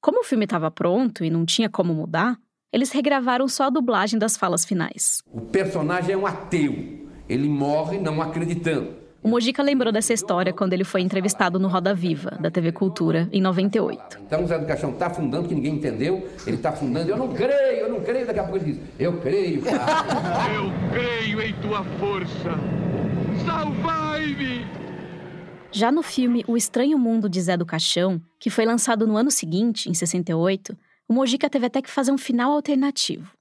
Como 0.00 0.20
o 0.20 0.24
filme 0.24 0.46
estava 0.46 0.70
pronto 0.70 1.22
e 1.22 1.28
não 1.28 1.44
tinha 1.44 1.68
como 1.68 1.92
mudar, 1.92 2.38
eles 2.72 2.90
regravaram 2.90 3.48
só 3.48 3.64
a 3.64 3.70
dublagem 3.70 4.18
das 4.18 4.36
falas 4.36 4.64
finais. 4.64 5.22
O 5.32 5.40
personagem 5.40 6.12
é 6.12 6.16
um 6.16 6.26
ateu. 6.26 7.06
Ele 7.28 7.48
morre 7.48 7.98
não 7.98 8.20
acreditando. 8.22 9.06
O 9.22 9.28
Mojica 9.28 9.60
lembrou 9.60 9.92
dessa 9.92 10.12
história 10.12 10.52
quando 10.52 10.72
ele 10.72 10.84
foi 10.84 11.00
entrevistado 11.00 11.58
no 11.58 11.66
Roda 11.66 11.92
Viva, 11.92 12.30
da 12.40 12.48
TV 12.48 12.70
Cultura, 12.70 13.28
em 13.32 13.40
98. 13.40 14.20
Então 14.24 14.44
o 14.44 14.46
Zé 14.46 14.56
do 14.56 14.66
Caixão 14.66 14.90
está 14.90 15.06
afundando, 15.08 15.48
que 15.48 15.54
ninguém 15.54 15.74
entendeu. 15.74 16.28
Ele 16.46 16.56
está 16.56 16.68
afundando. 16.68 17.10
Eu 17.10 17.16
não 17.16 17.32
creio, 17.32 17.80
eu 17.80 17.90
não 17.90 18.00
creio. 18.02 18.24
Daqui 18.24 18.38
a 18.38 18.44
pouco 18.44 18.58
ele 18.58 18.74
diz: 18.74 18.82
Eu 18.98 19.20
creio. 19.20 19.62
eu 19.66 20.92
creio 20.92 21.42
em 21.42 21.52
tua 21.54 21.82
força. 21.98 22.56
Salvai-me! 23.44 24.64
Já 25.72 25.90
no 25.90 26.02
filme 26.02 26.44
O 26.46 26.56
Estranho 26.56 26.96
Mundo 26.96 27.28
de 27.28 27.40
Zé 27.40 27.56
do 27.56 27.66
Caixão, 27.66 28.22
que 28.38 28.48
foi 28.48 28.64
lançado 28.64 29.08
no 29.08 29.16
ano 29.16 29.30
seguinte, 29.30 29.90
em 29.90 29.94
68, 29.94 30.76
o 31.08 31.14
Mojica 31.14 31.48
teve 31.48 31.66
até 31.66 31.80
que 31.80 31.90
fazer 31.90 32.12
um 32.12 32.18
final 32.18 32.52
alternativo. 32.52 33.32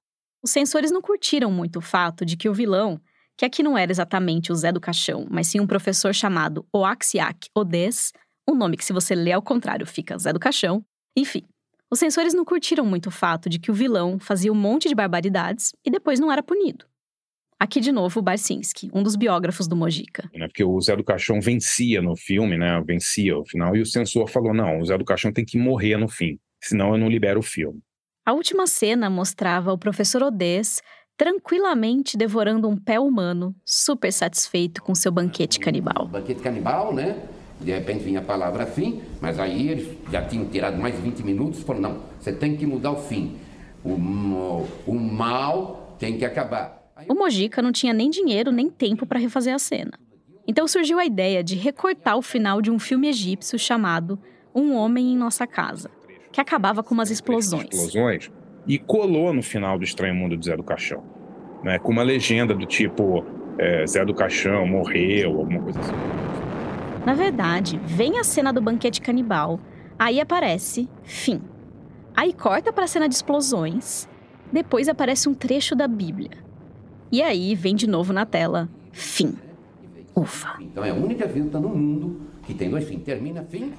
Os 0.44 0.52
censores 0.52 0.92
não 0.92 1.02
curtiram 1.02 1.52
muito 1.52 1.80
o 1.80 1.82
fato 1.82 2.24
de 2.24 2.38
que 2.38 2.48
o 2.48 2.54
vilão, 2.54 3.02
que 3.36 3.46
aqui 3.46 3.64
não 3.64 3.78
era 3.78 3.92
exatamente 3.92 4.52
o 4.52 4.56
Zé 4.56 4.72
do 4.72 4.80
Caixão, 4.80 5.26
mas 5.30 5.48
sim 5.48 5.60
um 5.60 5.68
professor 5.68 6.14
chamado 6.14 6.66
Oaxiac 6.72 7.50
Odes, 7.56 8.14
um 8.48 8.54
nome 8.54 8.78
que 8.78 8.86
se 8.86 8.94
você 8.94 9.16
ler 9.16 9.34
ao 9.34 9.42
contrário 9.42 9.86
fica 9.86 10.18
Zé 10.18 10.32
do 10.32 10.40
Caixão. 10.40 10.86
Enfim, 11.18 11.44
os 11.92 12.00
censores 12.00 12.34
não 12.34 12.46
curtiram 12.46 12.86
muito 12.86 13.08
o 13.08 13.12
fato 13.12 13.50
de 13.50 13.58
que 13.58 13.72
o 13.72 13.74
vilão 13.74 14.20
fazia 14.20 14.52
um 14.52 14.56
monte 14.56 14.88
de 14.88 14.96
barbaridades 14.96 15.72
e 15.84 15.90
depois 15.90 16.20
não 16.20 16.32
era 16.32 16.44
punido. 16.44 16.86
Aqui 17.60 17.80
de 17.80 17.92
novo 17.92 18.20
o 18.20 18.24
Barcinski, 18.24 18.92
um 18.94 19.02
dos 19.02 19.16
biógrafos 19.16 19.68
do 19.68 19.76
Mojica. 19.76 20.30
Né, 20.34 20.46
porque 20.48 20.64
o 20.64 20.80
Zé 20.82 20.96
do 20.96 21.04
Caixão 21.04 21.40
vencia 21.40 22.02
no 22.02 22.16
filme, 22.16 22.58
né? 22.58 22.82
Vencia 22.86 23.38
o 23.38 23.46
final, 23.46 23.76
e 23.76 23.82
o 23.82 23.86
censor 23.86 24.28
falou: 24.28 24.54
não, 24.54 24.80
o 24.80 24.86
Zé 24.86 24.98
do 24.98 25.06
Caixão 25.06 25.32
tem 25.32 25.46
que 25.46 25.58
morrer 25.58 25.98
no 25.98 26.10
fim, 26.10 26.38
senão 26.68 26.92
eu 26.92 26.98
não 26.98 27.10
libero 27.10 27.40
o 27.40 27.44
filme. 27.44 27.82
A 28.26 28.34
última 28.34 28.66
cena 28.66 29.10
mostrava 29.10 29.72
o 29.72 29.78
professor 29.78 30.24
Odês 30.24 30.82
tranquilamente 31.18 32.18
devorando 32.18 32.68
um 32.68 32.76
pé 32.76 33.00
humano, 33.00 33.56
super 33.64 34.12
satisfeito 34.12 34.82
com 34.82 34.94
seu 34.94 35.12
banquete 35.12 35.60
canibal. 35.60 36.08
Banquete 36.08 36.42
canibal, 36.42 36.94
né? 36.94 37.22
De 37.62 37.72
repente 37.72 38.04
vinha 38.04 38.20
a 38.20 38.24
palavra 38.24 38.66
fim, 38.66 39.02
mas 39.22 39.40
aí 39.40 39.70
eles 39.70 39.98
já 40.12 40.22
tinham 40.26 40.46
tirado 40.46 40.78
mais 40.78 41.00
20 41.00 41.24
minutos 41.24 41.62
e 41.62 41.64
falaram: 41.64 41.90
não, 41.90 42.04
você 42.20 42.34
tem 42.34 42.58
que 42.58 42.66
mudar 42.66 42.92
o 42.92 42.98
fim. 42.98 43.38
O, 43.84 43.92
o 44.88 44.96
mal 44.96 45.96
tem 45.98 46.18
que 46.18 46.26
acabar. 46.26 46.84
O 47.08 47.14
Mojica 47.14 47.62
não 47.62 47.72
tinha 47.72 47.94
nem 47.94 48.10
dinheiro 48.10 48.52
nem 48.52 48.70
tempo 48.70 49.06
para 49.06 49.20
refazer 49.20 49.54
a 49.54 49.60
cena. 49.60 49.92
Então 50.48 50.68
surgiu 50.68 51.00
a 51.00 51.06
ideia 51.06 51.44
de 51.44 51.56
recortar 51.56 52.18
o 52.18 52.22
final 52.22 52.62
de 52.62 52.70
um 52.70 52.80
filme 52.80 53.08
egípcio 53.08 53.58
chamado 53.58 54.20
Um 54.54 54.74
Homem 54.74 55.14
em 55.14 55.18
Nossa 55.18 55.48
Casa, 55.48 55.90
que 56.36 56.42
acabava 56.42 56.84
com 56.84 56.94
umas 56.94 57.10
explosões. 57.10 57.70
Explosões 57.72 58.30
e 58.68 58.78
colou 58.78 59.34
no 59.34 59.42
final 59.42 59.78
do 59.78 59.86
Estranho 59.86 60.14
Mundo 60.14 60.36
de 60.36 60.46
Zé 60.46 60.58
do 60.58 60.64
Caixão, 60.64 61.02
né? 61.64 61.80
Com 61.80 61.94
uma 61.94 62.04
legenda 62.04 62.54
do 62.54 62.66
tipo 62.66 63.24
é, 63.58 63.88
Zé 63.88 64.04
do 64.04 64.14
Caixão 64.14 64.68
morreu, 64.68 65.40
alguma 65.40 65.62
coisa 65.62 65.80
assim. 65.80 65.94
Na 67.06 67.14
verdade, 67.14 67.80
vem 67.86 68.20
a 68.20 68.24
cena 68.26 68.52
do 68.52 68.60
banquete 68.60 69.00
canibal, 69.00 69.62
aí 69.98 70.20
aparece 70.20 70.90
fim. 71.04 71.40
Aí 72.14 72.34
corta 72.34 72.74
para 72.74 72.84
a 72.84 72.88
cena 72.88 73.08
de 73.08 73.16
explosões, 73.16 74.06
depois 74.52 74.90
aparece 74.90 75.30
um 75.30 75.34
trecho 75.34 75.74
da 75.74 75.88
Bíblia. 75.88 76.32
E 77.14 77.24
aí 77.24 77.56
vem 77.56 77.76
de 77.76 77.88
novo 77.88 78.12
na 78.12 78.26
tela 78.26 78.68
fim. 78.92 79.36
Ufa. 80.14 80.58
Então 80.60 80.84
é 80.84 80.90
a 80.90 80.96
única 80.96 81.26
vida 81.28 81.62
no 81.62 81.70
mundo 81.70 82.28
que 82.46 82.54
tem 82.54 82.70
dois 82.70 82.84
fins. 82.86 83.04
Termina 83.04 83.42
fim. 83.42 83.72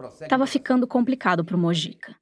Prossegue. 0.00 0.30
Tava 0.30 0.46
ficando 0.46 0.86
complicado 0.86 1.44
pro 1.44 1.58
Mojica. 1.58 2.16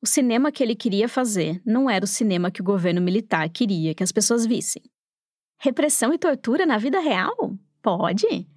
O 0.00 0.06
cinema 0.06 0.50
que 0.50 0.62
ele 0.62 0.74
queria 0.74 1.08
fazer 1.08 1.60
não 1.62 1.90
era 1.90 2.04
o 2.04 2.08
cinema 2.08 2.50
que 2.50 2.62
o 2.62 2.64
governo 2.64 3.02
militar 3.02 3.46
queria 3.50 3.94
que 3.94 4.02
as 4.02 4.10
pessoas 4.10 4.46
vissem. 4.46 4.82
Repressão 5.60 6.14
e 6.14 6.18
tortura 6.18 6.64
na 6.64 6.78
vida 6.78 7.00
real? 7.00 7.54
Pode. 7.82 8.48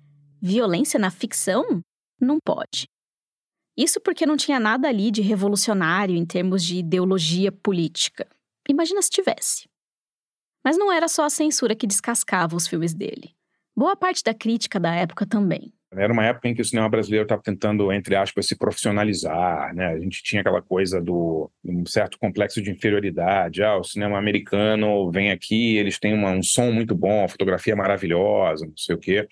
Violência 0.41 0.97
na 0.97 1.11
ficção? 1.11 1.81
Não 2.17 2.37
pode. 2.39 2.87
Isso 3.75 3.99
porque 3.99 4.25
não 4.25 4.37
tinha 4.37 4.59
nada 4.59 4.87
ali 4.87 5.11
de 5.11 5.21
revolucionário 5.21 6.15
em 6.15 6.25
termos 6.25 6.63
de 6.63 6.77
ideologia 6.77 7.51
política. 7.51 8.25
Imagina 8.69 9.01
se 9.01 9.09
tivesse. 9.09 9.67
Mas 10.63 10.77
não 10.77 10.91
era 10.91 11.09
só 11.09 11.25
a 11.25 11.29
censura 11.29 11.75
que 11.75 11.87
descascava 11.87 12.55
os 12.55 12.67
filmes 12.67 12.93
dele. 12.93 13.35
Boa 13.75 13.97
parte 13.97 14.23
da 14.23 14.33
crítica 14.33 14.79
da 14.79 14.93
época 14.95 15.25
também. 15.25 15.73
Era 15.93 16.13
uma 16.13 16.25
época 16.25 16.47
em 16.47 16.53
que 16.53 16.61
o 16.61 16.65
cinema 16.65 16.87
brasileiro 16.87 17.23
estava 17.23 17.41
tentando, 17.41 17.91
entre 17.91 18.15
aspas, 18.15 18.47
se 18.47 18.57
profissionalizar, 18.57 19.75
né? 19.75 19.87
A 19.87 19.99
gente 19.99 20.23
tinha 20.23 20.39
aquela 20.41 20.61
coisa 20.61 21.01
do 21.01 21.51
um 21.65 21.85
certo 21.85 22.17
complexo 22.17 22.61
de 22.61 22.71
inferioridade. 22.71 23.61
Ah, 23.61 23.77
o 23.77 23.83
cinema 23.83 24.17
americano 24.17 25.11
vem 25.11 25.31
aqui, 25.31 25.75
eles 25.77 25.99
têm 25.99 26.13
uma, 26.13 26.31
um 26.31 26.41
som 26.41 26.71
muito 26.71 26.95
bom, 26.95 27.27
fotografia 27.27 27.75
maravilhosa, 27.75 28.65
não 28.65 28.77
sei 28.77 28.95
o 28.95 28.99
quê. 28.99 29.27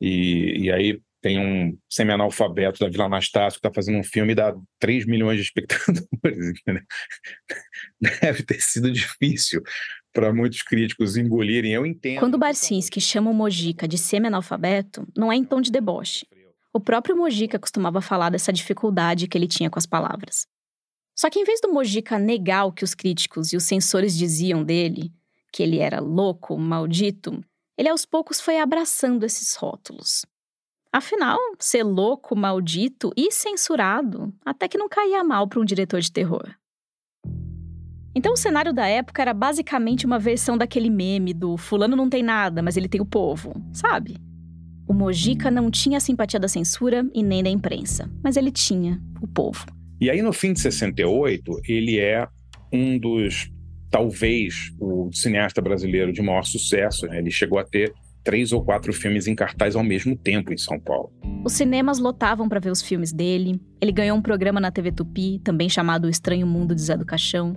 E, 0.00 0.66
e 0.66 0.72
aí 0.72 1.00
tem 1.22 1.38
um 1.38 1.76
semi-analfabeto 1.88 2.80
da 2.80 2.90
Vila 2.90 3.06
Anastácio 3.06 3.60
que 3.60 3.66
está 3.66 3.74
fazendo 3.74 3.98
um 3.98 4.04
filme 4.04 4.32
e 4.32 4.36
dá 4.36 4.54
3 4.78 5.06
milhões 5.06 5.36
de 5.36 5.42
espectadores. 5.42 6.04
Deve 8.20 8.42
ter 8.44 8.60
sido 8.60 8.92
difícil 8.92 9.62
para 10.12 10.32
muitos 10.32 10.62
críticos 10.62 11.16
engolirem, 11.16 11.72
eu 11.72 11.86
entendo. 11.86 12.20
Quando 12.20 12.38
Barcinski 12.38 13.00
chama 13.00 13.30
o 13.30 13.34
Mojica 13.34 13.86
de 13.86 13.98
semi-analfabeto, 13.98 15.06
não 15.16 15.30
é 15.30 15.36
em 15.36 15.44
tom 15.44 15.60
de 15.60 15.70
deboche. 15.70 16.26
O 16.72 16.80
próprio 16.80 17.16
Mojica 17.16 17.58
costumava 17.58 18.00
falar 18.00 18.30
dessa 18.30 18.52
dificuldade 18.52 19.26
que 19.26 19.36
ele 19.36 19.48
tinha 19.48 19.70
com 19.70 19.78
as 19.78 19.86
palavras. 19.86 20.46
Só 21.16 21.28
que 21.28 21.38
em 21.38 21.44
vez 21.44 21.60
do 21.60 21.72
Mojica 21.72 22.18
negar 22.18 22.64
o 22.64 22.72
que 22.72 22.84
os 22.84 22.94
críticos 22.94 23.52
e 23.52 23.56
os 23.56 23.64
censores 23.64 24.16
diziam 24.16 24.62
dele, 24.62 25.12
que 25.52 25.62
ele 25.62 25.78
era 25.78 26.00
louco, 26.00 26.56
maldito, 26.56 27.42
ele 27.76 27.88
aos 27.88 28.04
poucos 28.04 28.40
foi 28.40 28.58
abraçando 28.58 29.24
esses 29.24 29.54
rótulos. 29.54 30.24
Afinal, 30.92 31.38
ser 31.58 31.82
louco, 31.82 32.34
maldito 32.34 33.12
e 33.16 33.30
censurado 33.30 34.32
até 34.44 34.68
que 34.68 34.78
não 34.78 34.88
caía 34.88 35.22
mal 35.22 35.46
para 35.46 35.60
um 35.60 35.64
diretor 35.64 36.00
de 36.00 36.10
terror. 36.10 36.54
Então 38.18 38.32
o 38.32 38.36
cenário 38.36 38.72
da 38.72 38.84
época 38.84 39.22
era 39.22 39.32
basicamente 39.32 40.04
uma 40.04 40.18
versão 40.18 40.58
daquele 40.58 40.90
meme 40.90 41.32
do 41.32 41.56
fulano 41.56 41.94
não 41.94 42.10
tem 42.10 42.20
nada, 42.20 42.60
mas 42.60 42.76
ele 42.76 42.88
tem 42.88 43.00
o 43.00 43.06
povo, 43.06 43.54
sabe? 43.72 44.16
O 44.88 44.92
Mojica 44.92 45.52
não 45.52 45.70
tinha 45.70 45.98
a 45.98 46.00
simpatia 46.00 46.40
da 46.40 46.48
censura 46.48 47.08
e 47.14 47.22
nem 47.22 47.44
da 47.44 47.48
imprensa, 47.48 48.10
mas 48.20 48.36
ele 48.36 48.50
tinha 48.50 49.00
o 49.22 49.28
povo. 49.28 49.66
E 50.00 50.10
aí 50.10 50.20
no 50.20 50.32
fim 50.32 50.52
de 50.52 50.58
68, 50.58 51.60
ele 51.68 52.00
é 52.00 52.26
um 52.72 52.98
dos 52.98 53.52
talvez 53.88 54.72
o 54.80 55.10
cineasta 55.12 55.62
brasileiro 55.62 56.12
de 56.12 56.20
maior 56.20 56.42
sucesso, 56.42 57.06
né? 57.06 57.18
Ele 57.18 57.30
chegou 57.30 57.56
a 57.60 57.64
ter 57.64 57.94
três 58.24 58.52
ou 58.52 58.64
quatro 58.64 58.92
filmes 58.92 59.28
em 59.28 59.34
cartaz 59.36 59.76
ao 59.76 59.84
mesmo 59.84 60.16
tempo 60.16 60.52
em 60.52 60.58
São 60.58 60.80
Paulo. 60.80 61.12
Os 61.44 61.52
cinemas 61.52 62.00
lotavam 62.00 62.48
para 62.48 62.58
ver 62.58 62.72
os 62.72 62.82
filmes 62.82 63.12
dele. 63.12 63.60
Ele 63.80 63.92
ganhou 63.92 64.18
um 64.18 64.22
programa 64.22 64.60
na 64.60 64.72
TV 64.72 64.90
Tupi, 64.90 65.38
também 65.38 65.68
chamado 65.68 66.06
O 66.06 66.10
Estranho 66.10 66.48
Mundo 66.48 66.74
de 66.74 66.82
Zé 66.82 66.96
do 66.96 67.06
Caixão. 67.06 67.54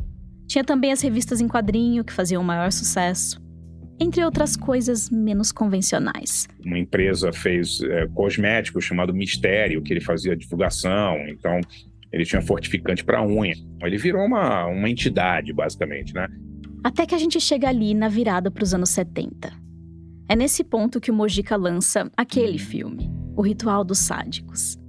Tinha 0.52 0.66
também 0.66 0.92
as 0.92 1.00
revistas 1.00 1.40
em 1.40 1.48
quadrinho, 1.48 2.04
que 2.04 2.12
faziam 2.12 2.42
o 2.42 2.46
maior 2.46 2.74
sucesso. 2.74 3.40
entre 3.98 4.26
outras 4.26 4.58
coisas 4.58 5.10
menos 5.12 5.52
convencionais. 5.52 6.48
Uma 6.66 6.80
empresa 6.80 7.32
fez 7.32 7.80
é, 7.84 8.08
cosméticos 8.08 8.84
chamado 8.84 9.14
Mistério, 9.14 9.82
que 9.82 9.94
ele 9.94 10.02
fazia 10.02 10.36
divulgação, 10.36 11.16
então 11.30 11.62
ele 12.12 12.26
tinha 12.26 12.42
fortificante 12.42 13.04
para 13.04 13.24
unha. 13.24 13.54
Ele 13.82 13.98
virou 13.98 14.26
uma, 14.26 14.66
uma 14.66 14.90
entidade, 14.90 15.54
basicamente, 15.54 16.16
né? 16.16 16.28
Até 16.84 17.06
que 17.06 17.14
a 17.14 17.18
gente 17.18 17.40
chega 17.40 17.70
ali 17.70 17.94
na 17.94 18.10
virada 18.10 18.50
para 18.50 18.64
os 18.64 18.74
anos 18.74 18.90
70. 18.90 19.54
É 20.28 20.36
nesse 20.36 20.64
ponto 20.64 21.00
que 21.00 21.12
o 21.12 21.14
Mojica 21.14 21.56
lança 21.56 22.12
aquele 22.18 22.58
filme, 22.58 23.10
O 23.38 23.44
Ritual 23.44 23.84
dos 23.86 24.00
Sádicos. 24.00 24.80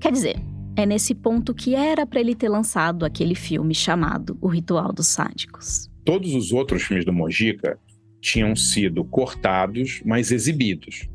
Quer 0.00 0.12
dizer, 0.12 0.36
é 0.80 0.86
nesse 0.86 1.14
ponto 1.14 1.54
que 1.54 1.74
era 1.74 2.06
para 2.06 2.20
ele 2.20 2.34
ter 2.34 2.48
lançado 2.48 3.04
aquele 3.04 3.34
filme 3.34 3.74
chamado 3.74 4.38
O 4.40 4.48
Ritual 4.48 4.92
dos 4.92 5.08
Sádicos. 5.08 5.90
Todos 6.04 6.34
os 6.34 6.52
outros 6.52 6.82
filmes 6.82 7.04
do 7.04 7.12
Mojica 7.12 7.78
tinham 8.20 8.56
sido 8.56 9.04
cortados, 9.04 10.02
mas 10.04 10.32
exibidos. 10.32 11.08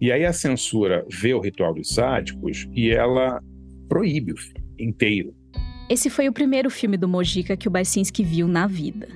E 0.00 0.10
aí 0.10 0.24
a 0.24 0.32
censura 0.32 1.04
vê 1.10 1.34
o 1.34 1.40
Ritual 1.40 1.74
dos 1.74 1.88
Sádicos 1.88 2.68
e 2.72 2.90
ela 2.90 3.42
proíbe 3.88 4.32
o 4.32 4.36
filme 4.36 4.64
inteiro. 4.78 5.34
Esse 5.88 6.08
foi 6.08 6.28
o 6.28 6.32
primeiro 6.32 6.70
filme 6.70 6.96
do 6.96 7.08
Mojica 7.08 7.56
que 7.56 7.68
o 7.68 7.70
Barcinski 7.70 8.22
viu 8.22 8.46
na 8.48 8.66
vida. 8.66 9.08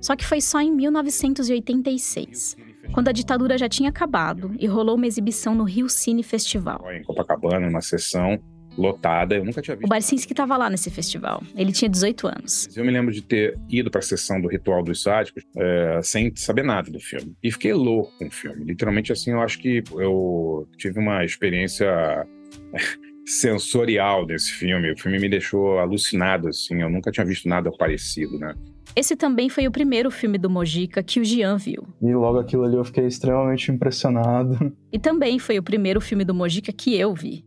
Só 0.00 0.14
que 0.14 0.26
foi 0.26 0.40
só 0.40 0.60
em 0.60 0.70
1986, 0.70 2.56
quando 2.92 3.08
a 3.08 3.12
ditadura 3.12 3.56
já 3.56 3.68
tinha 3.68 3.88
acabado 3.88 4.52
e 4.58 4.66
rolou 4.66 4.96
uma 4.96 5.06
exibição 5.06 5.54
no 5.54 5.64
Rio 5.64 5.88
Cine 5.88 6.22
Festival. 6.22 6.84
Em 6.92 7.02
Copacabana, 7.02 7.66
numa 7.66 7.80
sessão 7.80 8.38
lotada, 8.76 9.34
eu 9.34 9.44
nunca 9.44 9.60
tinha 9.60 9.76
visto. 9.76 9.86
O 9.86 9.88
Barcinski 9.88 10.32
estava 10.32 10.56
lá 10.56 10.70
nesse 10.70 10.90
festival. 10.90 11.42
Ele 11.56 11.72
tinha 11.72 11.88
18 11.88 12.26
anos. 12.26 12.76
Eu 12.76 12.84
me 12.84 12.90
lembro 12.90 13.12
de 13.12 13.22
ter 13.22 13.58
ido 13.68 13.90
para 13.90 14.00
a 14.00 14.02
sessão 14.02 14.40
do 14.40 14.48
Ritual 14.48 14.82
dos 14.82 15.02
Sádicos 15.02 15.44
é, 15.56 16.00
sem 16.02 16.34
saber 16.36 16.64
nada 16.64 16.90
do 16.90 17.00
filme. 17.00 17.34
E 17.42 17.50
fiquei 17.50 17.72
louco 17.72 18.12
com 18.18 18.26
o 18.26 18.30
filme. 18.30 18.64
Literalmente, 18.64 19.12
assim, 19.12 19.32
eu 19.32 19.40
acho 19.40 19.58
que 19.58 19.82
eu 19.96 20.68
tive 20.76 20.98
uma 20.98 21.24
experiência 21.24 22.26
sensorial 23.26 24.26
desse 24.26 24.52
filme. 24.52 24.92
O 24.92 24.98
filme 24.98 25.18
me 25.18 25.28
deixou 25.28 25.78
alucinado, 25.78 26.48
assim. 26.48 26.80
Eu 26.80 26.90
nunca 26.90 27.10
tinha 27.10 27.26
visto 27.26 27.48
nada 27.48 27.70
parecido, 27.70 28.38
né? 28.38 28.54
Esse 28.94 29.16
também 29.16 29.48
foi 29.48 29.66
o 29.66 29.70
primeiro 29.70 30.10
filme 30.10 30.36
do 30.36 30.50
Mojica 30.50 31.02
que 31.02 31.18
o 31.18 31.24
Jean 31.24 31.56
viu. 31.56 31.86
E 32.02 32.14
logo 32.14 32.38
aquilo 32.38 32.64
ali 32.64 32.76
eu 32.76 32.84
fiquei 32.84 33.06
extremamente 33.06 33.70
impressionado. 33.70 34.72
E 34.92 34.98
também 34.98 35.38
foi 35.38 35.58
o 35.58 35.62
primeiro 35.62 36.00
filme 36.00 36.24
do 36.24 36.34
Mojica 36.34 36.72
que 36.72 36.94
eu 36.94 37.14
vi. 37.14 37.42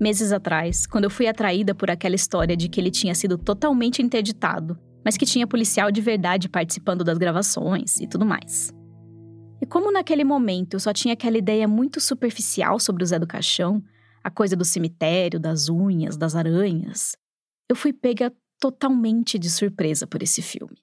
Meses 0.00 0.32
atrás, 0.32 0.86
quando 0.86 1.04
eu 1.04 1.10
fui 1.10 1.26
atraída 1.26 1.74
por 1.74 1.90
aquela 1.90 2.14
história 2.14 2.56
de 2.56 2.70
que 2.70 2.80
ele 2.80 2.90
tinha 2.90 3.14
sido 3.14 3.36
totalmente 3.36 4.00
interditado, 4.00 4.78
mas 5.04 5.18
que 5.18 5.26
tinha 5.26 5.46
policial 5.46 5.92
de 5.92 6.00
verdade 6.00 6.48
participando 6.48 7.04
das 7.04 7.18
gravações 7.18 8.00
e 8.00 8.06
tudo 8.06 8.24
mais. 8.24 8.72
E 9.60 9.66
como 9.66 9.92
naquele 9.92 10.24
momento 10.24 10.74
eu 10.74 10.80
só 10.80 10.90
tinha 10.94 11.12
aquela 11.12 11.36
ideia 11.36 11.68
muito 11.68 12.00
superficial 12.00 12.80
sobre 12.80 13.04
o 13.04 13.06
Zé 13.06 13.18
do 13.18 13.26
Caixão, 13.26 13.82
a 14.24 14.30
coisa 14.30 14.56
do 14.56 14.64
cemitério, 14.64 15.38
das 15.38 15.68
unhas, 15.68 16.16
das 16.16 16.34
aranhas, 16.34 17.14
eu 17.68 17.76
fui 17.76 17.92
pega 17.92 18.32
totalmente 18.58 19.38
de 19.38 19.50
surpresa 19.50 20.06
por 20.06 20.22
esse 20.22 20.40
filme. 20.40 20.78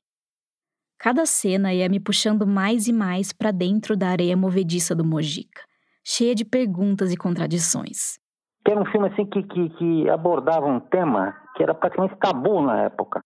Cada 0.99 1.25
cena 1.25 1.73
ia 1.73 1.89
me 1.89 1.99
puxando 1.99 2.45
mais 2.45 2.87
e 2.87 2.93
mais 2.93 3.33
para 3.33 3.49
dentro 3.49 3.97
da 3.97 4.09
areia 4.09 4.37
movediça 4.37 4.93
do 4.93 5.03
Mojica, 5.03 5.63
cheia 6.03 6.35
de 6.35 6.45
perguntas 6.45 7.11
e 7.11 7.17
contradições. 7.17 8.19
Era 8.67 8.81
um 8.81 8.85
filme 8.85 9.07
assim 9.07 9.25
que, 9.25 9.43
que, 9.43 9.69
que 9.69 10.09
abordava 10.09 10.65
um 10.65 10.79
tema 10.79 11.35
que 11.55 11.63
era 11.63 11.73
praticamente 11.73 12.15
tabu 12.17 12.61
na 12.61 12.83
época. 12.83 13.21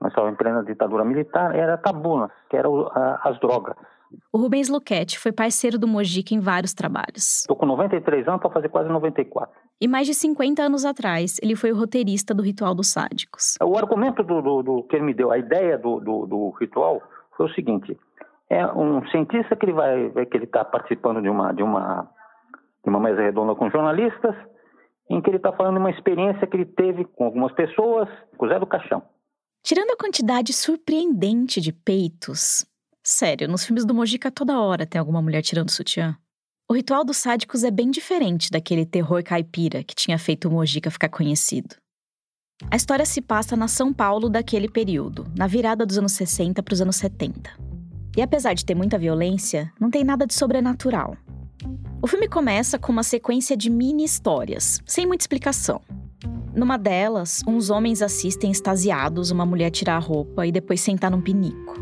Nós 0.00 0.10
estávamos 0.10 0.34
em 0.34 0.36
plena 0.36 0.62
ditadura 0.62 1.04
militar, 1.04 1.54
era 1.54 1.78
tabu, 1.78 2.30
que 2.50 2.56
eram 2.56 2.90
as 3.22 3.40
drogas. 3.40 3.74
O 4.32 4.38
Rubens 4.38 4.68
Luquete 4.68 5.18
foi 5.18 5.32
parceiro 5.32 5.78
do 5.78 5.88
Mojica 5.88 6.34
em 6.34 6.40
vários 6.40 6.74
trabalhos. 6.74 7.40
Estou 7.40 7.56
com 7.56 7.66
93 7.66 8.28
anos 8.28 8.40
para 8.40 8.50
fazer 8.50 8.68
quase 8.68 8.88
94. 8.88 9.50
E 9.80 9.88
mais 9.88 10.06
de 10.06 10.14
50 10.14 10.62
anos 10.62 10.84
atrás, 10.84 11.38
ele 11.42 11.56
foi 11.56 11.72
o 11.72 11.76
roteirista 11.76 12.34
do 12.34 12.42
Ritual 12.42 12.74
dos 12.74 12.88
Sádicos. 12.88 13.56
O 13.62 13.76
argumento 13.76 14.22
do, 14.22 14.40
do, 14.40 14.62
do 14.62 14.82
que 14.84 14.96
ele 14.96 15.06
me 15.06 15.14
deu, 15.14 15.32
a 15.32 15.38
ideia 15.38 15.76
do, 15.76 16.00
do, 16.00 16.26
do, 16.26 16.50
ritual, 16.50 17.02
foi 17.36 17.46
o 17.46 17.54
seguinte: 17.54 17.98
é 18.48 18.64
um 18.66 19.06
cientista 19.08 19.56
que 19.56 19.66
ele 19.66 19.72
vai, 19.72 20.10
que 20.26 20.36
ele 20.36 20.44
está 20.44 20.64
participando 20.64 21.20
de 21.20 21.28
uma 21.28 21.52
de 21.52 21.62
uma 21.62 22.08
de 22.84 22.90
uma 22.90 23.00
mesa 23.00 23.20
redonda 23.20 23.54
com 23.54 23.68
jornalistas, 23.68 24.34
em 25.08 25.20
que 25.20 25.30
ele 25.30 25.36
está 25.36 25.52
falando 25.52 25.74
de 25.74 25.80
uma 25.80 25.90
experiência 25.90 26.46
que 26.46 26.56
ele 26.56 26.66
teve 26.66 27.04
com 27.04 27.24
algumas 27.24 27.52
pessoas, 27.52 28.08
com 28.36 28.46
o 28.46 28.48
Zé 28.48 28.58
do 28.58 28.66
Caixão. 28.66 29.02
Tirando 29.62 29.90
a 29.90 29.96
quantidade 29.96 30.52
surpreendente 30.52 31.60
de 31.60 31.72
peitos, 31.72 32.66
Sério, 33.08 33.46
nos 33.46 33.64
filmes 33.64 33.84
do 33.84 33.94
Mojica 33.94 34.32
toda 34.32 34.60
hora 34.60 34.84
tem 34.84 34.98
alguma 34.98 35.22
mulher 35.22 35.40
tirando 35.40 35.70
sutiã. 35.70 36.16
O 36.68 36.74
ritual 36.74 37.04
dos 37.04 37.18
sádicos 37.18 37.62
é 37.62 37.70
bem 37.70 37.88
diferente 37.88 38.50
daquele 38.50 38.84
terror 38.84 39.22
caipira 39.22 39.84
que 39.84 39.94
tinha 39.94 40.18
feito 40.18 40.48
o 40.48 40.50
Mojica 40.50 40.90
ficar 40.90 41.08
conhecido. 41.08 41.76
A 42.68 42.74
história 42.74 43.06
se 43.06 43.22
passa 43.22 43.56
na 43.56 43.68
São 43.68 43.94
Paulo 43.94 44.28
daquele 44.28 44.68
período, 44.68 45.24
na 45.38 45.46
virada 45.46 45.86
dos 45.86 45.96
anos 45.96 46.14
60 46.14 46.60
para 46.64 46.74
os 46.74 46.80
anos 46.80 46.96
70. 46.96 47.48
E 48.16 48.20
apesar 48.20 48.54
de 48.54 48.66
ter 48.66 48.74
muita 48.74 48.98
violência, 48.98 49.72
não 49.80 49.88
tem 49.88 50.02
nada 50.02 50.26
de 50.26 50.34
sobrenatural. 50.34 51.16
O 52.02 52.06
filme 52.06 52.28
começa 52.28 52.78
com 52.78 52.92
uma 52.92 53.02
sequência 53.02 53.56
de 53.56 53.70
mini 53.70 54.04
histórias, 54.04 54.80
sem 54.86 55.06
muita 55.06 55.22
explicação. 55.22 55.80
Numa 56.54 56.78
delas, 56.78 57.42
uns 57.46 57.68
homens 57.68 58.00
assistem 58.00 58.50
extasiados 58.50 59.30
uma 59.30 59.44
mulher 59.44 59.70
tirar 59.70 59.96
a 59.96 60.00
roupa 60.00 60.46
e 60.46 60.52
depois 60.52 60.80
sentar 60.80 61.10
num 61.10 61.20
pinico. 61.20 61.74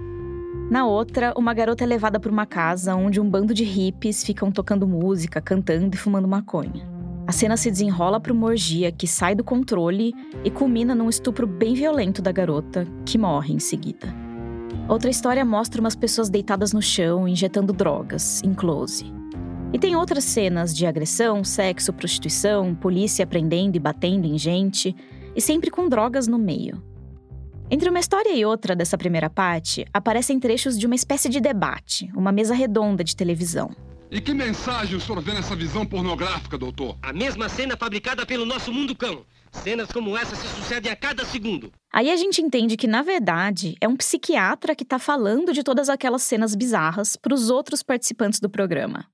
Na 0.70 0.86
outra, 0.86 1.32
uma 1.36 1.52
garota 1.52 1.84
é 1.84 1.86
levada 1.86 2.18
para 2.18 2.32
uma 2.32 2.46
casa 2.46 2.94
onde 2.96 3.20
um 3.20 3.28
bando 3.28 3.52
de 3.52 3.64
hippies 3.64 4.24
ficam 4.24 4.50
tocando 4.50 4.86
música, 4.86 5.40
cantando 5.40 5.94
e 5.94 5.98
fumando 5.98 6.26
maconha. 6.26 6.88
A 7.26 7.32
cena 7.32 7.56
se 7.56 7.70
desenrola 7.70 8.18
para 8.18 8.32
uma 8.32 8.46
orgia 8.46 8.90
que 8.90 9.06
sai 9.06 9.34
do 9.34 9.44
controle 9.44 10.12
e 10.42 10.50
culmina 10.50 10.94
num 10.94 11.08
estupro 11.08 11.46
bem 11.46 11.74
violento 11.74 12.20
da 12.20 12.32
garota, 12.32 12.86
que 13.06 13.16
morre 13.16 13.54
em 13.54 13.58
seguida. 13.58 14.12
Outra 14.88 15.10
história 15.10 15.44
mostra 15.44 15.80
umas 15.80 15.94
pessoas 15.94 16.28
deitadas 16.28 16.72
no 16.72 16.82
chão, 16.82 17.28
injetando 17.28 17.72
drogas, 17.72 18.42
em 18.42 18.52
close. 18.52 19.10
E 19.74 19.78
tem 19.78 19.96
outras 19.96 20.22
cenas 20.22 20.72
de 20.72 20.86
agressão, 20.86 21.42
sexo, 21.42 21.92
prostituição, 21.92 22.76
polícia 22.76 23.26
prendendo 23.26 23.74
e 23.74 23.80
batendo 23.80 24.24
em 24.24 24.38
gente, 24.38 24.94
e 25.34 25.40
sempre 25.40 25.68
com 25.68 25.88
drogas 25.88 26.28
no 26.28 26.38
meio. 26.38 26.80
Entre 27.68 27.90
uma 27.90 27.98
história 27.98 28.32
e 28.32 28.44
outra 28.44 28.76
dessa 28.76 28.96
primeira 28.96 29.28
parte, 29.28 29.84
aparecem 29.92 30.38
trechos 30.38 30.78
de 30.78 30.86
uma 30.86 30.94
espécie 30.94 31.28
de 31.28 31.40
debate, 31.40 32.08
uma 32.14 32.30
mesa 32.30 32.54
redonda 32.54 33.02
de 33.02 33.16
televisão. 33.16 33.74
E 34.12 34.20
que 34.20 34.32
mensagem 34.32 34.96
o 34.96 35.00
senhor 35.00 35.20
vê 35.20 35.32
nessa 35.32 35.56
visão 35.56 35.84
pornográfica, 35.84 36.56
doutor? 36.56 36.96
A 37.02 37.12
mesma 37.12 37.48
cena 37.48 37.76
fabricada 37.76 38.24
pelo 38.24 38.46
nosso 38.46 38.72
mundo 38.72 38.94
cão. 38.94 39.26
Cenas 39.50 39.90
como 39.90 40.16
essa 40.16 40.36
se 40.36 40.46
sucedem 40.54 40.92
a 40.92 40.94
cada 40.94 41.24
segundo. 41.24 41.72
Aí 41.92 42.12
a 42.12 42.16
gente 42.16 42.40
entende 42.40 42.76
que, 42.76 42.86
na 42.86 43.02
verdade, 43.02 43.74
é 43.80 43.88
um 43.88 43.96
psiquiatra 43.96 44.76
que 44.76 44.84
está 44.84 45.00
falando 45.00 45.52
de 45.52 45.64
todas 45.64 45.88
aquelas 45.88 46.22
cenas 46.22 46.54
bizarras 46.54 47.16
para 47.16 47.34
os 47.34 47.50
outros 47.50 47.82
participantes 47.82 48.38
do 48.38 48.48
programa. 48.48 49.12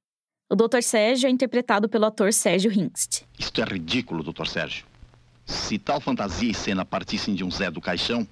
O 0.53 0.57
Dr. 0.57 0.83
Sérgio 0.83 1.29
é 1.29 1.31
interpretado 1.31 1.89
pelo 1.89 2.07
ator 2.07 2.33
Sérgio 2.33 2.73
Hingst. 2.73 3.23
Isto 3.39 3.63
é 3.63 3.65
ridículo, 3.65 4.25
Dr. 4.25 4.49
Sérgio. 4.49 4.85
Se 5.47 5.79
tal 5.79 6.01
fantasia 6.01 6.51
e 6.51 6.55
cena 6.55 6.85
partissem 6.85 7.37
de 7.37 7.45
um 7.45 7.51
Zé 7.53 7.71
do 7.71 7.81
Caixão, 7.81 8.27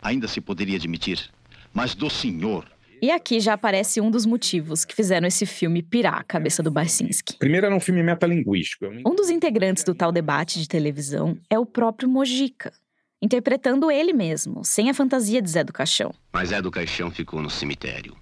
ainda 0.00 0.28
se 0.28 0.40
poderia 0.40 0.76
admitir. 0.76 1.28
Mas 1.72 1.96
do 1.96 2.08
senhor. 2.08 2.64
E 3.02 3.10
aqui 3.10 3.40
já 3.40 3.54
aparece 3.54 4.00
um 4.00 4.08
dos 4.08 4.24
motivos 4.24 4.84
que 4.84 4.94
fizeram 4.94 5.26
esse 5.26 5.44
filme 5.44 5.82
pirar 5.82 6.20
a 6.20 6.22
cabeça 6.22 6.62
do 6.62 6.70
Barcinski. 6.70 7.36
Primeiro 7.38 7.66
era 7.66 7.74
um 7.74 7.80
filme 7.80 8.04
metalinguístico. 8.04 8.86
Um 9.04 9.16
dos 9.16 9.28
integrantes 9.28 9.82
do 9.82 9.96
tal 9.96 10.12
debate 10.12 10.60
de 10.60 10.68
televisão 10.68 11.36
é 11.50 11.58
o 11.58 11.66
próprio 11.66 12.08
Mojica, 12.08 12.72
interpretando 13.20 13.90
ele 13.90 14.12
mesmo, 14.12 14.64
sem 14.64 14.88
a 14.88 14.94
fantasia 14.94 15.42
de 15.42 15.50
Zé 15.50 15.64
do 15.64 15.72
Caixão. 15.72 16.14
Mas 16.32 16.50
Zé 16.50 16.62
do 16.62 16.70
Caixão 16.70 17.10
ficou 17.10 17.42
no 17.42 17.50
cemitério. 17.50 18.16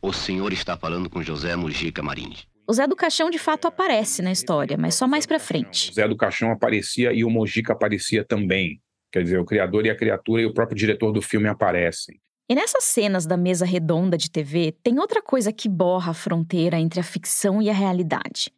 O 0.00 0.10
senhor 0.10 0.54
está 0.54 0.74
falando 0.74 1.10
com 1.10 1.22
José 1.22 1.54
Mojica 1.54 2.02
Marins. 2.02 2.46
O 2.66 2.72
Zé 2.72 2.86
do 2.86 2.96
Caixão 2.96 3.28
de 3.28 3.38
fato 3.38 3.68
aparece 3.68 4.22
na 4.22 4.32
história, 4.32 4.78
mas 4.78 4.94
só 4.94 5.06
mais 5.06 5.26
pra 5.26 5.38
frente. 5.38 5.90
O 5.90 5.94
Zé 5.94 6.08
do 6.08 6.16
Caixão 6.16 6.50
aparecia 6.50 7.12
e 7.12 7.22
o 7.22 7.28
Mojica 7.28 7.74
aparecia 7.74 8.24
também. 8.24 8.80
Quer 9.12 9.22
dizer, 9.22 9.38
o 9.38 9.44
criador 9.44 9.84
e 9.84 9.90
a 9.90 9.96
criatura 9.96 10.40
e 10.40 10.46
o 10.46 10.54
próprio 10.54 10.76
diretor 10.76 11.12
do 11.12 11.20
filme 11.20 11.46
aparecem. 11.46 12.18
E 12.48 12.54
nessas 12.54 12.84
cenas 12.84 13.26
da 13.26 13.36
mesa 13.36 13.66
redonda 13.66 14.16
de 14.16 14.30
TV, 14.30 14.74
tem 14.82 14.98
outra 14.98 15.20
coisa 15.20 15.52
que 15.52 15.68
borra 15.68 16.12
a 16.12 16.14
fronteira 16.14 16.78
entre 16.78 17.00
a 17.00 17.04
ficção 17.04 17.60
e 17.60 17.68
a 17.68 17.72
realidade. 17.72 18.50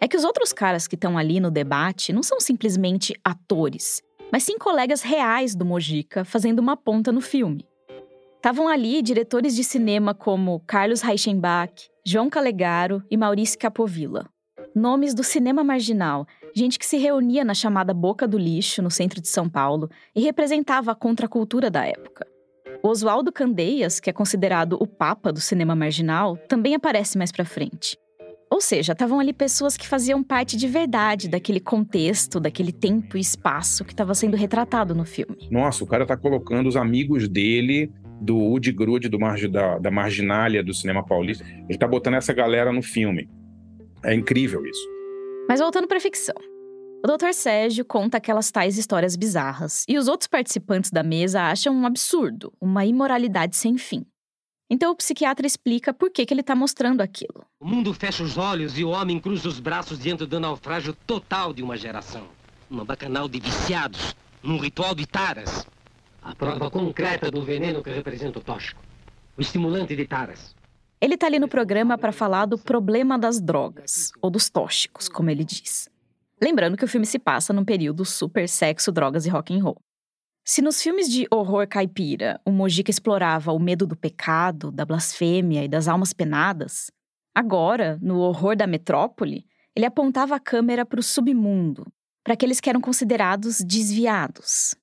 É 0.00 0.06
que 0.06 0.16
os 0.16 0.24
outros 0.24 0.52
caras 0.52 0.86
que 0.86 0.94
estão 0.94 1.18
ali 1.18 1.40
no 1.40 1.50
debate 1.50 2.12
não 2.12 2.22
são 2.22 2.40
simplesmente 2.40 3.14
atores, 3.24 4.00
mas 4.32 4.44
sim 4.44 4.58
colegas 4.58 5.02
reais 5.02 5.56
do 5.56 5.64
Mojica 5.64 6.24
fazendo 6.24 6.60
uma 6.60 6.76
ponta 6.76 7.10
no 7.10 7.20
filme. 7.20 7.66
Estavam 8.36 8.68
ali 8.68 9.02
diretores 9.02 9.56
de 9.56 9.64
cinema 9.64 10.14
como 10.14 10.60
Carlos 10.60 11.02
Reichenbach, 11.02 11.89
João 12.04 12.30
Calegaro 12.30 13.02
e 13.10 13.16
Maurício 13.16 13.58
Capovilla. 13.58 14.28
Nomes 14.74 15.12
do 15.14 15.22
cinema 15.22 15.62
marginal 15.62 16.26
gente 16.54 16.78
que 16.78 16.86
se 16.86 16.96
reunia 16.96 17.44
na 17.44 17.54
chamada 17.54 17.94
Boca 17.94 18.26
do 18.26 18.38
Lixo, 18.38 18.82
no 18.82 18.90
centro 18.90 19.20
de 19.20 19.28
São 19.28 19.48
Paulo, 19.48 19.88
e 20.14 20.20
representava 20.20 20.92
a 20.92 20.94
contracultura 20.94 21.70
da 21.70 21.86
época. 21.86 22.26
Oswaldo 22.82 23.30
Candeias, 23.30 24.00
que 24.00 24.08
é 24.08 24.12
considerado 24.12 24.76
o 24.80 24.86
papa 24.86 25.32
do 25.32 25.40
cinema 25.40 25.74
marginal, 25.76 26.36
também 26.48 26.74
aparece 26.74 27.18
mais 27.18 27.30
pra 27.30 27.44
frente. 27.44 27.96
Ou 28.50 28.60
seja, 28.60 28.92
estavam 28.92 29.20
ali 29.20 29.32
pessoas 29.32 29.76
que 29.76 29.86
faziam 29.86 30.24
parte 30.24 30.56
de 30.56 30.66
verdade 30.66 31.28
daquele 31.28 31.60
contexto, 31.60 32.40
daquele 32.40 32.72
tempo 32.72 33.16
e 33.16 33.20
espaço 33.20 33.84
que 33.84 33.92
estava 33.92 34.12
sendo 34.12 34.36
retratado 34.36 34.94
no 34.94 35.04
filme. 35.04 35.48
Nossa, 35.50 35.84
o 35.84 35.86
cara 35.86 36.04
tá 36.04 36.16
colocando 36.16 36.68
os 36.68 36.74
amigos 36.74 37.28
dele 37.28 37.92
do 38.20 38.36
Woody 38.36 38.72
Grude, 38.72 39.08
do 39.08 39.18
da, 39.50 39.78
da 39.78 39.90
marginália 39.90 40.62
do 40.62 40.74
cinema 40.74 41.04
paulista. 41.04 41.44
Ele 41.68 41.78
tá 41.78 41.88
botando 41.88 42.14
essa 42.14 42.32
galera 42.32 42.72
no 42.72 42.82
filme. 42.82 43.28
É 44.04 44.14
incrível 44.14 44.64
isso. 44.66 44.88
Mas 45.48 45.60
voltando 45.60 45.88
pra 45.88 46.00
ficção. 46.00 46.34
O 47.02 47.06
Dr. 47.06 47.32
Sérgio 47.32 47.84
conta 47.84 48.18
aquelas 48.18 48.50
tais 48.50 48.76
histórias 48.76 49.16
bizarras, 49.16 49.84
e 49.88 49.96
os 49.96 50.06
outros 50.06 50.28
participantes 50.28 50.90
da 50.90 51.02
mesa 51.02 51.42
acham 51.44 51.74
um 51.74 51.86
absurdo, 51.86 52.52
uma 52.60 52.84
imoralidade 52.84 53.56
sem 53.56 53.78
fim. 53.78 54.04
Então 54.68 54.92
o 54.92 54.94
psiquiatra 54.94 55.46
explica 55.46 55.94
por 55.94 56.10
que, 56.10 56.24
que 56.26 56.32
ele 56.32 56.42
está 56.42 56.54
mostrando 56.54 57.00
aquilo. 57.00 57.44
O 57.58 57.66
mundo 57.66 57.92
fecha 57.94 58.22
os 58.22 58.36
olhos 58.36 58.78
e 58.78 58.84
o 58.84 58.90
homem 58.90 59.18
cruza 59.18 59.48
os 59.48 59.58
braços 59.58 59.98
diante 59.98 60.26
do 60.26 60.38
naufrágio 60.38 60.94
total 61.06 61.54
de 61.54 61.62
uma 61.62 61.76
geração. 61.76 62.28
Uma 62.70 62.84
bacanal 62.84 63.28
de 63.28 63.40
viciados, 63.40 64.14
num 64.42 64.58
ritual 64.58 64.94
de 64.94 65.06
taras. 65.06 65.66
A 66.22 66.34
prova 66.34 66.70
concreta 66.70 67.30
do 67.30 67.42
veneno 67.42 67.82
que 67.82 67.90
representa 67.90 68.38
o 68.38 68.42
tóxico. 68.42 68.82
O 69.36 69.40
estimulante 69.40 69.96
de 69.96 70.06
taras. 70.06 70.54
Ele 71.00 71.14
está 71.14 71.26
ali 71.26 71.38
no 71.38 71.48
programa 71.48 71.96
para 71.96 72.12
falar 72.12 72.44
do 72.44 72.58
problema 72.58 73.18
das 73.18 73.40
drogas, 73.40 74.12
ou 74.20 74.30
dos 74.30 74.50
tóxicos, 74.50 75.08
como 75.08 75.30
ele 75.30 75.44
diz. 75.44 75.88
Lembrando 76.42 76.76
que 76.76 76.84
o 76.84 76.88
filme 76.88 77.06
se 77.06 77.18
passa 77.18 77.52
num 77.52 77.64
período 77.64 78.04
super 78.04 78.48
sexo, 78.48 78.92
drogas 78.92 79.24
e 79.24 79.30
rock 79.30 79.54
and 79.54 79.62
roll. 79.62 79.80
Se 80.44 80.60
nos 80.60 80.82
filmes 80.82 81.08
de 81.08 81.26
horror 81.30 81.66
caipira 81.66 82.40
o 82.44 82.50
Mojica 82.50 82.90
explorava 82.90 83.52
o 83.52 83.58
medo 83.58 83.86
do 83.86 83.96
pecado, 83.96 84.70
da 84.70 84.84
blasfêmia 84.84 85.64
e 85.64 85.68
das 85.68 85.88
almas 85.88 86.12
penadas, 86.12 86.90
agora, 87.34 87.98
no 88.02 88.18
horror 88.18 88.56
da 88.56 88.66
metrópole, 88.66 89.46
ele 89.76 89.86
apontava 89.86 90.34
a 90.34 90.40
câmera 90.40 90.84
para 90.84 91.00
o 91.00 91.02
submundo, 91.02 91.86
para 92.24 92.34
aqueles 92.34 92.60
que 92.60 92.68
eram 92.68 92.80
considerados 92.80 93.60
desviados. 93.60 94.74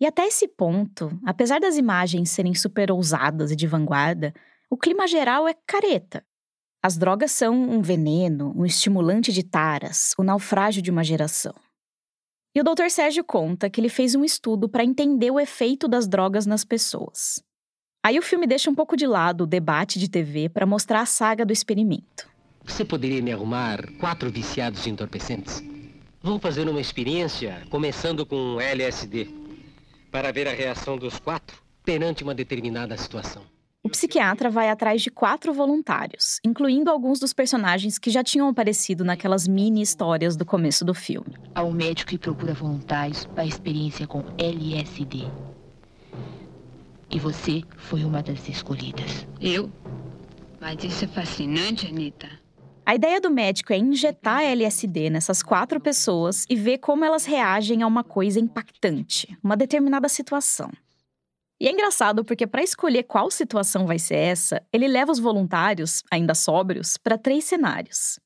E 0.00 0.06
até 0.06 0.26
esse 0.26 0.46
ponto, 0.46 1.10
apesar 1.24 1.58
das 1.58 1.76
imagens 1.76 2.30
serem 2.30 2.54
super 2.54 2.90
ousadas 2.90 3.50
e 3.50 3.56
de 3.56 3.66
vanguarda, 3.66 4.34
o 4.68 4.76
clima 4.76 5.06
geral 5.06 5.48
é 5.48 5.54
careta. 5.66 6.24
As 6.82 6.98
drogas 6.98 7.32
são 7.32 7.54
um 7.54 7.80
veneno, 7.80 8.52
um 8.54 8.66
estimulante 8.66 9.32
de 9.32 9.42
taras, 9.42 10.12
o 10.18 10.22
naufrágio 10.22 10.82
de 10.82 10.90
uma 10.90 11.02
geração. 11.02 11.54
E 12.54 12.60
o 12.60 12.64
Dr. 12.64 12.88
Sérgio 12.90 13.24
conta 13.24 13.68
que 13.68 13.80
ele 13.80 13.88
fez 13.88 14.14
um 14.14 14.24
estudo 14.24 14.68
para 14.68 14.84
entender 14.84 15.30
o 15.30 15.40
efeito 15.40 15.88
das 15.88 16.06
drogas 16.06 16.46
nas 16.46 16.64
pessoas. 16.64 17.42
Aí 18.04 18.18
o 18.18 18.22
filme 18.22 18.46
deixa 18.46 18.70
um 18.70 18.74
pouco 18.74 18.96
de 18.96 19.06
lado 19.06 19.42
o 19.42 19.46
debate 19.46 19.98
de 19.98 20.08
TV 20.08 20.48
para 20.48 20.64
mostrar 20.64 21.00
a 21.00 21.06
saga 21.06 21.44
do 21.44 21.52
experimento. 21.52 22.28
Você 22.64 22.84
poderia 22.84 23.22
me 23.22 23.32
arrumar 23.32 23.80
quatro 23.98 24.30
viciados 24.30 24.86
entorpecentes? 24.86 25.62
Vamos 26.22 26.40
fazer 26.40 26.68
uma 26.68 26.80
experiência 26.80 27.62
começando 27.68 28.24
com 28.24 28.60
LSD, 28.60 29.45
para 30.16 30.32
ver 30.32 30.48
a 30.48 30.54
reação 30.54 30.96
dos 30.96 31.18
quatro 31.18 31.58
perante 31.84 32.22
uma 32.22 32.34
determinada 32.34 32.96
situação. 32.96 33.42
O 33.82 33.90
psiquiatra 33.90 34.48
vai 34.48 34.70
atrás 34.70 35.02
de 35.02 35.10
quatro 35.10 35.52
voluntários, 35.52 36.40
incluindo 36.42 36.90
alguns 36.90 37.20
dos 37.20 37.34
personagens 37.34 37.98
que 37.98 38.08
já 38.08 38.24
tinham 38.24 38.48
aparecido 38.48 39.04
naquelas 39.04 39.46
mini 39.46 39.82
histórias 39.82 40.34
do 40.34 40.42
começo 40.42 40.86
do 40.86 40.94
filme. 40.94 41.36
Há 41.54 41.62
um 41.62 41.70
médico 41.70 42.12
que 42.12 42.16
procura 42.16 42.54
voluntários 42.54 43.26
para 43.26 43.42
a 43.42 43.46
experiência 43.46 44.06
com 44.06 44.24
LSD. 44.38 45.30
E 47.10 47.20
você 47.20 47.62
foi 47.76 48.02
uma 48.02 48.22
das 48.22 48.48
escolhidas. 48.48 49.26
Eu? 49.38 49.70
Mas 50.58 50.82
isso 50.82 51.04
é 51.04 51.08
fascinante, 51.08 51.88
Anitta. 51.88 52.45
A 52.88 52.94
ideia 52.94 53.20
do 53.20 53.28
médico 53.28 53.72
é 53.72 53.76
injetar 53.76 54.44
LSD 54.44 55.10
nessas 55.10 55.42
quatro 55.42 55.80
pessoas 55.80 56.46
e 56.48 56.54
ver 56.54 56.78
como 56.78 57.04
elas 57.04 57.24
reagem 57.24 57.82
a 57.82 57.86
uma 57.86 58.04
coisa 58.04 58.38
impactante, 58.38 59.36
uma 59.42 59.56
determinada 59.56 60.08
situação. 60.08 60.70
E 61.60 61.66
é 61.66 61.72
engraçado 61.72 62.24
porque, 62.24 62.46
para 62.46 62.62
escolher 62.62 63.02
qual 63.02 63.28
situação 63.28 63.88
vai 63.88 63.98
ser 63.98 64.14
essa, 64.14 64.62
ele 64.72 64.86
leva 64.86 65.10
os 65.10 65.18
voluntários, 65.18 66.04
ainda 66.08 66.32
sóbrios, 66.32 66.96
para 66.96 67.18
três 67.18 67.44
cenários. 67.44 68.20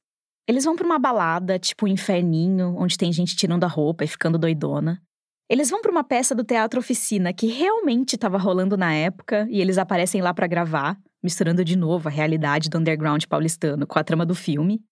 Eles 0.47 0.65
vão 0.67 0.77
para 0.77 0.85
uma 0.85 0.99
balada, 0.99 1.59
tipo 1.59 1.87
um 1.87 1.89
inferninho, 1.89 2.75
onde 2.77 2.99
tem 2.99 3.11
gente 3.11 3.35
tirando 3.35 3.65
a 3.65 3.69
roupa 3.69 4.05
e 4.05 4.09
ficando 4.09 4.37
doidona. 4.37 5.01
Eles 5.49 5.71
vão 5.71 5.81
para 5.81 5.91
uma 5.91 6.05
peça 6.05 6.35
do 6.35 6.45
Teatro 6.45 6.81
Oficina 6.81 7.33
que 7.33 7.47
realmente 7.47 8.15
estava 8.15 8.37
rolando 8.37 8.77
na 8.77 8.93
época 8.93 9.47
e 9.49 9.59
eles 9.59 9.79
aparecem 9.79 10.21
lá 10.21 10.35
para 10.35 10.47
gravar, 10.47 10.99
misturando 11.23 11.65
de 11.65 11.77
novo 11.77 12.09
a 12.09 12.13
realidade 12.13 12.69
do 12.69 12.79
underground 12.79 13.25
paulistano 13.27 13.87
com 13.87 13.99
a 13.99 14.05
trama 14.05 14.25
do 14.25 14.35
filme. 14.35 14.83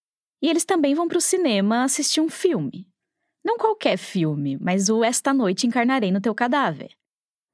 E 0.43 0.49
eles 0.49 0.64
também 0.64 0.95
vão 0.95 1.09
para 1.09 1.18
o 1.18 1.20
cinema 1.20 1.83
assistir 1.83 2.20
um 2.20 2.29
filme. 2.29 2.87
Não 3.45 3.57
qualquer 3.57 3.97
filme, 3.97 4.59
mas 4.61 4.89
o 4.89 5.03
Esta 5.03 5.33
Noite 5.33 5.66
Encarnarei 5.66 6.11
no 6.12 6.20
Teu 6.20 6.35
Cadáver. 6.35 6.91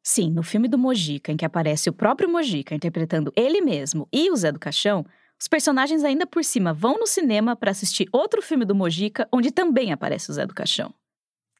Sim, 0.02 0.30
no 0.30 0.42
filme 0.42 0.68
do 0.68 0.76
Mojica, 0.76 1.32
em 1.32 1.36
que 1.36 1.46
aparece 1.46 1.88
o 1.88 1.92
próprio 1.92 2.28
Mojica 2.28 2.74
interpretando 2.74 3.32
ele 3.34 3.60
mesmo 3.62 4.06
e 4.12 4.30
o 4.30 4.36
Zé 4.36 4.52
do 4.52 4.58
Caixão, 4.58 5.06
os 5.40 5.48
personagens 5.48 6.04
ainda 6.04 6.26
por 6.26 6.44
cima 6.44 6.72
vão 6.72 6.98
no 6.98 7.06
cinema 7.06 7.56
para 7.56 7.70
assistir 7.70 8.08
outro 8.12 8.42
filme 8.42 8.64
do 8.64 8.74
Mojica, 8.74 9.26
onde 9.32 9.50
também 9.50 9.92
aparece 9.92 10.30
o 10.30 10.34
Zé 10.34 10.46
do 10.46 10.54
Caixão. 10.54 10.92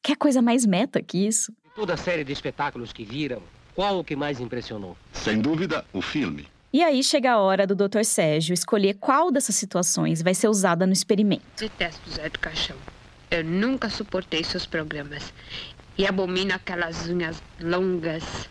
Quer 0.03 0.15
coisa 0.15 0.41
mais 0.41 0.65
meta 0.65 1.01
que 1.01 1.25
isso? 1.25 1.51
Toda 1.75 1.95
a 1.95 1.97
série 1.97 2.23
de 2.23 2.31
espetáculos 2.31 2.93
que 2.93 3.03
viram, 3.03 3.41
qual 3.73 3.99
o 3.99 4.03
que 4.03 4.15
mais 4.15 4.39
impressionou? 4.39 4.95
Sem 5.11 5.41
dúvida, 5.41 5.83
o 5.91 6.01
filme. 6.01 6.47
E 6.75 6.83
aí 6.83 7.01
chega 7.01 7.31
a 7.31 7.37
hora 7.37 7.65
do 7.65 7.73
Dr. 7.73 8.03
Sérgio 8.03 8.53
escolher 8.53 8.95
qual 8.95 9.31
dessas 9.31 9.55
situações 9.55 10.21
vai 10.21 10.33
ser 10.33 10.49
usada 10.49 10.85
no 10.85 10.91
experimento. 10.91 11.45
Detesto 11.57 12.01
o 12.05 12.11
Zé 12.11 12.27
do 12.27 12.37
Caixão. 12.37 12.75
Eu 13.31 13.45
nunca 13.45 13.89
suportei 13.89 14.43
seus 14.43 14.65
programas 14.65 15.33
e 15.97 16.05
abomino 16.05 16.53
aquelas 16.53 17.07
unhas 17.07 17.41
longas. 17.61 18.49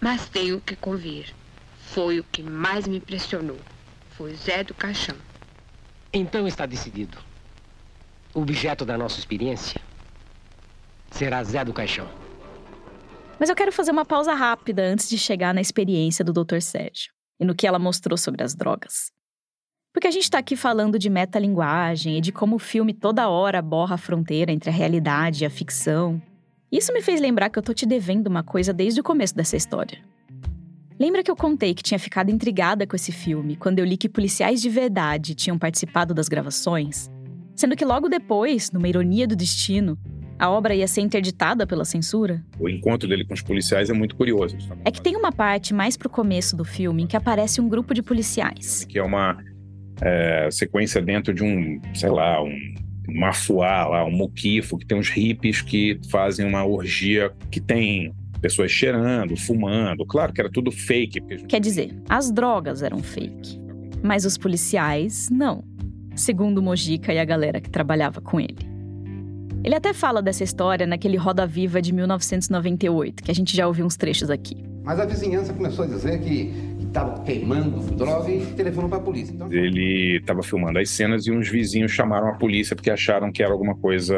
Mas 0.00 0.28
tenho 0.28 0.60
que 0.60 0.76
convir. 0.76 1.34
Foi 1.86 2.20
o 2.20 2.22
que 2.22 2.44
mais 2.44 2.86
me 2.86 2.98
impressionou. 2.98 3.58
Foi 4.10 4.32
Zé 4.36 4.62
do 4.62 4.72
Caixão. 4.72 5.16
Então 6.12 6.46
está 6.46 6.64
decidido. 6.64 7.18
O 8.32 8.42
objeto 8.42 8.84
da 8.84 8.96
nossa 8.96 9.18
experiência 9.18 9.80
será 11.10 11.42
Zé 11.42 11.64
do 11.64 11.72
Caixão. 11.72 12.08
Mas 13.36 13.48
eu 13.48 13.56
quero 13.56 13.72
fazer 13.72 13.90
uma 13.90 14.04
pausa 14.04 14.32
rápida 14.32 14.80
antes 14.84 15.08
de 15.08 15.18
chegar 15.18 15.52
na 15.52 15.60
experiência 15.60 16.24
do 16.24 16.32
Dr. 16.32 16.60
Sérgio 16.60 17.15
e 17.38 17.44
no 17.44 17.54
que 17.54 17.66
ela 17.66 17.78
mostrou 17.78 18.16
sobre 18.16 18.42
as 18.42 18.54
drogas. 18.54 19.12
Porque 19.92 20.08
a 20.08 20.10
gente 20.10 20.24
está 20.24 20.38
aqui 20.38 20.56
falando 20.56 20.98
de 20.98 21.08
metalinguagem 21.08 22.18
e 22.18 22.20
de 22.20 22.30
como 22.30 22.56
o 22.56 22.58
filme 22.58 22.92
toda 22.92 23.28
hora 23.28 23.62
borra 23.62 23.94
a 23.94 23.98
fronteira 23.98 24.52
entre 24.52 24.68
a 24.68 24.72
realidade 24.72 25.42
e 25.42 25.46
a 25.46 25.50
ficção, 25.50 26.20
isso 26.70 26.92
me 26.92 27.00
fez 27.00 27.20
lembrar 27.20 27.48
que 27.48 27.58
eu 27.58 27.62
tô 27.62 27.72
te 27.72 27.86
devendo 27.86 28.26
uma 28.26 28.42
coisa 28.42 28.72
desde 28.72 29.00
o 29.00 29.04
começo 29.04 29.34
dessa 29.34 29.56
história. 29.56 29.98
Lembra 30.98 31.22
que 31.22 31.30
eu 31.30 31.36
contei 31.36 31.74
que 31.74 31.82
tinha 31.82 31.98
ficado 31.98 32.30
intrigada 32.30 32.86
com 32.86 32.96
esse 32.96 33.12
filme 33.12 33.56
quando 33.56 33.78
eu 33.78 33.84
li 33.84 33.96
que 33.96 34.08
policiais 34.08 34.60
de 34.60 34.68
verdade 34.68 35.34
tinham 35.34 35.58
participado 35.58 36.12
das 36.12 36.28
gravações? 36.28 37.10
Sendo 37.54 37.76
que 37.76 37.84
logo 37.84 38.08
depois, 38.08 38.70
numa 38.70 38.88
ironia 38.88 39.26
do 39.26 39.36
destino, 39.36 39.98
a 40.38 40.50
obra 40.50 40.74
ia 40.74 40.86
ser 40.86 41.00
interditada 41.00 41.66
pela 41.66 41.84
censura? 41.84 42.44
O 42.58 42.68
encontro 42.68 43.08
dele 43.08 43.24
com 43.24 43.34
os 43.34 43.42
policiais 43.42 43.88
é 43.90 43.92
muito 43.92 44.16
curioso. 44.16 44.56
É 44.84 44.90
que 44.90 45.00
tem 45.00 45.16
uma 45.16 45.32
parte 45.32 45.72
mais 45.72 45.96
pro 45.96 46.10
começo 46.10 46.56
do 46.56 46.64
filme 46.64 47.04
em 47.04 47.06
que 47.06 47.16
aparece 47.16 47.60
um 47.60 47.68
grupo 47.68 47.94
de 47.94 48.02
policiais. 48.02 48.84
Que 48.84 48.98
é 48.98 49.02
uma 49.02 49.38
é, 50.02 50.48
sequência 50.50 51.00
dentro 51.00 51.32
de 51.32 51.42
um, 51.42 51.80
sei 51.94 52.10
lá, 52.10 52.42
um 52.42 52.54
mafuá 53.08 53.86
lá, 53.86 54.04
um 54.04 54.10
muquifo, 54.10 54.76
que 54.76 54.86
tem 54.86 54.98
uns 54.98 55.08
hippies 55.08 55.62
que 55.62 55.98
fazem 56.10 56.46
uma 56.46 56.64
orgia 56.66 57.32
que 57.50 57.60
tem 57.60 58.12
pessoas 58.40 58.70
cheirando, 58.70 59.36
fumando. 59.36 60.04
Claro 60.04 60.32
que 60.32 60.40
era 60.40 60.50
tudo 60.50 60.70
fake. 60.70 61.20
Quer 61.46 61.60
dizer, 61.60 61.94
as 62.08 62.30
drogas 62.30 62.82
eram 62.82 62.98
fake. 62.98 63.58
Mas 64.02 64.24
os 64.24 64.36
policiais, 64.36 65.30
não. 65.30 65.64
Segundo 66.14 66.62
Mojica 66.62 67.12
e 67.12 67.18
a 67.18 67.24
galera 67.24 67.60
que 67.60 67.70
trabalhava 67.70 68.20
com 68.20 68.38
ele. 68.38 68.75
Ele 69.64 69.74
até 69.74 69.92
fala 69.92 70.22
dessa 70.22 70.44
história 70.44 70.86
naquele 70.86 71.16
Roda 71.16 71.46
Viva 71.46 71.82
de 71.82 71.92
1998, 71.92 73.22
que 73.22 73.30
a 73.30 73.34
gente 73.34 73.56
já 73.56 73.66
ouviu 73.66 73.84
uns 73.84 73.96
trechos 73.96 74.30
aqui. 74.30 74.62
Mas 74.84 75.00
a 75.00 75.04
vizinhança 75.04 75.52
começou 75.52 75.84
a 75.84 75.88
dizer 75.88 76.20
que 76.20 76.76
estava 76.80 77.22
queimando 77.24 77.80
droga 77.94 78.30
e 78.30 78.46
telefonou 78.54 78.88
para 78.88 78.98
a 78.98 79.02
polícia. 79.02 79.32
Então... 79.34 79.52
Ele 79.52 80.18
estava 80.18 80.42
filmando 80.42 80.78
as 80.78 80.88
cenas 80.88 81.26
e 81.26 81.32
uns 81.32 81.48
vizinhos 81.48 81.90
chamaram 81.90 82.28
a 82.28 82.34
polícia 82.34 82.76
porque 82.76 82.90
acharam 82.90 83.32
que 83.32 83.42
era 83.42 83.52
alguma 83.52 83.74
coisa 83.74 84.16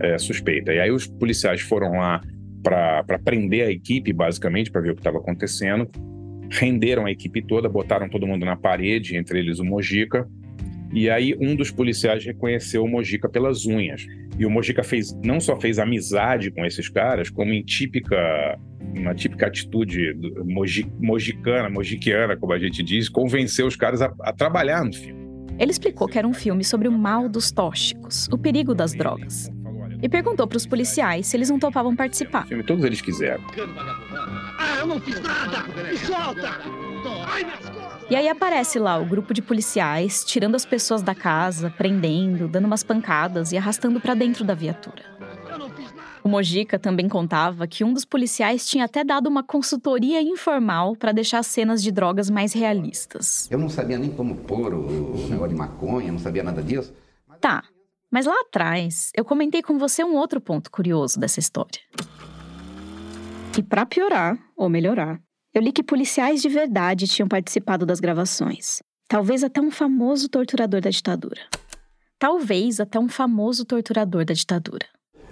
é, 0.00 0.16
suspeita. 0.18 0.72
E 0.72 0.80
aí 0.80 0.90
os 0.90 1.06
policiais 1.06 1.60
foram 1.60 1.92
lá 1.92 2.20
para 2.62 3.18
prender 3.24 3.66
a 3.66 3.70
equipe, 3.70 4.12
basicamente, 4.12 4.70
para 4.70 4.80
ver 4.80 4.90
o 4.92 4.94
que 4.94 5.00
estava 5.00 5.18
acontecendo. 5.18 5.88
Renderam 6.50 7.06
a 7.06 7.10
equipe 7.10 7.42
toda, 7.42 7.68
botaram 7.68 8.08
todo 8.08 8.26
mundo 8.26 8.44
na 8.44 8.56
parede, 8.56 9.16
entre 9.16 9.38
eles 9.38 9.58
o 9.58 9.64
Mojica. 9.64 10.28
E 10.92 11.08
aí 11.08 11.36
um 11.40 11.54
dos 11.54 11.70
policiais 11.70 12.24
reconheceu 12.24 12.84
o 12.84 12.88
Mojica 12.88 13.28
pelas 13.28 13.66
unhas. 13.66 14.06
E 14.38 14.46
o 14.46 14.50
Mojica 14.50 14.82
fez, 14.82 15.12
não 15.24 15.40
só 15.40 15.58
fez 15.58 15.78
amizade 15.78 16.50
com 16.50 16.64
esses 16.64 16.88
caras, 16.88 17.30
como 17.30 17.52
em 17.52 17.62
típica 17.62 18.58
uma 18.96 19.14
típica 19.14 19.46
atitude 19.46 20.14
moji, 20.44 20.90
mojicana, 20.98 21.70
mojiquiana, 21.70 22.36
como 22.36 22.52
a 22.52 22.58
gente 22.58 22.82
diz, 22.82 23.08
convencer 23.08 23.64
os 23.64 23.76
caras 23.76 24.02
a, 24.02 24.12
a 24.20 24.32
trabalhar 24.32 24.84
no 24.84 24.92
filme. 24.92 25.20
Ele 25.58 25.70
explicou 25.70 26.08
que 26.08 26.18
era 26.18 26.26
um 26.26 26.32
filme 26.32 26.64
sobre 26.64 26.88
o 26.88 26.92
mal 26.92 27.28
dos 27.28 27.52
tóxicos, 27.52 28.26
o 28.32 28.38
perigo 28.38 28.74
das 28.74 28.94
drogas. 28.94 29.50
E 30.02 30.08
perguntou 30.08 30.46
para 30.46 30.56
os 30.56 30.66
policiais 30.66 31.26
se 31.26 31.36
eles 31.36 31.50
não 31.50 31.58
topavam 31.58 31.94
participar. 31.94 32.46
Filme, 32.46 32.64
todos 32.64 32.82
eles 32.84 33.02
quiseram. 33.02 33.44
Ah, 34.58 34.78
eu 34.78 34.86
não 34.86 34.98
fiz 34.98 35.20
nada! 35.20 35.64
Me 35.82 35.96
solta! 35.98 36.60
Ai, 37.26 37.44
E 38.10 38.16
aí 38.16 38.28
aparece 38.28 38.76
lá 38.80 38.98
o 38.98 39.06
grupo 39.06 39.32
de 39.32 39.40
policiais 39.40 40.24
tirando 40.24 40.56
as 40.56 40.66
pessoas 40.66 41.00
da 41.00 41.14
casa, 41.14 41.70
prendendo, 41.70 42.48
dando 42.48 42.64
umas 42.64 42.82
pancadas 42.82 43.52
e 43.52 43.56
arrastando 43.56 44.00
para 44.00 44.14
dentro 44.14 44.44
da 44.44 44.52
viatura. 44.52 45.04
O 46.24 46.28
Mojica 46.28 46.76
também 46.76 47.08
contava 47.08 47.68
que 47.68 47.84
um 47.84 47.92
dos 47.92 48.04
policiais 48.04 48.68
tinha 48.68 48.86
até 48.86 49.04
dado 49.04 49.28
uma 49.28 49.44
consultoria 49.44 50.20
informal 50.20 50.96
para 50.96 51.12
deixar 51.12 51.38
as 51.38 51.46
cenas 51.46 51.80
de 51.80 51.92
drogas 51.92 52.28
mais 52.28 52.52
realistas. 52.52 53.48
Eu 53.48 53.58
não 53.58 53.68
sabia 53.68 53.96
nem 53.96 54.10
como 54.10 54.34
pôr 54.38 54.74
o 54.74 55.28
negócio 55.28 55.50
de 55.50 55.54
maconha, 55.54 56.10
não 56.10 56.18
sabia 56.18 56.42
nada 56.42 56.64
disso. 56.64 56.92
Tá, 57.40 57.62
mas 58.10 58.26
lá 58.26 58.34
atrás 58.40 59.12
eu 59.14 59.24
comentei 59.24 59.62
com 59.62 59.78
você 59.78 60.02
um 60.02 60.16
outro 60.16 60.40
ponto 60.40 60.68
curioso 60.68 61.18
dessa 61.18 61.38
história. 61.38 61.80
E 63.56 63.62
para 63.62 63.86
piorar, 63.86 64.36
ou 64.56 64.68
melhorar, 64.68 65.20
eu 65.52 65.60
li 65.60 65.72
que 65.72 65.82
policiais 65.82 66.40
de 66.40 66.48
verdade 66.48 67.08
tinham 67.08 67.28
participado 67.28 67.84
das 67.84 67.98
gravações. 67.98 68.82
Talvez 69.08 69.42
até 69.42 69.60
um 69.60 69.70
famoso 69.70 70.28
torturador 70.28 70.80
da 70.80 70.90
ditadura. 70.90 71.40
Talvez 72.18 72.78
até 72.78 72.98
um 73.00 73.08
famoso 73.08 73.64
torturador 73.64 74.24
da 74.24 74.32
ditadura. 74.32 74.86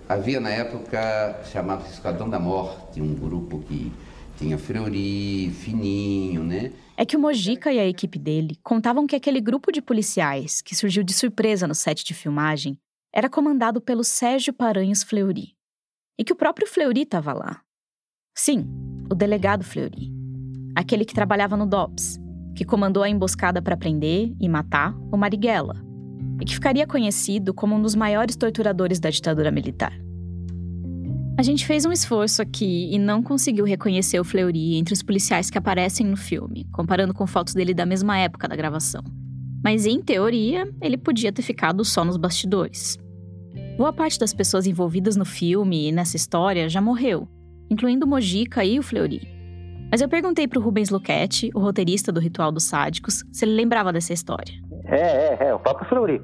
Havia 0.09 0.41
na 0.41 0.51
época, 0.51 1.41
chamava-se 1.53 1.93
Esquadrão 1.93 2.29
da 2.29 2.41
Morte, 2.41 3.01
um 3.01 3.15
grupo 3.15 3.61
que 3.61 3.93
tinha 4.37 4.59
Fleury, 4.59 5.51
Fininho, 5.51 6.43
né? 6.43 6.73
É 6.97 7.05
que 7.05 7.17
o 7.17 7.21
Mojica 7.21 7.73
e 7.73 7.79
a 7.79 7.87
equipe 7.87 8.19
dele 8.19 8.59
contavam 8.63 9.07
que 9.07 9.15
aquele 9.15 9.41
grupo 9.41 9.71
de 9.71 9.81
policiais, 9.81 10.61
que 10.61 10.75
surgiu 10.75 11.05
de 11.05 11.13
surpresa 11.13 11.69
no 11.69 11.75
set 11.75 12.05
de 12.05 12.15
filmagem, 12.15 12.77
era 13.13 13.29
comandado 13.29 13.81
pelo 13.81 14.03
Sérgio 14.03 14.53
Paranhos 14.53 15.05
Fleury. 15.05 15.55
E 16.19 16.25
que 16.25 16.33
o 16.33 16.37
próprio 16.37 16.67
Fleury 16.67 17.03
estava 17.03 17.33
lá. 17.33 17.61
Sim, 18.35 18.67
o 19.11 19.15
delegado 19.15 19.65
Fleury. 19.65 20.13
Aquele 20.75 21.05
que 21.05 21.15
trabalhava 21.15 21.57
no 21.57 21.67
DOPS, 21.67 22.19
que 22.55 22.65
comandou 22.65 23.03
a 23.03 23.09
emboscada 23.09 23.63
para 23.63 23.77
prender 23.77 24.35
e 24.41 24.49
matar 24.49 24.95
o 25.13 25.17
Marighella, 25.17 25.77
e 26.41 26.45
que 26.45 26.55
ficaria 26.55 26.87
conhecido 26.87 27.55
como 27.55 27.75
um 27.75 27.83
dos 27.83 27.95
maiores 27.95 28.37
torturadores 28.37 29.01
da 29.01 29.11
ditadura 29.11 29.51
militar. 29.51 29.93
A 31.39 31.43
gente 31.43 31.65
fez 31.65 31.87
um 31.87 31.93
esforço 31.93 32.43
aqui 32.43 32.93
e 32.93 32.99
não 32.99 33.23
conseguiu 33.23 33.65
reconhecer 33.65 34.19
o 34.19 34.25
Fleury 34.25 34.75
entre 34.75 34.93
os 34.93 35.05
policiais 35.05 35.49
que 35.49 35.57
aparecem 35.57 36.05
no 36.05 36.17
filme, 36.17 36.67
comparando 36.73 37.15
com 37.15 37.29
fotos 37.29 37.55
dele 37.55 37.73
da 37.73 37.87
mesma 37.87 38.19
época 38.19 38.49
da 38.49 38.57
gravação. 38.57 39.05
Mas 39.63 39.87
em 39.87 40.03
teoria, 40.03 40.69
ele 40.83 40.97
podia 40.97 41.33
ter 41.33 41.43
ficado 41.43 41.85
só 41.85 42.05
nos 42.05 42.17
bastidores. 42.17 42.99
Boa 43.77 43.93
parte 43.93 44.19
das 44.19 44.35
pessoas 44.35 44.67
envolvidas 44.67 45.15
no 45.15 45.25
filme 45.25 45.89
e 45.89 45.93
nessa 45.93 46.17
história 46.17 46.69
já 46.69 46.81
morreu, 46.81 47.29
incluindo 47.71 48.07
o 48.07 48.09
Mojica 48.09 48.65
e 48.65 48.79
o 48.79 48.83
Fleury. 48.83 49.39
Mas 49.91 50.01
eu 50.01 50.09
perguntei 50.09 50.47
pro 50.47 50.61
Rubens 50.61 50.91
Luquete, 50.91 51.51
o 51.55 51.61
roteirista 51.61 52.13
do 52.13 52.21
Ritual 52.21 52.53
dos 52.53 52.65
Sádicos, 52.65 53.25
se 53.33 53.45
ele 53.45 53.53
lembrava 53.55 53.93
dessa 53.93 54.13
história. 54.13 54.55
É, 54.85 55.01
é, 55.01 55.49
é, 55.49 55.55
o 55.55 55.59
próprio 55.59 55.89
Fleury. 55.89 56.23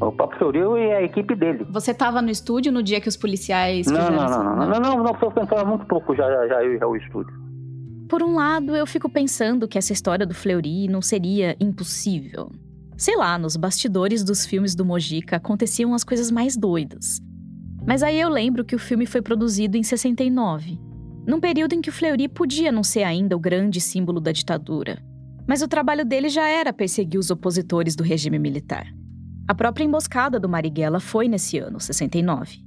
O 0.00 0.12
próprio 0.12 0.38
Fleury 0.38 0.82
e 0.82 0.92
a 0.92 1.02
equipe 1.02 1.34
dele. 1.34 1.66
Você 1.70 1.92
estava 1.92 2.20
no 2.20 2.30
estúdio 2.30 2.72
no 2.72 2.82
dia 2.82 3.00
que 3.00 3.08
os 3.08 3.16
policiais 3.16 3.86
não, 3.86 3.96
fizeram 3.96 4.16
não, 4.16 4.28
não, 4.28 4.44
não, 4.44 4.66
não, 4.66 4.80
não, 4.80 5.02
não, 5.04 5.14
foi 5.14 5.30
foi 5.30 5.64
muito 5.64 5.86
pouco 5.86 6.14
já, 6.14 6.28
já, 6.28 6.48
já 6.48 6.64
eu 6.64 6.74
e 6.74 6.84
o 6.84 6.96
estúdio. 6.96 7.32
Por 8.08 8.22
um 8.22 8.34
lado, 8.34 8.74
eu 8.74 8.86
fico 8.86 9.08
pensando 9.08 9.68
que 9.68 9.76
essa 9.76 9.92
história 9.92 10.24
do 10.24 10.34
Fleury 10.34 10.88
não 10.88 11.02
seria 11.02 11.54
impossível. 11.60 12.50
Sei 12.96 13.16
lá, 13.16 13.38
nos 13.38 13.54
bastidores 13.54 14.24
dos 14.24 14.44
filmes 14.46 14.74
do 14.74 14.84
Mojica 14.84 15.36
aconteciam 15.36 15.94
as 15.94 16.02
coisas 16.02 16.30
mais 16.30 16.56
doidas. 16.56 17.20
Mas 17.88 18.02
aí 18.02 18.20
eu 18.20 18.28
lembro 18.28 18.66
que 18.66 18.76
o 18.76 18.78
filme 18.78 19.06
foi 19.06 19.22
produzido 19.22 19.78
em 19.78 19.82
69, 19.82 20.78
num 21.26 21.40
período 21.40 21.72
em 21.72 21.80
que 21.80 21.88
o 21.88 21.92
Fleury 21.92 22.28
podia 22.28 22.70
não 22.70 22.82
ser 22.82 23.02
ainda 23.02 23.34
o 23.34 23.40
grande 23.40 23.80
símbolo 23.80 24.20
da 24.20 24.30
ditadura. 24.30 25.02
Mas 25.46 25.62
o 25.62 25.68
trabalho 25.68 26.04
dele 26.04 26.28
já 26.28 26.46
era 26.46 26.70
perseguir 26.70 27.18
os 27.18 27.30
opositores 27.30 27.96
do 27.96 28.02
regime 28.02 28.38
militar. 28.38 28.86
A 29.48 29.54
própria 29.54 29.84
emboscada 29.84 30.38
do 30.38 30.50
Marighella 30.50 31.00
foi 31.00 31.28
nesse 31.28 31.56
ano, 31.56 31.80
69. 31.80 32.58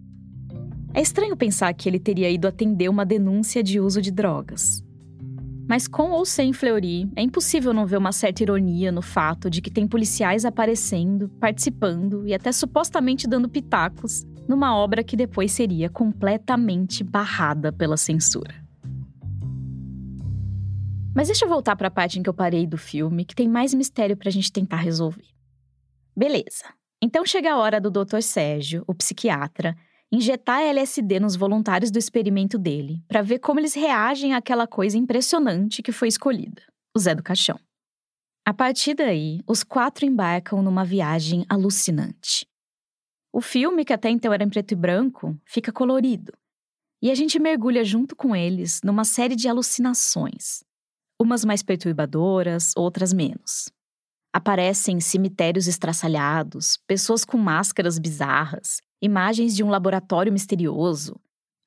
É 0.91 0.99
estranho 0.99 1.37
pensar 1.37 1.71
que 1.75 1.87
ele 1.87 1.99
teria 1.99 2.27
ido 2.27 2.47
atender 2.47 2.89
uma 2.89 3.05
denúncia 3.05 3.61
de 3.61 3.79
uso 3.79 4.01
de 4.01 4.09
drogas. 4.09 4.83
Mas 5.69 5.87
com 5.87 6.09
ou 6.09 6.25
sem 6.25 6.51
Fleury, 6.51 7.07
é 7.15 7.21
impossível 7.21 7.71
não 7.75 7.85
ver 7.85 7.97
uma 7.97 8.11
certa 8.11 8.41
ironia 8.41 8.91
no 8.91 9.03
fato 9.03 9.51
de 9.51 9.61
que 9.61 9.69
tem 9.69 9.87
policiais 9.87 10.45
aparecendo, 10.45 11.29
participando 11.39 12.27
e 12.27 12.33
até 12.33 12.51
supostamente 12.51 13.27
dando 13.27 13.47
pitacos 13.47 14.25
numa 14.47 14.75
obra 14.75 15.03
que 15.03 15.15
depois 15.15 15.51
seria 15.51 15.89
completamente 15.89 17.03
barrada 17.03 17.71
pela 17.71 17.97
censura. 17.97 18.53
Mas 21.15 21.27
deixa 21.27 21.45
eu 21.45 21.49
voltar 21.49 21.75
para 21.75 21.89
a 21.89 21.91
parte 21.91 22.19
em 22.19 22.23
que 22.23 22.29
eu 22.29 22.33
parei 22.33 22.65
do 22.65 22.77
filme, 22.77 23.25
que 23.25 23.35
tem 23.35 23.47
mais 23.47 23.73
mistério 23.73 24.15
para 24.15 24.29
a 24.29 24.31
gente 24.31 24.51
tentar 24.51 24.77
resolver. 24.77 25.27
Beleza. 26.15 26.65
Então 27.01 27.25
chega 27.25 27.51
a 27.51 27.57
hora 27.57 27.81
do 27.81 27.91
Dr. 27.91 28.21
Sérgio, 28.21 28.83
o 28.87 28.93
psiquiatra, 28.93 29.75
injetar 30.11 30.61
LSD 30.61 31.19
nos 31.19 31.35
voluntários 31.35 31.89
do 31.89 31.97
experimento 31.97 32.57
dele 32.57 33.03
para 33.07 33.21
ver 33.21 33.39
como 33.39 33.59
eles 33.59 33.73
reagem 33.73 34.33
àquela 34.33 34.67
coisa 34.67 34.97
impressionante 34.97 35.81
que 35.81 35.91
foi 35.91 36.07
escolhida, 36.07 36.61
o 36.95 36.99
Zé 36.99 37.15
do 37.15 37.23
Caixão. 37.23 37.59
A 38.45 38.53
partir 38.53 38.93
daí, 38.95 39.39
os 39.47 39.63
quatro 39.63 40.05
embarcam 40.05 40.61
numa 40.61 40.83
viagem 40.83 41.45
alucinante. 41.47 42.45
O 43.33 43.39
filme, 43.39 43.85
que 43.85 43.93
até 43.93 44.09
então 44.09 44.33
era 44.33 44.43
em 44.43 44.49
preto 44.49 44.73
e 44.73 44.75
branco, 44.75 45.37
fica 45.45 45.71
colorido. 45.71 46.33
E 47.01 47.09
a 47.09 47.15
gente 47.15 47.39
mergulha 47.39 47.83
junto 47.83 48.15
com 48.15 48.35
eles 48.35 48.81
numa 48.83 49.05
série 49.05 49.35
de 49.35 49.47
alucinações. 49.47 50.63
Umas 51.19 51.45
mais 51.45 51.63
perturbadoras, 51.63 52.73
outras 52.75 53.13
menos. 53.13 53.71
Aparecem 54.33 54.99
cemitérios 54.99 55.67
estraçalhados, 55.67 56.77
pessoas 56.85 57.25
com 57.25 57.37
máscaras 57.37 57.97
bizarras, 57.97 58.81
imagens 59.01 59.55
de 59.55 59.63
um 59.63 59.69
laboratório 59.69 60.31
misterioso. 60.31 61.19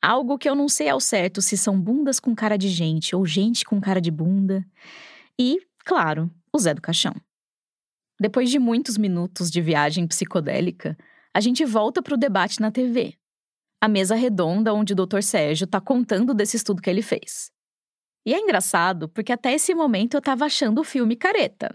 Algo 0.02 0.38
que 0.38 0.48
eu 0.48 0.54
não 0.54 0.68
sei 0.68 0.88
ao 0.88 1.00
certo 1.00 1.40
se 1.40 1.56
são 1.56 1.80
bundas 1.80 2.20
com 2.20 2.34
cara 2.34 2.56
de 2.56 2.68
gente 2.68 3.16
ou 3.16 3.24
gente 3.24 3.64
com 3.64 3.80
cara 3.80 4.00
de 4.00 4.10
bunda. 4.10 4.64
E, 5.40 5.58
claro, 5.84 6.30
o 6.52 6.58
Zé 6.58 6.74
do 6.74 6.82
Caixão. 6.82 7.14
Depois 8.20 8.50
de 8.50 8.58
muitos 8.58 8.96
minutos 8.96 9.50
de 9.50 9.60
viagem 9.60 10.06
psicodélica, 10.06 10.96
a 11.34 11.40
gente 11.40 11.64
volta 11.64 12.00
para 12.00 12.14
o 12.14 12.16
debate 12.16 12.60
na 12.60 12.70
TV. 12.70 13.14
A 13.82 13.88
mesa 13.88 14.14
redonda 14.14 14.72
onde 14.72 14.92
o 14.92 14.96
Dr. 14.96 15.20
Sérgio 15.20 15.64
está 15.64 15.80
contando 15.80 16.32
desse 16.32 16.56
estudo 16.56 16.80
que 16.80 16.88
ele 16.88 17.02
fez. 17.02 17.50
E 18.24 18.32
é 18.32 18.38
engraçado 18.38 19.08
porque 19.08 19.32
até 19.32 19.52
esse 19.52 19.74
momento 19.74 20.14
eu 20.14 20.20
estava 20.20 20.44
achando 20.44 20.80
o 20.80 20.84
filme 20.84 21.16
careta. 21.16 21.74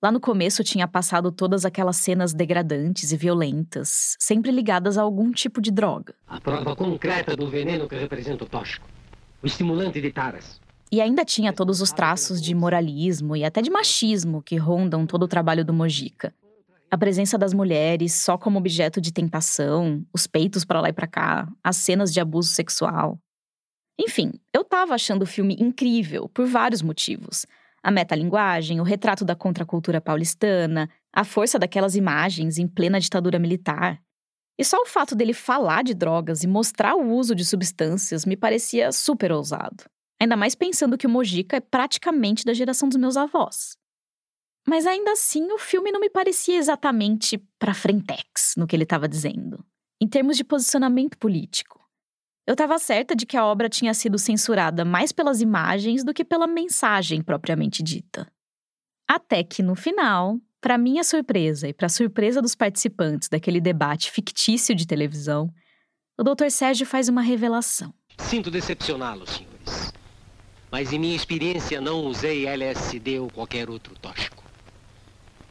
Lá 0.00 0.12
no 0.12 0.20
começo 0.20 0.62
tinha 0.62 0.86
passado 0.86 1.32
todas 1.32 1.64
aquelas 1.64 1.96
cenas 1.96 2.32
degradantes 2.32 3.10
e 3.10 3.16
violentas, 3.16 4.16
sempre 4.18 4.52
ligadas 4.52 4.96
a 4.96 5.02
algum 5.02 5.32
tipo 5.32 5.60
de 5.60 5.72
droga. 5.72 6.14
A 6.26 6.40
prova 6.40 6.76
concreta 6.76 7.36
do 7.36 7.50
veneno 7.50 7.88
que 7.88 7.96
representa 7.96 8.44
o 8.44 8.46
tóxico. 8.46 8.86
O 9.42 9.46
estimulante 9.46 10.00
de 10.00 10.12
taras. 10.12 10.60
E 10.92 11.00
ainda 11.00 11.24
tinha 11.24 11.52
todos 11.52 11.80
os 11.80 11.90
traços 11.90 12.40
de 12.40 12.54
moralismo 12.54 13.34
e 13.34 13.44
até 13.44 13.60
de 13.60 13.70
machismo 13.70 14.40
que 14.40 14.56
rondam 14.56 15.04
todo 15.04 15.24
o 15.24 15.28
trabalho 15.28 15.64
do 15.64 15.72
Mojica. 15.72 16.32
A 16.94 16.96
presença 16.96 17.36
das 17.36 17.52
mulheres 17.52 18.12
só 18.12 18.38
como 18.38 18.56
objeto 18.56 19.00
de 19.00 19.12
tentação, 19.12 20.06
os 20.14 20.28
peitos 20.28 20.64
para 20.64 20.80
lá 20.80 20.90
e 20.90 20.92
para 20.92 21.08
cá, 21.08 21.48
as 21.60 21.76
cenas 21.76 22.12
de 22.12 22.20
abuso 22.20 22.50
sexual. 22.50 23.18
Enfim, 23.98 24.30
eu 24.52 24.62
tava 24.62 24.94
achando 24.94 25.22
o 25.22 25.26
filme 25.26 25.56
incrível 25.58 26.28
por 26.28 26.46
vários 26.46 26.82
motivos 26.82 27.46
a 27.82 27.90
metalinguagem, 27.90 28.80
o 28.80 28.84
retrato 28.84 29.24
da 29.24 29.34
contracultura 29.34 30.00
paulistana, 30.00 30.88
a 31.12 31.24
força 31.24 31.58
daquelas 31.58 31.96
imagens 31.96 32.58
em 32.58 32.68
plena 32.68 33.00
ditadura 33.00 33.40
militar. 33.40 34.00
E 34.56 34.64
só 34.64 34.80
o 34.80 34.86
fato 34.86 35.16
dele 35.16 35.34
falar 35.34 35.82
de 35.82 35.94
drogas 35.94 36.44
e 36.44 36.46
mostrar 36.46 36.94
o 36.94 37.10
uso 37.10 37.34
de 37.34 37.44
substâncias 37.44 38.24
me 38.24 38.36
parecia 38.36 38.92
super 38.92 39.32
ousado. 39.32 39.82
Ainda 40.22 40.36
mais 40.36 40.54
pensando 40.54 40.96
que 40.96 41.08
o 41.08 41.10
Mojica 41.10 41.56
é 41.56 41.60
praticamente 41.60 42.44
da 42.44 42.54
geração 42.54 42.88
dos 42.88 42.96
meus 42.96 43.16
avós. 43.16 43.76
Mas 44.66 44.86
ainda 44.86 45.12
assim, 45.12 45.50
o 45.52 45.58
filme 45.58 45.92
não 45.92 46.00
me 46.00 46.08
parecia 46.08 46.56
exatamente 46.56 47.38
pra 47.58 47.74
frentex 47.74 48.54
no 48.56 48.66
que 48.66 48.74
ele 48.74 48.84
estava 48.84 49.08
dizendo, 49.08 49.64
em 50.00 50.08
termos 50.08 50.36
de 50.36 50.44
posicionamento 50.44 51.18
político. 51.18 51.80
Eu 52.46 52.52
estava 52.52 52.78
certa 52.78 53.14
de 53.14 53.24
que 53.26 53.36
a 53.36 53.44
obra 53.44 53.68
tinha 53.68 53.94
sido 53.94 54.18
censurada 54.18 54.84
mais 54.84 55.12
pelas 55.12 55.40
imagens 55.40 56.04
do 56.04 56.12
que 56.12 56.24
pela 56.24 56.46
mensagem 56.46 57.22
propriamente 57.22 57.82
dita. 57.82 58.30
Até 59.08 59.42
que 59.42 59.62
no 59.62 59.74
final, 59.74 60.38
para 60.60 60.78
minha 60.78 61.04
surpresa 61.04 61.68
e 61.68 61.74
para 61.74 61.88
surpresa 61.88 62.40
dos 62.40 62.54
participantes 62.54 63.28
daquele 63.28 63.60
debate 63.60 64.10
fictício 64.10 64.74
de 64.74 64.86
televisão, 64.86 65.52
o 66.18 66.22
Dr. 66.22 66.48
Sérgio 66.48 66.86
faz 66.86 67.08
uma 67.08 67.20
revelação. 67.20 67.92
Sinto 68.18 68.50
decepcioná-los, 68.50 69.28
senhores. 69.30 69.92
Mas 70.70 70.92
em 70.92 70.98
minha 70.98 71.16
experiência 71.16 71.80
não 71.80 72.06
usei 72.06 72.46
LSD 72.46 73.20
ou 73.20 73.30
qualquer 73.30 73.68
outro 73.68 73.94
tóxico. 73.98 74.33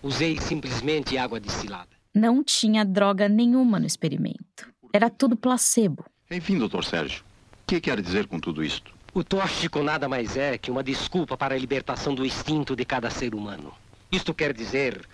Usei 0.04 0.38
simplesmente 0.38 1.18
água 1.18 1.39
destilada. 1.39 1.88
Não 2.14 2.43
tinha 2.43 2.84
droga 2.84 3.30
nenhuma 3.30 3.80
no 3.80 3.88
experimento. 3.88 4.68
Era 4.91 5.10
tudo 5.10 5.38
placebo. 5.38 6.04
Enfim, 6.30 6.60
doutor 6.60 6.84
Sérgio, 6.84 7.24
o 7.24 7.66
que 7.66 7.80
quer 7.80 8.01
dizer 8.01 8.28
com 8.28 8.38
tudo 8.38 8.62
isto? 8.62 8.93
O 9.14 9.24
tóxico 9.24 9.82
nada 9.82 10.10
mais 10.10 10.36
é 10.36 10.58
que 10.58 10.70
uma 10.70 10.84
desculpa 10.84 11.38
para 11.38 11.56
a 11.56 11.58
libertação 11.58 12.14
do 12.14 12.26
instinto 12.26 12.76
de 12.76 12.84
cada 12.84 13.10
ser 13.10 13.34
humano. 13.34 13.74
Isto 14.12 14.34
quer 14.34 14.51
dizer 14.51 15.08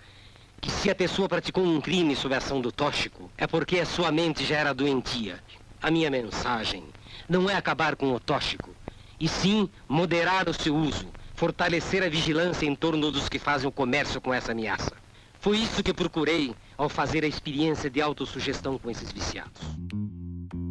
que 0.60 0.70
se 0.72 0.90
a 0.90 0.94
pessoa 0.94 1.28
praticou 1.28 1.64
um 1.64 1.80
crime 1.80 2.16
sob 2.16 2.34
a 2.34 2.38
ação 2.38 2.60
do 2.60 2.72
tóxico, 2.72 3.30
é 3.38 3.46
porque 3.46 3.78
a 3.78 3.86
sua 3.86 4.10
mente 4.10 4.44
já 4.44 4.56
era 4.56 4.74
doentia. 4.74 5.38
A 5.80 5.88
minha 5.88 6.10
mensagem 6.10 6.82
não 7.28 7.48
é 7.48 7.54
acabar 7.54 7.94
com 7.94 8.12
o 8.12 8.18
tóxico, 8.18 8.74
e 9.20 9.28
sim 9.28 9.70
moderar 9.88 10.48
o 10.48 10.54
seu 10.54 10.74
uso, 10.74 11.06
fortalecer 11.40 12.02
a 12.02 12.08
vigilância 12.10 12.66
em 12.66 12.74
torno 12.74 13.10
dos 13.10 13.26
que 13.26 13.38
fazem 13.38 13.66
o 13.66 13.72
comércio 13.72 14.20
com 14.20 14.34
essa 14.34 14.52
ameaça. 14.52 14.92
Foi 15.38 15.56
isso 15.56 15.82
que 15.82 15.94
procurei 15.94 16.54
ao 16.76 16.86
fazer 16.86 17.24
a 17.24 17.26
experiência 17.26 17.88
de 17.88 17.98
autossugestão 17.98 18.78
com 18.78 18.90
esses 18.90 19.10
viciados. 19.10 19.58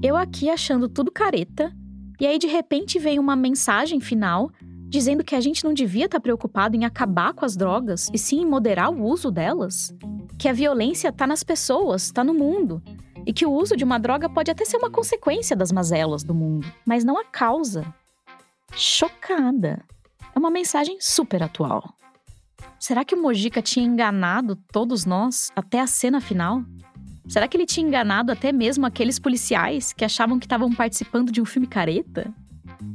Eu 0.04 0.16
aqui 0.16 0.48
achando 0.48 0.88
tudo 0.88 1.12
careta, 1.12 1.76
e 2.20 2.28
aí 2.28 2.38
de 2.38 2.46
repente 2.46 3.00
vem 3.00 3.18
uma 3.18 3.36
mensagem 3.36 4.00
final 4.00 4.52
dizendo 4.88 5.24
que 5.24 5.34
a 5.34 5.42
gente 5.42 5.64
não 5.64 5.74
devia 5.74 6.06
estar 6.06 6.20
preocupado 6.20 6.76
em 6.76 6.86
acabar 6.86 7.34
com 7.34 7.46
as 7.46 7.58
drogas 7.58 8.08
e 8.14 8.20
sim 8.20 8.42
em 8.42 8.46
moderar 8.46 8.92
o 8.92 9.04
uso 9.04 9.32
delas, 9.32 9.92
que 10.38 10.48
a 10.48 10.54
violência 10.54 11.10
está 11.10 11.26
nas 11.26 11.44
pessoas, 11.44 12.04
está 12.04 12.24
no 12.24 12.36
mundo, 12.36 12.80
e 13.26 13.34
que 13.34 13.46
o 13.46 13.52
uso 13.52 13.76
de 13.76 13.84
uma 13.84 13.98
droga 13.98 14.30
pode 14.30 14.52
até 14.52 14.64
ser 14.66 14.78
uma 14.78 14.92
consequência 14.92 15.56
das 15.56 15.72
mazelas 15.72 16.24
do 16.24 16.36
mundo, 16.36 16.72
mas 16.86 17.04
não 17.04 17.18
a 17.18 17.26
causa. 17.26 17.92
Chocada. 18.76 19.84
É 20.36 20.40
uma 20.40 20.52
mensagem 20.52 20.98
super 21.00 21.44
atual. 21.44 21.94
Será 22.80 23.04
que 23.04 23.14
o 23.14 23.22
Mojica 23.22 23.62
tinha 23.62 23.86
enganado 23.86 24.56
todos 24.72 25.06
nós 25.06 25.52
até 25.56 25.80
a 25.80 25.88
cena 25.88 26.22
final? 26.22 26.64
Será 27.28 27.48
que 27.48 27.56
ele 27.56 27.66
tinha 27.66 27.86
enganado 27.86 28.32
até 28.32 28.52
mesmo 28.52 28.86
aqueles 28.86 29.20
policiais 29.20 29.94
que 29.94 30.06
achavam 30.06 30.40
que 30.40 30.46
estavam 30.46 30.74
participando 30.74 31.32
de 31.32 31.42
um 31.42 31.46
filme 31.46 31.68
careta? 31.68 32.34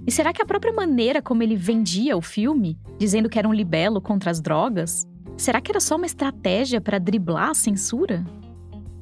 E 0.07 0.11
será 0.11 0.33
que 0.33 0.43
a 0.43 0.47
própria 0.47 0.73
maneira 0.73 1.23
como 1.23 1.43
ele 1.43 1.57
vendia 1.57 2.17
o 2.17 2.23
filme, 2.23 2.79
dizendo 2.99 3.29
que 3.29 3.39
era 3.39 3.49
um 3.49 3.53
libelo 3.53 4.01
contra 4.01 4.31
as 4.31 4.41
drogas, 4.41 5.07
será 5.37 5.61
que 5.61 5.71
era 5.71 5.81
só 5.81 5.97
uma 5.97 6.07
estratégia 6.07 6.81
para 6.81 6.99
driblar 6.99 7.51
a 7.51 7.55
censura? 7.55 8.25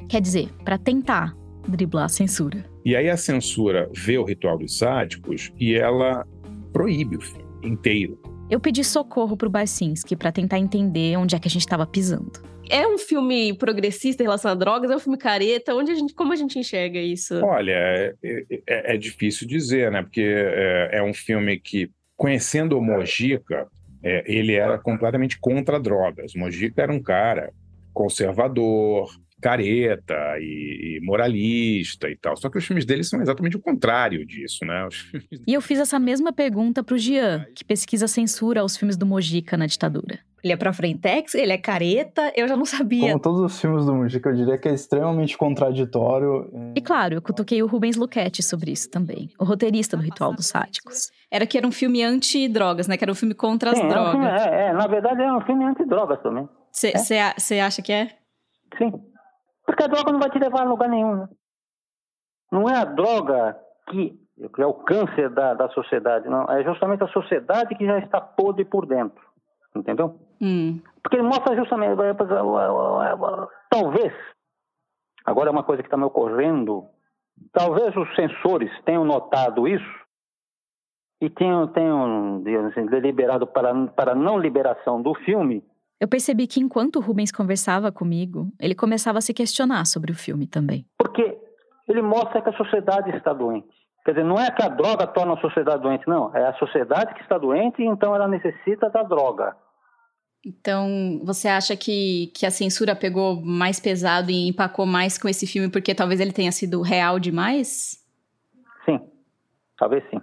Quer 0.08 0.20
dizer, 0.20 0.52
para 0.64 0.76
tentar 0.76 1.34
driblar 1.66 2.04
a 2.04 2.08
censura. 2.08 2.64
E 2.84 2.96
aí 2.96 3.08
a 3.08 3.16
censura 3.16 3.88
vê 3.94 4.18
o 4.18 4.24
ritual 4.24 4.58
dos 4.58 4.76
sádicos 4.78 5.52
e 5.58 5.74
ela 5.74 6.26
proíbe 6.72 7.16
o 7.16 7.20
filme 7.20 7.44
inteiro. 7.62 8.20
Eu 8.52 8.60
pedi 8.60 8.84
socorro 8.84 9.34
pro 9.34 9.48
Barcinski 9.48 10.14
para 10.14 10.30
tentar 10.30 10.58
entender 10.58 11.16
onde 11.16 11.34
é 11.34 11.38
que 11.38 11.48
a 11.48 11.50
gente 11.50 11.62
estava 11.62 11.86
pisando. 11.86 12.32
É 12.68 12.86
um 12.86 12.98
filme 12.98 13.56
progressista 13.56 14.22
em 14.22 14.26
relação 14.26 14.50
a 14.50 14.54
drogas? 14.54 14.90
É 14.90 14.94
um 14.94 14.98
filme 14.98 15.16
careta? 15.16 15.74
Onde 15.74 15.90
a 15.90 15.94
gente, 15.94 16.12
como 16.12 16.34
a 16.34 16.36
gente 16.36 16.58
enxerga 16.58 16.98
isso? 16.98 17.42
Olha, 17.42 17.72
é, 17.72 18.14
é, 18.22 18.94
é 18.94 18.96
difícil 18.98 19.48
dizer, 19.48 19.90
né? 19.90 20.02
Porque 20.02 20.20
é, 20.20 20.98
é, 20.98 21.02
um 21.02 21.14
filme 21.14 21.58
que, 21.58 21.90
conhecendo 22.14 22.76
o 22.76 22.82
Mojica, 22.82 23.66
é, 24.04 24.22
ele 24.26 24.52
era 24.52 24.76
completamente 24.76 25.40
contra 25.40 25.80
drogas. 25.80 26.34
Mojica 26.34 26.82
era 26.82 26.92
um 26.92 27.00
cara 27.00 27.54
conservador, 27.94 29.08
careta 29.42 30.14
e, 30.38 30.98
e, 30.98 31.00
moralista 31.04 32.08
e 32.08 32.16
tal. 32.16 32.36
Só 32.36 32.48
que 32.48 32.58
os 32.58 32.64
filmes 32.64 32.84
dele 32.84 33.02
são 33.02 33.20
exatamente 33.20 33.56
o 33.56 33.60
contrário 33.60 34.24
disso, 34.24 34.64
né? 34.64 34.88
E 35.46 35.52
eu 35.52 35.60
fiz 35.60 35.80
essa 35.80 35.98
mesma 35.98 36.32
pergunta 36.32 36.82
pro 36.82 36.96
Jean, 36.96 37.44
que 37.54 37.64
pesquisa 37.64 38.06
censura 38.06 38.60
aos 38.60 38.76
filmes 38.76 38.96
do 38.96 39.04
Mojica 39.04 39.56
na 39.56 39.66
ditadura. 39.66 40.20
Ele 40.42 40.52
é 40.52 40.56
pra 40.56 40.72
frentex, 40.72 41.34
ele 41.36 41.52
é 41.52 41.58
careta, 41.58 42.32
eu 42.34 42.48
já 42.48 42.56
não 42.56 42.64
sabia. 42.64 43.10
Como 43.10 43.22
todos 43.22 43.40
os 43.40 43.60
filmes 43.60 43.86
do 43.86 43.94
Mujica, 43.94 44.30
eu 44.30 44.34
diria 44.34 44.58
que 44.58 44.68
é 44.68 44.74
extremamente 44.74 45.36
contraditório. 45.38 46.50
E 46.74 46.80
claro, 46.80 47.14
eu 47.14 47.22
cutuquei 47.22 47.62
o 47.62 47.66
Rubens 47.66 47.96
Luchetti 47.96 48.42
sobre 48.42 48.72
isso 48.72 48.90
também, 48.90 49.30
o 49.38 49.44
roteirista 49.44 49.96
do 49.96 50.02
Ritual 50.02 50.34
dos 50.34 50.46
Sádicos. 50.46 51.12
Era 51.30 51.46
que 51.46 51.56
era 51.56 51.66
um 51.66 51.70
filme 51.72 52.02
anti-drogas, 52.02 52.88
né? 52.88 52.96
Que 52.96 53.04
era 53.04 53.12
um 53.12 53.14
filme 53.14 53.34
contra 53.34 53.70
as 53.70 53.78
Sim, 53.78 53.88
drogas. 53.88 54.14
É, 54.14 54.18
um 54.18 54.20
filme, 54.20 54.56
é, 54.56 54.66
é, 54.66 54.72
na 54.72 54.86
verdade 54.88 55.22
é 55.22 55.32
um 55.32 55.40
filme 55.42 55.64
anti-drogas 55.64 56.20
também. 56.22 56.48
Você 56.72 57.60
acha 57.60 57.80
que 57.80 57.92
é? 57.92 58.08
Sim. 58.76 58.92
Porque 59.72 59.84
a 59.84 59.86
droga 59.86 60.12
não 60.12 60.20
vai 60.20 60.30
te 60.30 60.38
levar 60.38 60.60
a 60.60 60.64
lugar 60.64 60.86
nenhum. 60.86 61.16
Né? 61.16 61.28
Não 62.50 62.68
é 62.68 62.76
a 62.76 62.84
droga 62.84 63.58
que, 63.88 64.10
que 64.54 64.62
é 64.62 64.66
o 64.66 64.74
câncer 64.74 65.30
da, 65.30 65.54
da 65.54 65.70
sociedade, 65.70 66.28
não. 66.28 66.44
É 66.44 66.62
justamente 66.62 67.02
a 67.02 67.08
sociedade 67.08 67.74
que 67.74 67.86
já 67.86 67.98
está 67.98 68.20
podre 68.20 68.66
por 68.66 68.84
dentro. 68.84 69.24
Entendeu? 69.74 70.20
Hum. 70.42 70.78
Porque 71.02 71.16
ele 71.16 71.26
mostra 71.26 71.56
justamente. 71.56 71.96
Talvez. 73.70 74.12
Agora 75.24 75.48
é 75.48 75.52
uma 75.52 75.64
coisa 75.64 75.82
que 75.82 75.86
está 75.86 75.96
me 75.96 76.04
ocorrendo. 76.04 76.84
Talvez 77.50 77.96
os 77.96 78.14
sensores 78.14 78.70
tenham 78.84 79.06
notado 79.06 79.66
isso 79.66 80.02
e 81.18 81.30
tenham, 81.30 81.66
tenham 81.68 82.42
assim, 82.68 82.84
deliberado 82.84 83.46
para, 83.46 83.72
para 83.86 84.14
não 84.14 84.38
liberação 84.38 85.00
do 85.00 85.14
filme. 85.14 85.64
Eu 86.02 86.08
percebi 86.08 86.48
que 86.48 86.58
enquanto 86.58 86.96
o 86.96 87.00
Rubens 87.00 87.30
conversava 87.30 87.92
comigo, 87.92 88.52
ele 88.58 88.74
começava 88.74 89.18
a 89.18 89.20
se 89.20 89.32
questionar 89.32 89.84
sobre 89.86 90.10
o 90.10 90.16
filme 90.16 90.48
também. 90.48 90.84
Porque 90.98 91.38
ele 91.86 92.02
mostra 92.02 92.42
que 92.42 92.48
a 92.48 92.56
sociedade 92.56 93.16
está 93.16 93.32
doente. 93.32 93.68
Quer 94.04 94.10
dizer, 94.10 94.24
não 94.24 94.34
é 94.34 94.50
que 94.50 94.64
a 94.64 94.68
droga 94.68 95.06
torna 95.06 95.34
a 95.34 95.40
sociedade 95.40 95.80
doente, 95.80 96.08
não. 96.08 96.36
É 96.36 96.44
a 96.44 96.54
sociedade 96.54 97.14
que 97.14 97.22
está 97.22 97.38
doente 97.38 97.80
e 97.80 97.86
então 97.86 98.16
ela 98.16 98.26
necessita 98.26 98.90
da 98.90 99.04
droga. 99.04 99.56
Então, 100.44 101.20
você 101.22 101.46
acha 101.46 101.76
que, 101.76 102.32
que 102.34 102.44
a 102.44 102.50
censura 102.50 102.96
pegou 102.96 103.40
mais 103.40 103.78
pesado 103.78 104.32
e 104.32 104.48
empacou 104.48 104.84
mais 104.84 105.16
com 105.16 105.28
esse 105.28 105.46
filme 105.46 105.70
porque 105.70 105.94
talvez 105.94 106.18
ele 106.18 106.32
tenha 106.32 106.50
sido 106.50 106.82
real 106.82 107.20
demais? 107.20 108.04
Sim, 108.84 109.00
talvez 109.78 110.02
sim. 110.10 110.20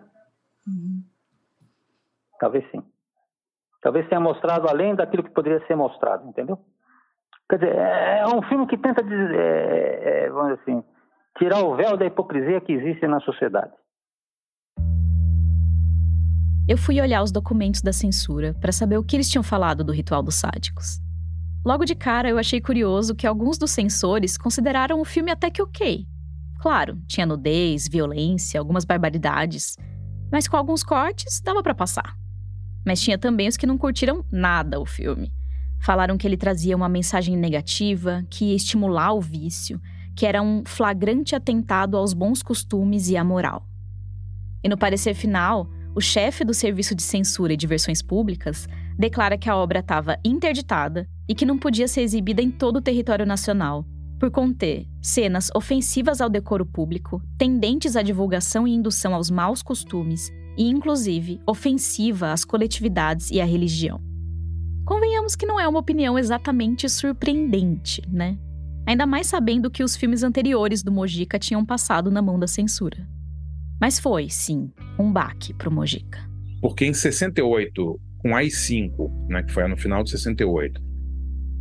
Uhum. 0.68 1.02
Talvez 2.38 2.70
sim. 2.70 2.84
Talvez 3.82 4.08
tenha 4.10 4.20
mostrado 4.20 4.68
além 4.68 4.96
daquilo 4.96 5.24
que 5.24 5.32
poderia 5.32 5.66
ser 5.66 5.76
mostrado, 5.76 6.28
entendeu? 6.28 6.60
Quer 7.50 7.60
dizer, 7.60 7.76
é 7.76 8.26
um 8.28 8.42
filme 8.44 8.68
que 8.68 8.78
tenta, 8.78 9.02
dizer, 9.02 9.36
é, 9.36 10.26
é, 10.26 10.30
vamos 10.30 10.60
dizer 10.60 10.62
assim, 10.62 10.84
tirar 11.38 11.64
o 11.64 11.76
véu 11.76 11.98
da 11.98 12.06
hipocrisia 12.06 12.62
que 12.62 12.74
existe 12.74 13.08
na 13.08 13.20
sociedade. 13.22 13.72
Eu 16.68 16.78
fui 16.78 17.02
olhar 17.02 17.24
os 17.24 17.32
documentos 17.32 17.82
da 17.82 17.92
censura 17.92 18.54
para 18.62 18.72
saber 18.72 18.98
o 18.98 19.04
que 19.04 19.16
eles 19.16 19.30
tinham 19.30 19.42
falado 19.42 19.84
do 19.84 19.92
ritual 19.92 20.22
dos 20.22 20.36
sádicos. 20.36 21.00
Logo 21.66 21.84
de 21.84 21.96
cara, 21.96 22.30
eu 22.30 22.38
achei 22.38 22.62
curioso 22.62 23.16
que 23.16 23.26
alguns 23.26 23.58
dos 23.58 23.72
censores 23.72 24.38
consideraram 24.38 25.02
o 25.02 25.06
filme 25.06 25.32
até 25.32 25.50
que 25.50 25.62
ok. 25.62 26.06
Claro, 26.62 27.00
tinha 27.08 27.26
nudez, 27.26 27.88
violência, 27.88 28.60
algumas 28.60 28.86
barbaridades, 28.86 29.76
mas 30.32 30.48
com 30.48 30.58
alguns 30.58 30.84
cortes 30.84 31.42
dava 31.42 31.64
para 31.64 31.74
passar. 31.74 32.16
Mas 32.90 33.02
tinha 33.02 33.20
também 33.20 33.48
os 33.48 33.56
que 33.56 33.68
não 33.68 33.78
curtiram 33.78 34.26
nada 34.32 34.80
o 34.80 34.86
filme. 34.86 35.32
Falaram 35.80 36.18
que 36.18 36.26
ele 36.26 36.36
trazia 36.36 36.76
uma 36.76 36.90
mensagem 36.90 37.38
negativa, 37.38 38.26
que 38.32 38.46
ia 38.46 38.56
estimular 38.56 39.14
o 39.14 39.22
vício, 39.22 39.80
que 40.16 40.26
era 40.26 40.42
um 40.42 40.64
flagrante 40.66 41.36
atentado 41.36 41.96
aos 41.96 42.14
bons 42.14 42.42
costumes 42.42 43.08
e 43.08 43.16
à 43.16 43.24
moral. 43.24 43.64
E 44.64 44.68
no 44.68 44.76
parecer 44.76 45.14
final, 45.14 45.70
o 45.94 46.02
chefe 46.02 46.44
do 46.44 46.52
Serviço 46.52 46.96
de 46.96 47.04
Censura 47.04 47.54
e 47.54 47.58
Diversões 47.58 48.02
Públicas 48.02 48.68
declara 48.98 49.38
que 49.38 49.52
a 49.52 49.56
obra 49.56 49.82
estava 49.82 50.18
interditada 50.26 51.08
e 51.28 51.36
que 51.36 51.46
não 51.46 51.60
podia 51.60 51.88
ser 51.88 52.02
exibida 52.02 52.42
em 52.42 52.50
todo 52.50 52.78
o 52.78 52.82
território 52.82 53.24
nacional, 53.24 53.86
por 54.20 54.32
conter 54.32 54.88
cenas 55.00 55.52
ofensivas 55.56 56.22
ao 56.22 56.28
decoro 56.28 56.66
público, 56.66 57.22
tendentes 57.38 57.96
à 57.96 58.02
divulgação 58.02 58.68
e 58.68 58.74
indução 58.74 59.14
aos 59.14 59.30
maus 59.30 59.62
costumes 59.62 60.32
e, 60.60 60.68
inclusive, 60.68 61.40
ofensiva 61.48 62.34
às 62.34 62.44
coletividades 62.44 63.32
e 63.32 63.40
à 63.40 63.46
religião. 63.46 64.02
Convenhamos 64.86 65.34
que 65.34 65.46
não 65.46 65.58
é 65.58 65.66
uma 65.66 65.80
opinião 65.80 66.20
exatamente 66.20 66.90
surpreendente, 66.90 68.02
né? 68.12 68.38
Ainda 68.86 69.06
mais 69.06 69.28
sabendo 69.28 69.72
que 69.72 69.84
os 69.84 69.96
filmes 69.96 70.22
anteriores 70.22 70.84
do 70.84 70.92
Mojica 70.92 71.40
tinham 71.40 71.66
passado 71.66 72.12
na 72.12 72.22
mão 72.22 72.38
da 72.38 72.48
censura. 72.48 73.08
Mas 73.80 74.00
foi, 74.00 74.30
sim, 74.30 74.70
um 75.00 75.14
baque 75.14 75.54
pro 75.54 75.72
Mojica. 75.72 76.20
Porque 76.60 76.86
em 76.86 76.94
68, 76.94 78.00
com 78.18 78.36
AI-5, 78.36 79.30
né, 79.30 79.44
que 79.44 79.54
foi 79.54 79.66
no 79.66 79.78
final 79.78 80.04
de 80.04 80.10
68, 80.10 80.82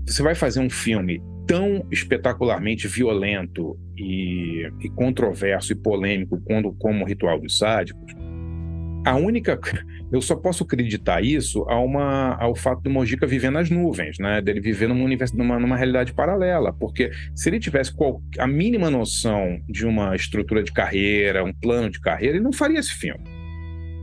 você 0.06 0.22
vai 0.24 0.34
fazer 0.34 0.58
um 0.58 0.70
filme 0.70 1.22
tão 1.46 1.86
espetacularmente 1.90 2.88
violento 2.88 3.78
e, 3.96 4.68
e 4.80 4.88
controverso 4.90 5.72
e 5.72 5.76
polêmico 5.76 6.40
como, 6.40 6.74
como 6.74 7.04
o 7.04 7.06
Ritual 7.06 7.40
dos 7.40 7.58
Sádicos, 7.58 8.12
a 9.04 9.16
única. 9.16 9.58
Eu 10.10 10.22
só 10.22 10.34
posso 10.34 10.64
acreditar 10.64 11.22
isso 11.22 11.64
a 11.68 11.78
uma, 11.78 12.34
ao 12.36 12.54
fato 12.54 12.80
do 12.82 12.88
Mojica 12.88 13.26
viver 13.26 13.50
nas 13.50 13.68
nuvens, 13.68 14.18
né? 14.18 14.40
Dele 14.40 14.58
viver 14.58 14.88
numa, 14.88 15.04
univers, 15.04 15.32
numa, 15.32 15.58
numa 15.58 15.76
realidade 15.76 16.14
paralela. 16.14 16.72
Porque 16.72 17.10
se 17.34 17.50
ele 17.50 17.60
tivesse 17.60 17.94
qual, 17.94 18.22
a 18.38 18.46
mínima 18.46 18.88
noção 18.88 19.60
de 19.68 19.86
uma 19.86 20.16
estrutura 20.16 20.62
de 20.62 20.72
carreira, 20.72 21.44
um 21.44 21.52
plano 21.52 21.90
de 21.90 22.00
carreira, 22.00 22.36
ele 22.36 22.44
não 22.44 22.52
faria 22.52 22.78
esse 22.78 22.94
filme. 22.94 23.22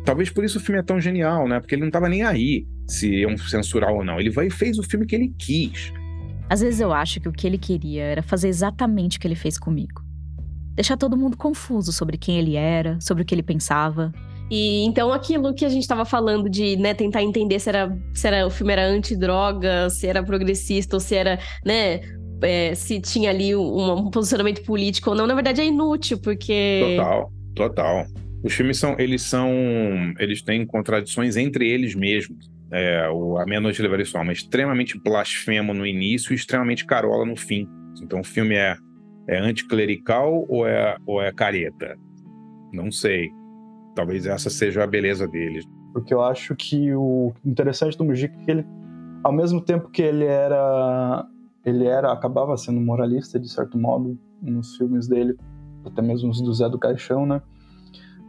Talvez 0.06 0.30
por 0.30 0.46
isso 0.46 0.60
o 0.60 0.62
filme 0.62 0.80
é 0.80 0.84
tão 0.84 1.02
genial, 1.02 1.48
né? 1.48 1.60
Porque 1.60 1.74
ele 1.74 1.82
não 1.82 1.90
estava 1.90 2.08
nem 2.08 2.22
aí 2.22 2.68
se 2.88 3.10
iam 3.10 3.36
censurar 3.36 3.92
ou 3.92 4.04
não. 4.04 4.20
Ele 4.20 4.30
vai 4.30 4.46
e 4.46 4.52
fez 4.52 4.78
o 4.78 4.84
filme 4.84 5.08
que 5.08 5.16
ele 5.16 5.34
quis. 5.40 5.92
Às 6.48 6.62
vezes 6.62 6.80
eu 6.80 6.94
acho 6.94 7.20
que 7.20 7.28
o 7.28 7.32
que 7.32 7.48
ele 7.48 7.58
queria 7.58 8.04
era 8.04 8.22
fazer 8.22 8.48
exatamente 8.48 9.18
o 9.18 9.20
que 9.20 9.28
ele 9.28 9.36
fez 9.36 9.58
comigo. 9.58 10.04
Deixar 10.76 10.98
todo 10.98 11.18
mundo 11.18 11.36
confuso 11.36 11.92
sobre 11.92 12.18
quem 12.18 12.38
ele 12.38 12.56
era, 12.56 13.00
sobre 13.02 13.24
o 13.24 13.26
que 13.26 13.34
ele 13.34 13.42
pensava. 13.42 14.12
E 14.50 14.86
então 14.86 15.12
aquilo 15.12 15.54
que 15.54 15.66
a 15.66 15.70
gente 15.70 15.82
estava 15.82 16.06
falando 16.06 16.50
de, 16.50 16.76
né, 16.78 16.94
tentar 16.94 17.24
entender 17.24 17.60
se 17.60 17.70
era, 17.70 17.98
se 18.14 18.28
era 18.28 18.46
o 18.46 18.50
filme 18.50 18.74
era 18.74 18.86
anti-droga, 18.86 19.90
se 19.90 20.08
era 20.08 20.24
progressista 20.24 20.96
ou 20.96 21.00
se 21.00 21.16
era, 21.16 21.40
né, 21.66 22.02
é, 22.42 22.76
se 22.76 23.00
tinha 23.00 23.30
ali 23.32 23.56
um, 23.56 23.92
um, 23.92 24.12
posicionamento 24.12 24.64
político 24.64 25.10
ou 25.10 25.16
não, 25.16 25.26
na 25.26 25.34
verdade 25.34 25.62
é 25.62 25.66
inútil, 25.66 26.20
porque 26.20 26.96
Total, 26.96 27.32
total. 27.56 28.06
Os 28.44 28.54
filmes 28.54 28.78
são, 28.78 28.96
eles 29.00 29.24
são, 29.24 29.52
eles 30.20 30.44
têm 30.44 30.66
contradições 30.66 31.36
entre 31.36 31.68
eles 31.68 31.96
mesmos. 31.96 32.48
É, 32.72 33.10
o 33.10 33.38
A 33.40 33.46
Meia-Noite 33.46 33.82
Levaria 33.82 34.06
Sua 34.06 34.20
Alma 34.20 34.32
é 34.32 34.34
extremamente 34.34 35.00
blasfemo 35.00 35.74
no 35.74 35.86
início 35.86 36.32
e 36.32 36.36
extremamente 36.36 36.86
carola 36.86 37.26
no 37.26 37.36
fim. 37.36 37.68
Então 38.04 38.20
o 38.20 38.24
filme 38.24 38.54
é, 38.54 38.76
é 39.28 39.40
anticlerical 39.40 40.46
ou 40.48 40.68
é, 40.68 40.96
ou 41.08 41.22
é 41.22 41.32
careta? 41.32 41.96
Não 42.72 42.92
sei. 42.92 43.30
Talvez 43.96 44.26
essa 44.26 44.50
seja 44.50 44.84
a 44.84 44.88
beleza 44.88 45.26
dele. 45.26 45.62
Porque 45.94 46.14
eu 46.14 46.22
acho 46.22 46.54
que 46.56 46.94
o 46.94 47.34
interessante 47.46 47.98
do 47.98 48.04
Mujica 48.04 48.36
é 48.38 48.44
que 48.44 48.52
ele, 48.52 48.66
ao 49.24 49.32
mesmo 49.32 49.62
tempo 49.62 49.90
que 49.90 50.02
ele 50.02 50.26
era, 50.26 51.26
ele 51.66 51.86
era, 51.86 52.12
acabava 52.12 52.58
sendo 52.58 52.82
moralista 52.82 53.40
de 53.40 53.50
certo 53.50 53.78
modo 53.78 54.20
nos 54.42 54.76
filmes 54.76 55.08
dele, 55.08 55.38
até 55.86 56.02
mesmo 56.02 56.30
os 56.30 56.42
do 56.42 56.54
Zé 56.54 56.68
do 56.68 56.78
Caixão, 56.78 57.26
né? 57.26 57.42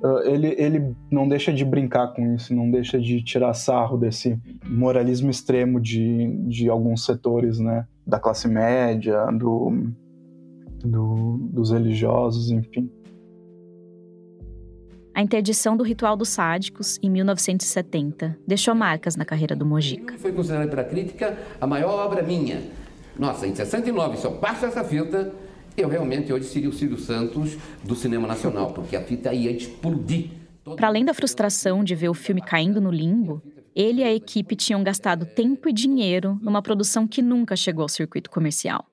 Uh, 0.03 0.21
ele, 0.25 0.55
ele 0.59 0.95
não 1.11 1.27
deixa 1.27 1.53
de 1.53 1.65
brincar 1.65 2.09
com 2.09 2.35
isso, 2.35 2.55
não 2.55 2.71
deixa 2.71 3.01
de 3.01 3.23
tirar 3.23 3.55
sarro 3.55 3.97
desse 3.97 4.39
moralismo 4.65 5.31
extremo 5.31 5.81
de, 5.81 6.37
de 6.49 6.69
alguns 6.69 7.05
setores, 7.05 7.59
né? 7.59 7.87
Da 8.07 8.21
classe 8.21 8.47
média, 8.47 9.27
do, 9.33 9.91
do, 10.85 11.39
dos 11.51 11.73
religiosos, 11.73 12.51
enfim. 12.51 12.91
A 15.17 15.23
interdição 15.23 15.79
do 15.79 15.83
ritual 15.83 16.15
dos 16.15 16.29
sádicos, 16.29 16.99
em 17.03 17.09
1970, 17.09 18.39
deixou 18.47 18.75
marcas 18.75 19.17
na 19.17 19.25
carreira 19.25 19.57
do 19.57 19.65
Mojica. 19.65 20.19
Foi 20.19 20.31
considerada 20.31 20.69
pela 20.69 20.85
crítica 20.85 21.39
a 21.59 21.67
maior 21.67 22.05
obra 22.05 22.23
minha. 22.23 22.61
Nossa, 23.19 23.47
em 23.47 23.55
69, 23.55 24.19
se 24.19 24.27
eu 24.27 24.33
passo 24.33 24.67
essa 24.67 24.85
fita, 24.85 25.33
eu 25.75 25.89
realmente 25.89 26.31
hoje 26.31 26.45
seria 26.45 26.69
o 26.69 26.73
Círio 26.75 26.99
Santos 26.99 27.57
do 27.83 27.95
cinema 27.95 28.29
nacional, 28.29 28.75
porque 28.75 28.95
a 28.95 29.01
fita 29.01 29.33
ia 29.33 29.51
explodir. 29.51 30.33
Para 30.77 30.89
além 30.89 31.03
da 31.03 31.15
frustração 31.15 31.83
de 31.83 31.95
ver 31.95 32.11
o 32.11 32.15
filme 32.15 32.43
caindo 32.43 32.79
no 32.79 32.91
limbo, 32.91 33.43
ele 33.75 34.03
e 34.03 34.05
a 34.05 34.13
equipe 34.13 34.55
tinham 34.55 34.85
gastado 34.85 35.25
tempo 35.25 35.67
e 35.67 35.73
dinheiro 35.73 36.39
numa 36.43 36.61
produção 36.61 37.09
que 37.09 37.23
nunca 37.23 37.57
chegou 37.57 37.85
ao 37.85 37.89
circuito 37.89 38.29
comercial. 38.29 38.85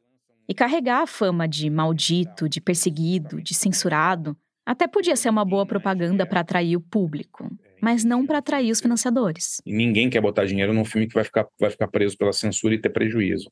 E 0.47 0.53
carregar 0.53 1.01
a 1.01 1.07
fama 1.07 1.49
de 1.49 1.69
maldito, 1.69 2.47
de 2.47 2.61
perseguido, 2.61 3.41
de 3.41 3.53
censurado 3.53 4.37
até 4.65 4.87
podia 4.87 5.15
ser 5.15 5.29
uma 5.29 5.43
boa 5.43 5.65
propaganda 5.65 6.25
para 6.25 6.39
atrair 6.39 6.77
o 6.77 6.81
público, 6.81 7.49
mas 7.81 8.03
não 8.03 8.25
para 8.25 8.37
atrair 8.37 8.71
os 8.71 8.79
financiadores. 8.79 9.61
Ninguém 9.65 10.09
quer 10.09 10.21
botar 10.21 10.45
dinheiro 10.45 10.73
num 10.73 10.85
filme 10.85 11.07
que 11.07 11.13
vai 11.13 11.23
ficar, 11.23 11.45
vai 11.59 11.69
ficar 11.69 11.87
preso 11.87 12.17
pela 12.17 12.31
censura 12.31 12.73
e 12.73 12.79
ter 12.79 12.89
prejuízo. 12.89 13.51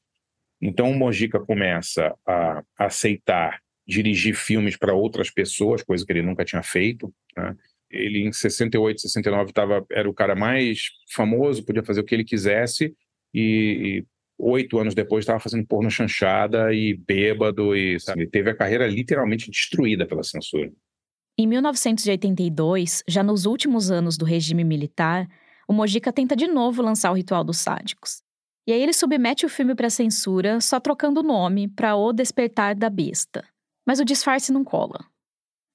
Então 0.61 0.89
o 0.89 0.95
Mojica 0.95 1.39
começa 1.39 2.15
a 2.25 2.63
aceitar 2.77 3.59
dirigir 3.85 4.35
filmes 4.35 4.77
para 4.77 4.93
outras 4.93 5.29
pessoas, 5.29 5.83
coisa 5.83 6.05
que 6.05 6.11
ele 6.11 6.21
nunca 6.21 6.45
tinha 6.45 6.63
feito. 6.63 7.13
Né? 7.35 7.55
Ele, 7.89 8.19
em 8.19 8.31
68, 8.31 9.01
69, 9.01 9.51
tava, 9.51 9.85
era 9.91 10.09
o 10.09 10.13
cara 10.13 10.35
mais 10.35 10.91
famoso, 11.13 11.65
podia 11.65 11.83
fazer 11.83 11.99
o 11.99 12.03
que 12.05 12.15
ele 12.15 12.23
quisesse, 12.23 12.93
e, 13.33 13.41
e 13.99 14.05
oito 14.37 14.79
anos 14.79 14.95
depois 14.95 15.23
estava 15.23 15.39
fazendo 15.39 15.67
porno 15.67 15.91
chanchada 15.91 16.73
e 16.73 16.93
bêbado, 16.93 17.75
e 17.75 17.99
sabe, 17.99 18.27
teve 18.27 18.49
a 18.49 18.55
carreira 18.55 18.87
literalmente 18.87 19.51
destruída 19.51 20.05
pela 20.05 20.23
censura. 20.23 20.71
Em 21.41 21.47
1982, 21.47 23.03
já 23.07 23.23
nos 23.23 23.47
últimos 23.47 23.89
anos 23.89 24.15
do 24.15 24.23
regime 24.23 24.63
militar, 24.63 25.27
o 25.67 25.73
Mojica 25.73 26.13
tenta 26.13 26.35
de 26.35 26.47
novo 26.47 26.83
lançar 26.83 27.09
o 27.09 27.15
Ritual 27.15 27.43
dos 27.43 27.57
Sádicos. 27.57 28.21
E 28.67 28.71
aí 28.71 28.79
ele 28.79 28.93
submete 28.93 29.43
o 29.43 29.49
filme 29.49 29.73
para 29.73 29.89
censura, 29.89 30.61
só 30.61 30.79
trocando 30.79 31.21
o 31.21 31.23
nome 31.23 31.67
para 31.67 31.95
O 31.95 32.13
Despertar 32.13 32.75
da 32.75 32.91
Besta. 32.91 33.43
Mas 33.83 33.99
o 33.99 34.05
disfarce 34.05 34.53
não 34.53 34.63
cola. 34.63 35.03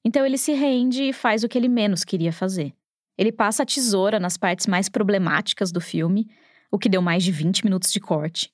Então 0.04 0.24
ele 0.24 0.38
se 0.38 0.52
rende 0.52 1.02
e 1.02 1.12
faz 1.12 1.42
o 1.42 1.48
que 1.48 1.58
ele 1.58 1.68
menos 1.68 2.04
queria 2.04 2.32
fazer. 2.32 2.72
Ele 3.18 3.32
passa 3.32 3.64
a 3.64 3.66
tesoura 3.66 4.20
nas 4.20 4.36
partes 4.36 4.68
mais 4.68 4.88
problemáticas 4.88 5.72
do 5.72 5.80
filme, 5.80 6.30
o 6.70 6.78
que 6.78 6.88
deu 6.88 7.02
mais 7.02 7.24
de 7.24 7.32
20 7.32 7.64
minutos 7.64 7.90
de 7.90 7.98
corte. 7.98 8.52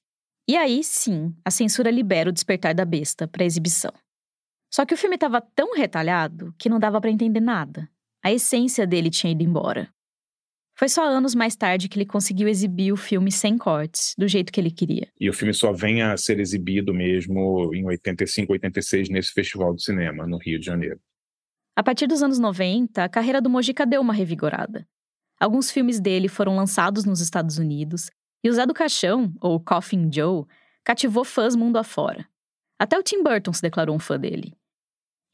E 0.49 0.57
aí, 0.57 0.83
sim, 0.83 1.35
a 1.45 1.51
censura 1.51 1.91
libera 1.91 2.31
o 2.31 2.33
Despertar 2.33 2.75
da 2.75 2.87
Besta 2.87 3.29
para 3.29 3.45
exibição. 3.45 3.93
Só 4.75 4.87
que 4.87 4.95
o 4.95 4.97
filme 4.97 5.17
estava 5.17 5.41
tão 5.41 5.75
retalhado 5.75 6.55
que 6.59 6.69
não 6.69 6.81
dava 6.81 7.01
para 7.01 7.11
entender 7.11 7.41
nada. 7.41 7.89
A 8.25 8.33
essência 8.33 8.87
dele 8.87 9.11
tinha 9.11 9.33
ido 9.33 9.43
embora. 9.43 9.93
Foi 10.75 10.89
só 10.89 11.05
anos 11.05 11.35
mais 11.35 11.55
tarde 11.55 11.89
que 11.89 11.99
ele 11.99 12.07
conseguiu 12.07 12.49
exibir 12.49 12.93
o 12.93 12.97
filme 12.97 13.31
sem 13.31 13.59
cortes, 13.59 14.15
do 14.17 14.27
jeito 14.27 14.51
que 14.51 14.59
ele 14.59 14.71
queria. 14.71 15.09
E 15.21 15.29
o 15.29 15.33
filme 15.33 15.53
só 15.53 15.73
vem 15.73 16.01
a 16.01 16.17
ser 16.17 16.41
exibido 16.41 16.95
mesmo 16.95 17.71
em 17.75 17.85
85, 17.85 18.53
86 18.53 19.11
nesse 19.11 19.33
festival 19.33 19.75
de 19.75 19.85
cinema 19.85 20.27
no 20.27 20.39
Rio 20.39 20.59
de 20.59 20.65
Janeiro. 20.65 20.99
A 21.77 21.83
partir 21.83 22.07
dos 22.07 22.23
anos 22.23 22.39
90, 22.39 23.05
a 23.05 23.09
carreira 23.09 23.41
do 23.41 23.51
Mojica 23.51 23.85
deu 23.85 24.01
uma 24.01 24.15
revigorada. 24.15 24.87
Alguns 25.39 25.71
filmes 25.71 26.01
dele 26.01 26.29
foram 26.29 26.57
lançados 26.57 27.05
nos 27.05 27.21
Estados 27.21 27.59
Unidos 27.59 28.11
e 28.43 28.49
o 28.49 28.53
Zé 28.53 28.65
do 28.65 28.75
Caixão, 28.75 29.33
ou 29.41 29.61
Coffin 29.61 30.11
Joe, 30.11 30.45
cativou 30.83 31.25
fãs 31.25 31.55
mundo 31.55 31.77
afora. 31.77 32.27
Até 32.79 32.99
o 32.99 33.03
Tim 33.03 33.23
Burton 33.23 33.53
se 33.53 33.63
declarou 33.63 33.95
um 33.95 33.99
fã 33.99 34.19
dele. 34.19 34.55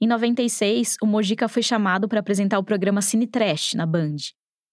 Em 0.00 0.06
96, 0.06 0.96
o 1.02 1.06
Mojica 1.06 1.48
foi 1.48 1.62
chamado 1.62 2.08
para 2.08 2.20
apresentar 2.20 2.58
o 2.58 2.64
programa 2.64 3.02
Cine 3.02 3.26
Trash 3.26 3.74
na 3.74 3.84
Band. 3.84 4.16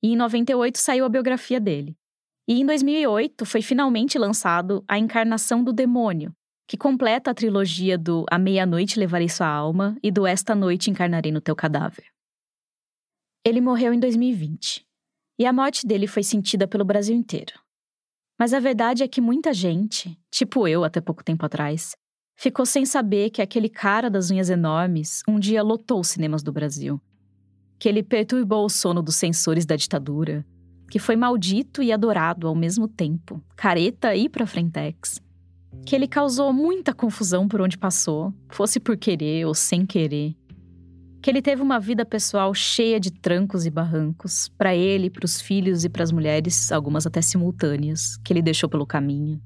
E 0.04 0.10
em 0.10 0.16
98 0.16 0.78
saiu 0.78 1.04
a 1.04 1.10
biografia 1.10 1.60
dele. 1.60 1.98
E 2.48 2.62
em 2.62 2.66
2008 2.66 3.44
foi 3.44 3.64
finalmente 3.64 4.20
lançado 4.20 4.84
A 4.88 5.00
Encarnação 5.00 5.64
do 5.64 5.74
Demônio, 5.74 6.32
que 6.68 6.78
completa 6.78 7.32
a 7.32 7.34
trilogia 7.34 7.98
do 7.98 8.24
A 8.30 8.38
Meia-Noite 8.38 9.00
Levarei 9.00 9.28
Sua 9.28 9.48
Alma 9.48 9.98
e 10.04 10.12
do 10.12 10.28
Esta 10.28 10.54
Noite 10.54 10.92
Encarnarei 10.92 11.32
no 11.32 11.42
Teu 11.42 11.56
Cadáver. 11.56 12.06
Ele 13.44 13.62
morreu 13.62 13.94
em 13.94 14.00
2020. 14.00 14.86
E 15.40 15.46
a 15.46 15.52
morte 15.52 15.88
dele 15.88 16.06
foi 16.06 16.22
sentida 16.22 16.68
pelo 16.68 16.86
Brasil 16.86 17.16
inteiro. 17.16 17.54
Mas 18.40 18.54
a 18.54 18.60
verdade 18.60 19.02
é 19.02 19.08
que 19.08 19.20
muita 19.20 19.54
gente, 19.54 20.18
tipo 20.30 20.68
eu 20.68 20.84
até 20.84 21.02
pouco 21.02 21.24
tempo 21.24 21.46
atrás, 21.46 21.96
ficou 22.36 22.66
sem 22.66 22.86
saber 22.86 23.30
que 23.30 23.42
aquele 23.42 23.70
cara 23.70 24.10
das 24.10 24.30
unhas 24.30 24.50
enormes 24.50 25.24
um 25.28 25.40
dia 25.40 25.64
lotou 25.64 26.02
os 26.02 26.10
cinemas 26.10 26.44
do 26.44 26.52
Brasil. 26.52 27.02
Que 27.80 27.90
ele 27.90 28.04
perturbou 28.04 28.66
o 28.66 28.70
sono 28.70 29.02
dos 29.02 29.16
censores 29.16 29.66
da 29.66 29.76
ditadura, 29.76 30.46
que 30.90 31.00
foi 31.00 31.16
maldito 31.16 31.82
e 31.82 31.92
adorado 31.92 32.48
ao 32.48 32.56
mesmo 32.56 32.88
tempo, 32.88 33.42
careta 33.56 34.16
e 34.16 34.30
pra 34.30 34.46
frentex. 34.46 35.20
Que 35.86 35.96
ele 35.96 36.08
causou 36.08 36.54
muita 36.54 36.94
confusão 36.94 37.48
por 37.48 37.62
onde 37.62 37.78
passou, 37.78 38.34
fosse 38.50 38.80
por 38.80 38.98
querer 38.98 39.46
ou 39.46 39.54
sem 39.54 39.86
querer. 39.86 40.36
Que 41.22 41.30
ele 41.30 41.42
teve 41.42 41.62
uma 41.62 41.80
vida 41.80 42.06
pessoal 42.06 42.54
cheia 42.54 43.00
de 43.00 43.12
trancos 43.12 43.66
e 43.66 43.70
barrancos, 43.70 44.48
para 44.58 44.76
ele, 44.76 45.10
para 45.10 45.26
os 45.26 45.42
filhos 45.42 45.84
e 45.84 45.90
para 45.90 46.04
as 46.04 46.12
mulheres, 46.12 46.72
algumas 46.72 47.06
até 47.06 47.22
simultâneas, 47.22 48.18
que 48.24 48.32
ele 48.32 48.44
deixou 48.44 48.70
pelo 48.70 48.86
caminho 48.86 49.42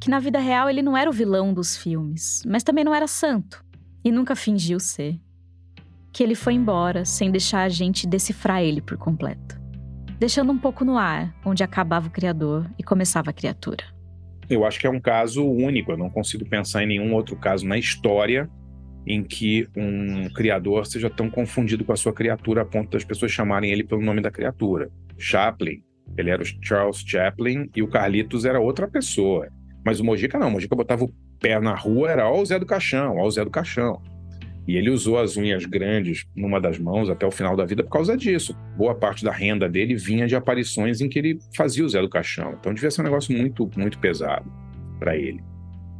que 0.00 0.10
na 0.10 0.20
vida 0.20 0.38
real 0.38 0.70
ele 0.70 0.82
não 0.82 0.96
era 0.96 1.10
o 1.10 1.12
vilão 1.12 1.52
dos 1.52 1.76
filmes, 1.76 2.42
mas 2.46 2.62
também 2.62 2.84
não 2.84 2.94
era 2.94 3.06
santo 3.06 3.64
e 4.04 4.12
nunca 4.12 4.36
fingiu 4.36 4.78
ser. 4.78 5.18
Que 6.12 6.22
ele 6.22 6.34
foi 6.34 6.54
embora 6.54 7.04
sem 7.04 7.30
deixar 7.30 7.62
a 7.62 7.68
gente 7.68 8.06
decifrar 8.06 8.62
ele 8.62 8.80
por 8.80 8.96
completo, 8.96 9.60
deixando 10.18 10.52
um 10.52 10.58
pouco 10.58 10.84
no 10.84 10.96
ar 10.96 11.34
onde 11.44 11.62
acabava 11.62 12.08
o 12.08 12.12
criador 12.12 12.70
e 12.78 12.82
começava 12.82 13.30
a 13.30 13.32
criatura. 13.32 13.84
Eu 14.48 14.64
acho 14.64 14.80
que 14.80 14.86
é 14.86 14.90
um 14.90 15.00
caso 15.00 15.44
único, 15.44 15.92
eu 15.92 15.98
não 15.98 16.08
consigo 16.08 16.48
pensar 16.48 16.82
em 16.82 16.86
nenhum 16.86 17.12
outro 17.12 17.36
caso 17.36 17.66
na 17.66 17.76
história 17.76 18.48
em 19.06 19.22
que 19.22 19.66
um 19.76 20.28
criador 20.30 20.86
seja 20.86 21.08
tão 21.08 21.30
confundido 21.30 21.84
com 21.84 21.92
a 21.92 21.96
sua 21.96 22.12
criatura 22.12 22.62
a 22.62 22.64
ponto 22.64 22.90
das 22.90 23.04
pessoas 23.04 23.32
chamarem 23.32 23.70
ele 23.70 23.84
pelo 23.84 24.02
nome 24.02 24.20
da 24.20 24.30
criatura. 24.30 24.90
Chaplin, 25.16 25.82
ele 26.16 26.30
era 26.30 26.42
o 26.42 26.46
Charles 26.62 27.02
Chaplin 27.06 27.70
e 27.74 27.82
o 27.82 27.88
Carlitos 27.88 28.44
era 28.44 28.60
outra 28.60 28.86
pessoa. 28.86 29.48
Mas 29.88 30.00
o 30.00 30.04
Mojica 30.04 30.38
não, 30.38 30.48
o 30.48 30.50
Mojica 30.50 30.76
botava 30.76 31.02
o 31.02 31.10
pé 31.40 31.58
na 31.58 31.74
rua, 31.74 32.10
era 32.10 32.30
ó 32.30 32.42
o 32.42 32.44
Zé 32.44 32.58
do 32.58 32.66
Caixão, 32.66 33.16
ó 33.16 33.26
o 33.26 33.30
Zé 33.30 33.42
do 33.42 33.50
Caixão. 33.50 34.02
E 34.66 34.76
ele 34.76 34.90
usou 34.90 35.18
as 35.18 35.38
unhas 35.38 35.64
grandes 35.64 36.26
numa 36.36 36.60
das 36.60 36.78
mãos 36.78 37.08
até 37.08 37.26
o 37.26 37.30
final 37.30 37.56
da 37.56 37.64
vida 37.64 37.82
por 37.82 37.88
causa 37.88 38.14
disso. 38.14 38.54
Boa 38.76 38.94
parte 38.94 39.24
da 39.24 39.32
renda 39.32 39.66
dele 39.66 39.94
vinha 39.94 40.26
de 40.26 40.36
aparições 40.36 41.00
em 41.00 41.08
que 41.08 41.18
ele 41.18 41.38
fazia 41.56 41.86
o 41.86 41.88
Zé 41.88 42.02
do 42.02 42.08
Caixão. 42.10 42.54
Então 42.60 42.74
devia 42.74 42.90
ser 42.90 43.00
um 43.00 43.04
negócio 43.04 43.34
muito, 43.34 43.70
muito 43.78 43.98
pesado 43.98 44.44
para 44.98 45.16
ele. 45.16 45.42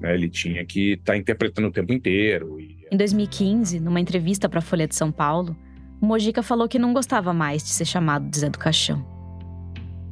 Né? 0.03 0.13
Ele 0.13 0.29
tinha 0.29 0.67
que 0.67 0.93
estar 0.93 1.15
tá 1.15 1.17
interpretando 1.17 1.69
o 1.69 1.73
tempo 1.73 1.91
inteiro. 1.91 2.59
Em 2.93 2.97
2015, 2.99 3.81
numa 3.81 4.01
entrevista 4.01 4.51
para 4.51 4.59
a 4.59 4.63
Folha 4.63 4.87
de 4.87 4.95
São 4.95 5.11
Paulo, 5.11 5.57
o 5.99 6.05
Mojica 6.05 6.43
falou 6.43 6.69
que 6.69 6.79
não 6.79 6.93
gostava 6.93 7.33
mais 7.33 7.63
de 7.63 7.71
ser 7.71 7.87
chamado 7.87 8.29
de 8.29 8.39
Zé 8.39 8.51
do 8.51 8.59
Caixão. 8.59 9.03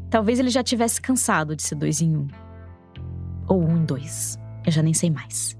Talvez 0.09 0.39
ele 0.39 0.49
já 0.49 0.63
tivesse 0.63 0.99
cansado 0.99 1.55
de 1.55 1.63
ser 1.63 1.75
dois 1.75 2.01
em 2.01 2.17
um. 2.17 2.46
Ou 3.49 3.63
um 3.63 3.77
em 3.77 3.85
dois. 3.85 4.39
Eu 4.65 4.73
já 4.73 4.83
nem 4.83 4.95
sei 4.95 5.11
mais. 5.11 5.57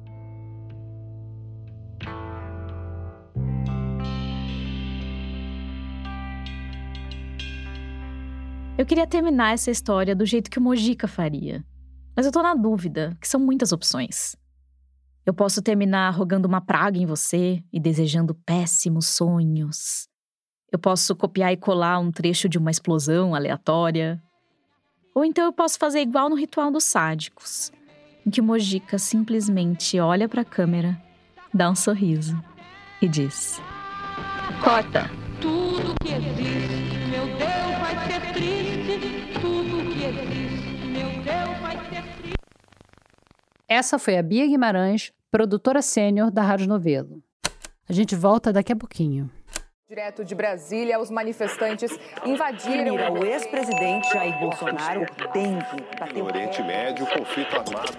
Eu 8.79 8.85
queria 8.85 9.07
terminar 9.07 9.55
essa 9.55 9.71
história 9.71 10.15
do 10.15 10.27
jeito 10.27 10.51
que 10.51 10.59
o 10.59 10.63
Mojica 10.63 11.09
faria. 11.09 11.65
Mas 12.15 12.27
eu 12.27 12.33
tô 12.33 12.43
na 12.43 12.55
dúvida, 12.55 13.17
que 13.21 13.27
são 13.27 13.41
muitas 13.41 13.73
opções. 13.73 14.37
Eu 15.25 15.33
posso 15.33 15.63
terminar 15.63 16.11
rogando 16.11 16.47
uma 16.47 16.61
praga 16.61 16.99
em 16.99 17.07
você 17.07 17.65
e 17.73 17.81
desejando 17.81 18.35
péssimos 18.35 19.07
sonhos. 19.07 20.09
Eu 20.71 20.79
posso 20.79 21.17
copiar 21.17 21.53
e 21.53 21.57
colar 21.57 21.99
um 21.99 22.13
trecho 22.13 22.49
de 22.49 22.59
uma 22.59 22.71
explosão 22.71 23.35
aleatória. 23.35 24.23
Ou 25.15 25.25
então 25.25 25.45
eu 25.47 25.53
posso 25.53 25.79
fazer 25.79 26.01
igual 26.01 26.29
no 26.29 26.37
ritual 26.37 26.71
dos 26.71 26.85
sádicos, 26.85 27.73
em 28.27 28.31
que 28.31 28.41
o 28.41 28.45
Mojica 28.45 28.99
simplesmente 28.99 30.01
olha 30.01 30.29
para 30.29 30.43
a 30.43 30.45
câmera, 30.45 31.01
dá 31.55 31.71
um 31.71 31.77
sorriso 31.77 32.37
e 33.01 33.09
diz: 33.09 33.61
Corta! 34.63 35.09
Tudo 35.41 35.95
que 36.03 36.13
existe, 36.13 36.97
meu 37.11 37.27
Deus, 37.27 37.79
vai 37.81 38.07
ser 38.09 38.33
triste. 38.33 39.41
Tudo 39.41 39.93
que 39.93 40.05
existe, 40.05 40.87
meu 40.87 41.11
Deus, 41.23 41.61
vai 41.61 41.77
ser 41.89 42.03
triste. 42.21 42.35
Essa 43.69 43.99
foi 43.99 44.19
a 44.19 44.23
Bia 44.23 44.47
Guimarães, 44.47 45.13
produtora 45.31 45.81
sênior 45.81 46.31
da 46.31 46.43
Rádio 46.43 46.67
Novelo. 46.67 47.23
A 47.89 47.93
gente 47.93 48.17
volta 48.17 48.53
daqui 48.53 48.73
a 48.73 48.77
pouquinho. 48.77 49.31
Direto 49.89 50.25
de 50.25 50.35
Brasília, 50.35 50.99
os 50.99 51.13
manifestantes 51.13 51.97
invadiram. 52.25 52.97
o 53.13 53.25
ex-presidente 53.25 54.13
Jair 54.13 54.37
Bolsonaro 54.41 55.07
tem 55.33 55.61
que 55.61 55.97
bater 56.01 56.19
No 56.19 56.25
Oriente 56.25 56.61
Médio, 56.61 57.07
conflito 57.07 57.55
armado. 57.55 57.93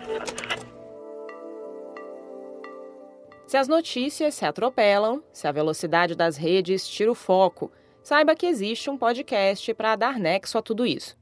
Se 3.47 3.55
as 3.55 3.69
notícias 3.69 4.35
se 4.35 4.45
atropelam, 4.45 5.23
se 5.31 5.47
a 5.47 5.51
velocidade 5.53 6.13
das 6.13 6.35
redes 6.35 6.85
tira 6.85 7.09
o 7.09 7.15
foco, 7.15 7.71
saiba 8.03 8.35
que 8.35 8.45
existe 8.45 8.89
um 8.89 8.97
podcast 8.97 9.73
para 9.73 9.95
dar 9.95 10.19
nexo 10.19 10.57
a 10.57 10.61
tudo 10.61 10.85
isso. 10.85 11.17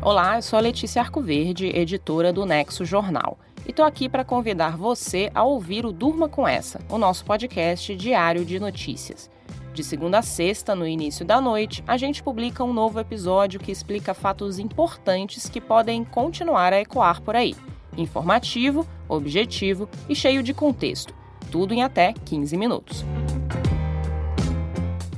Olá, 0.00 0.36
eu 0.36 0.42
sou 0.42 0.60
a 0.60 0.62
Letícia 0.62 1.02
Arcoverde, 1.02 1.76
editora 1.76 2.32
do 2.32 2.46
Nexo 2.46 2.84
Jornal, 2.84 3.36
e 3.66 3.72
tô 3.72 3.82
aqui 3.82 4.08
para 4.08 4.24
convidar 4.24 4.76
você 4.76 5.30
a 5.34 5.42
ouvir 5.42 5.84
o 5.84 5.92
Durma 5.92 6.28
com 6.28 6.46
Essa, 6.46 6.80
o 6.88 6.96
nosso 6.96 7.24
podcast 7.24 7.94
diário 7.96 8.44
de 8.44 8.60
notícias. 8.60 9.28
De 9.74 9.82
segunda 9.82 10.20
a 10.20 10.22
sexta, 10.22 10.74
no 10.74 10.86
início 10.86 11.24
da 11.24 11.40
noite, 11.40 11.82
a 11.86 11.96
gente 11.96 12.22
publica 12.22 12.64
um 12.64 12.72
novo 12.72 13.00
episódio 13.00 13.60
que 13.60 13.72
explica 13.72 14.14
fatos 14.14 14.58
importantes 14.58 15.48
que 15.48 15.60
podem 15.60 16.04
continuar 16.04 16.72
a 16.72 16.80
ecoar 16.80 17.20
por 17.20 17.34
aí. 17.34 17.54
Informativo, 17.96 18.86
objetivo 19.08 19.88
e 20.08 20.14
cheio 20.14 20.42
de 20.42 20.54
contexto. 20.54 21.14
Tudo 21.50 21.74
em 21.74 21.82
até 21.82 22.12
15 22.12 22.56
minutos. 22.56 23.04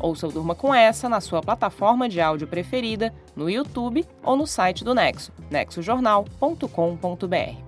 Ouça 0.01 0.26
o 0.26 0.32
Durma 0.32 0.55
com 0.55 0.74
Essa 0.74 1.09
na 1.09 1.20
sua 1.20 1.42
plataforma 1.42 2.09
de 2.09 2.20
áudio 2.20 2.46
preferida, 2.46 3.12
no 3.36 3.51
YouTube 3.51 4.07
ou 4.22 4.36
no 4.36 4.46
site 4.46 4.84
do 4.84 4.94
Nexo, 4.94 5.32
nexojornal.com.br. 5.51 7.67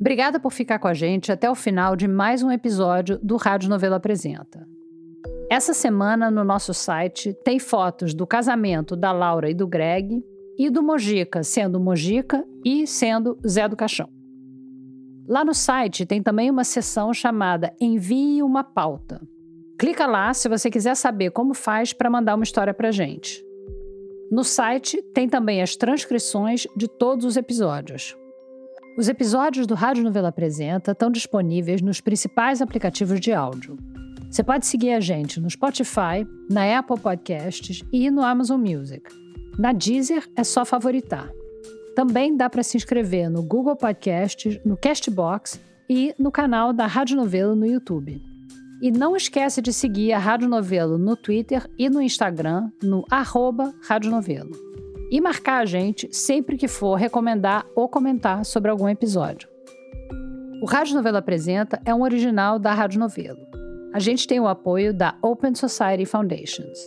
Obrigada 0.00 0.40
por 0.40 0.50
ficar 0.50 0.78
com 0.78 0.88
a 0.88 0.94
gente 0.94 1.30
até 1.30 1.50
o 1.50 1.54
final 1.54 1.94
de 1.94 2.08
mais 2.08 2.42
um 2.42 2.50
episódio 2.50 3.18
do 3.22 3.36
Rádio 3.36 3.68
Novela 3.68 3.96
Apresenta. 3.96 4.66
Essa 5.50 5.74
semana 5.74 6.30
no 6.30 6.42
nosso 6.42 6.72
site 6.72 7.34
tem 7.44 7.58
fotos 7.58 8.14
do 8.14 8.26
casamento 8.26 8.96
da 8.96 9.12
Laura 9.12 9.50
e 9.50 9.54
do 9.54 9.66
Greg 9.66 10.24
e 10.58 10.70
do 10.70 10.82
Mojica 10.82 11.42
sendo 11.42 11.78
Mojica 11.78 12.42
e 12.64 12.86
sendo 12.86 13.38
Zé 13.46 13.68
do 13.68 13.76
Caixão. 13.76 14.08
Lá 15.28 15.44
no 15.44 15.52
site 15.52 16.06
tem 16.06 16.22
também 16.22 16.50
uma 16.50 16.64
seção 16.64 17.12
chamada 17.12 17.74
Envie 17.78 18.42
uma 18.42 18.64
pauta. 18.64 19.20
Clica 19.78 20.06
lá 20.06 20.32
se 20.32 20.48
você 20.48 20.70
quiser 20.70 20.94
saber 20.94 21.30
como 21.30 21.52
faz 21.52 21.92
para 21.92 22.08
mandar 22.08 22.36
uma 22.36 22.44
história 22.44 22.72
para 22.72 22.90
gente. 22.90 23.44
No 24.32 24.44
site 24.44 25.02
tem 25.12 25.28
também 25.28 25.60
as 25.60 25.76
transcrições 25.76 26.66
de 26.74 26.88
todos 26.88 27.26
os 27.26 27.36
episódios. 27.36 28.16
Os 28.96 29.08
episódios 29.08 29.66
do 29.66 29.74
Rádio 29.74 30.02
Novela 30.02 30.28
Apresenta 30.28 30.90
estão 30.92 31.10
disponíveis 31.10 31.80
nos 31.80 32.00
principais 32.00 32.60
aplicativos 32.60 33.20
de 33.20 33.32
áudio. 33.32 33.78
Você 34.28 34.42
pode 34.42 34.66
seguir 34.66 34.92
a 34.92 35.00
gente 35.00 35.40
no 35.40 35.48
Spotify, 35.48 36.26
na 36.50 36.78
Apple 36.78 36.98
Podcasts 36.98 37.82
e 37.92 38.10
no 38.10 38.22
Amazon 38.22 38.60
Music. 38.60 39.02
Na 39.58 39.72
Deezer 39.72 40.28
é 40.36 40.44
só 40.44 40.64
favoritar. 40.64 41.30
Também 41.94 42.36
dá 42.36 42.50
para 42.50 42.62
se 42.62 42.76
inscrever 42.76 43.30
no 43.30 43.42
Google 43.42 43.76
Podcasts, 43.76 44.60
no 44.64 44.76
Castbox 44.76 45.60
e 45.88 46.14
no 46.18 46.30
canal 46.30 46.72
da 46.72 46.86
Rádio 46.86 47.16
Novelo 47.16 47.54
no 47.54 47.66
YouTube. 47.66 48.20
E 48.82 48.90
não 48.90 49.16
esquece 49.16 49.62
de 49.62 49.72
seguir 49.72 50.12
a 50.12 50.18
Rádio 50.18 50.48
Novelo 50.48 50.98
no 50.98 51.16
Twitter 51.16 51.68
e 51.78 51.88
no 51.88 52.02
Instagram, 52.02 52.70
no 52.82 53.04
arroba 53.10 53.72
Rádio 53.82 54.10
Novelo. 54.10 54.70
E 55.10 55.20
marcar 55.20 55.58
a 55.58 55.64
gente 55.64 56.08
sempre 56.14 56.56
que 56.56 56.68
for 56.68 56.94
recomendar 56.94 57.66
ou 57.74 57.88
comentar 57.88 58.44
sobre 58.44 58.70
algum 58.70 58.88
episódio. 58.88 59.48
O 60.62 60.66
Rádio 60.66 60.94
Novelo 60.94 61.16
Apresenta 61.16 61.80
é 61.84 61.92
um 61.92 62.02
original 62.02 62.58
da 62.58 62.72
Rádio 62.72 63.00
Novelo. 63.00 63.40
A 63.92 63.98
gente 63.98 64.26
tem 64.28 64.38
o 64.38 64.46
apoio 64.46 64.94
da 64.94 65.16
Open 65.20 65.54
Society 65.54 66.06
Foundations. 66.06 66.78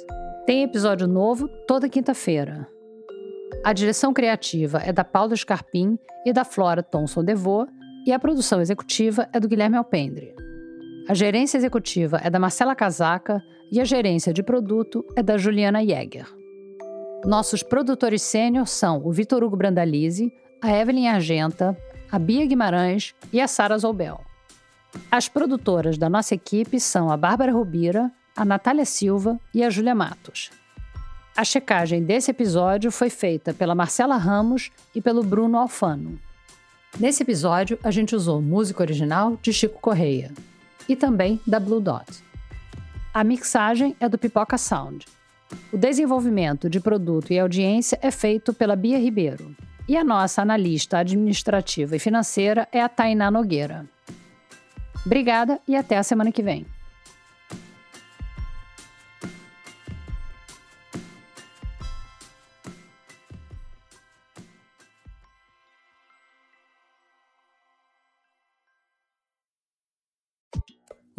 Tem 0.46 0.64
episódio 0.64 1.06
novo 1.08 1.50
toda 1.68 1.90
quinta-feira. 1.90 2.68
A 3.64 3.74
direção 3.74 4.14
criativa 4.14 4.78
é 4.78 4.94
da 4.94 5.04
Paula 5.04 5.36
Scarpim 5.36 6.00
e 6.26 6.32
da 6.32 6.46
Flora 6.46 6.82
Thomson 6.82 7.24
Devô, 7.24 7.68
e 8.06 8.12
a 8.12 8.20
produção 8.20 8.62
executiva 8.62 9.28
é 9.34 9.40
do 9.40 9.48
Guilherme 9.48 9.78
Alpendre. 9.78 10.34
A 11.10 11.14
gerência 11.14 11.58
executiva 11.58 12.22
é 12.24 12.30
da 12.30 12.40
Marcela 12.40 12.76
Casaca 12.76 13.42
e 13.72 13.82
a 13.82 13.86
gerência 13.86 14.34
de 14.34 14.44
produto 14.44 15.06
é 15.16 15.24
da 15.24 15.38
Juliana 15.38 15.84
Jäger. 15.84 16.43
Nossos 17.26 17.64
produtores 17.64 18.22
sênior 18.22 18.68
são 18.68 19.02
o 19.06 19.12
Vitor 19.12 19.44
Hugo 19.44 19.56
Brandalize, 19.56 20.32
a 20.62 20.72
Evelyn 20.72 21.08
Argenta, 21.08 21.78
a 22.12 22.20
Bia 22.20 22.46
Guimarães 22.46 23.16
e 23.32 23.40
a 23.40 23.48
Sara 23.48 23.78
Zoubel. 23.78 24.20
As 25.10 25.30
produtoras 25.30 25.98
da 25.98 26.10
nossa 26.10 26.36
equipe 26.36 26.82
são 26.82 27.10
a 27.10 27.16
Bárbara 27.16 27.54
Rubira, 27.54 28.12
a 28.36 28.44
Natália 28.44 28.84
Silva 28.84 29.40
e 29.54 29.64
a 29.64 29.70
Júlia 29.70 29.96
Matos. 29.96 30.52
A 31.36 31.46
checagem 31.46 32.04
desse 32.04 32.30
episódio 32.30 32.92
foi 32.92 33.10
feita 33.10 33.54
pela 33.54 33.74
Marcela 33.74 34.18
Ramos 34.18 34.70
e 34.94 35.02
pelo 35.02 35.24
Bruno 35.24 35.58
Alfano. 35.58 36.20
Nesse 37.00 37.24
episódio, 37.24 37.80
a 37.84 37.90
gente 37.90 38.16
usou 38.16 38.42
música 38.42 38.84
original 38.84 39.38
de 39.42 39.54
Chico 39.54 39.80
Correia 39.80 40.32
e 40.90 40.96
também 40.96 41.40
da 41.48 41.60
Blue 41.60 41.80
Dot. 41.80 42.22
A 43.14 43.24
mixagem 43.24 43.96
é 44.00 44.10
do 44.10 44.18
Pipoca 44.18 44.58
Sound. 44.58 45.06
O 45.72 45.78
desenvolvimento 45.78 46.70
de 46.70 46.80
produto 46.80 47.32
e 47.32 47.40
audiência 47.40 47.98
é 48.02 48.12
feito 48.12 48.54
pela 48.54 48.76
Bia 48.76 48.98
Ribeiro. 48.98 49.56
E 49.88 49.98
a 49.98 50.04
nossa 50.04 50.42
analista 50.42 51.00
administrativa 51.00 51.96
e 51.96 52.00
financeira 52.00 52.68
é 52.72 52.82
a 52.82 52.88
Tainá 52.88 53.30
Nogueira. 53.30 53.86
Obrigada 55.06 55.60
e 55.68 55.76
até 55.76 55.98
a 55.98 56.04
semana 56.04 56.32
que 56.32 56.42
vem. 56.42 56.66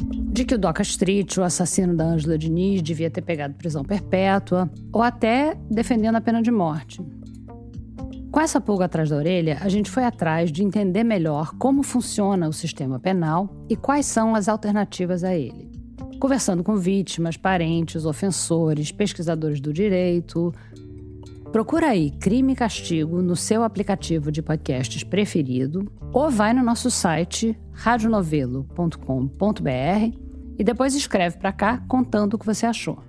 de 0.00 0.44
que 0.44 0.54
o 0.54 0.58
Doca 0.58 0.82
Street, 0.82 1.36
o 1.36 1.42
assassino 1.42 1.96
da 1.96 2.04
Ângela 2.04 2.38
Diniz, 2.38 2.80
devia 2.82 3.10
ter 3.10 3.22
pegado 3.22 3.54
prisão 3.54 3.82
perpétua, 3.82 4.70
ou 4.92 5.02
até 5.02 5.56
defendendo 5.70 6.16
a 6.16 6.20
pena 6.20 6.40
de 6.40 6.50
morte. 6.50 7.02
com 8.30 8.40
essa 8.40 8.60
pulga 8.60 8.84
atrás 8.84 9.10
da 9.10 9.16
orelha, 9.16 9.58
a 9.60 9.68
gente 9.68 9.90
foi 9.90 10.04
atrás 10.04 10.52
de 10.52 10.62
entender 10.62 11.02
melhor 11.02 11.54
como 11.58 11.82
funciona 11.82 12.48
o 12.48 12.52
sistema 12.52 13.00
penal 13.00 13.48
e 13.68 13.74
quais 13.74 14.06
são 14.06 14.34
as 14.34 14.48
alternativas 14.48 15.24
a 15.24 15.34
ele. 15.34 15.68
Conversando 16.20 16.62
com 16.62 16.76
vítimas, 16.76 17.36
parentes, 17.36 18.04
ofensores, 18.04 18.92
pesquisadores 18.92 19.60
do 19.60 19.72
direito. 19.72 20.52
Procura 21.50 21.88
aí 21.88 22.10
Crime 22.10 22.52
e 22.52 22.56
Castigo 22.56 23.22
no 23.22 23.34
seu 23.34 23.64
aplicativo 23.64 24.30
de 24.30 24.42
podcasts 24.42 25.02
preferido 25.02 25.90
ou 26.12 26.30
vai 26.30 26.52
no 26.52 26.62
nosso 26.62 26.90
site 26.90 27.58
radionovelo.com.br 27.78 30.18
e 30.58 30.64
depois 30.64 30.96
escreve 30.96 31.38
para 31.38 31.52
cá 31.52 31.78
contando 31.86 32.34
o 32.34 32.38
que 32.38 32.44
você 32.44 32.66
achou. 32.66 33.07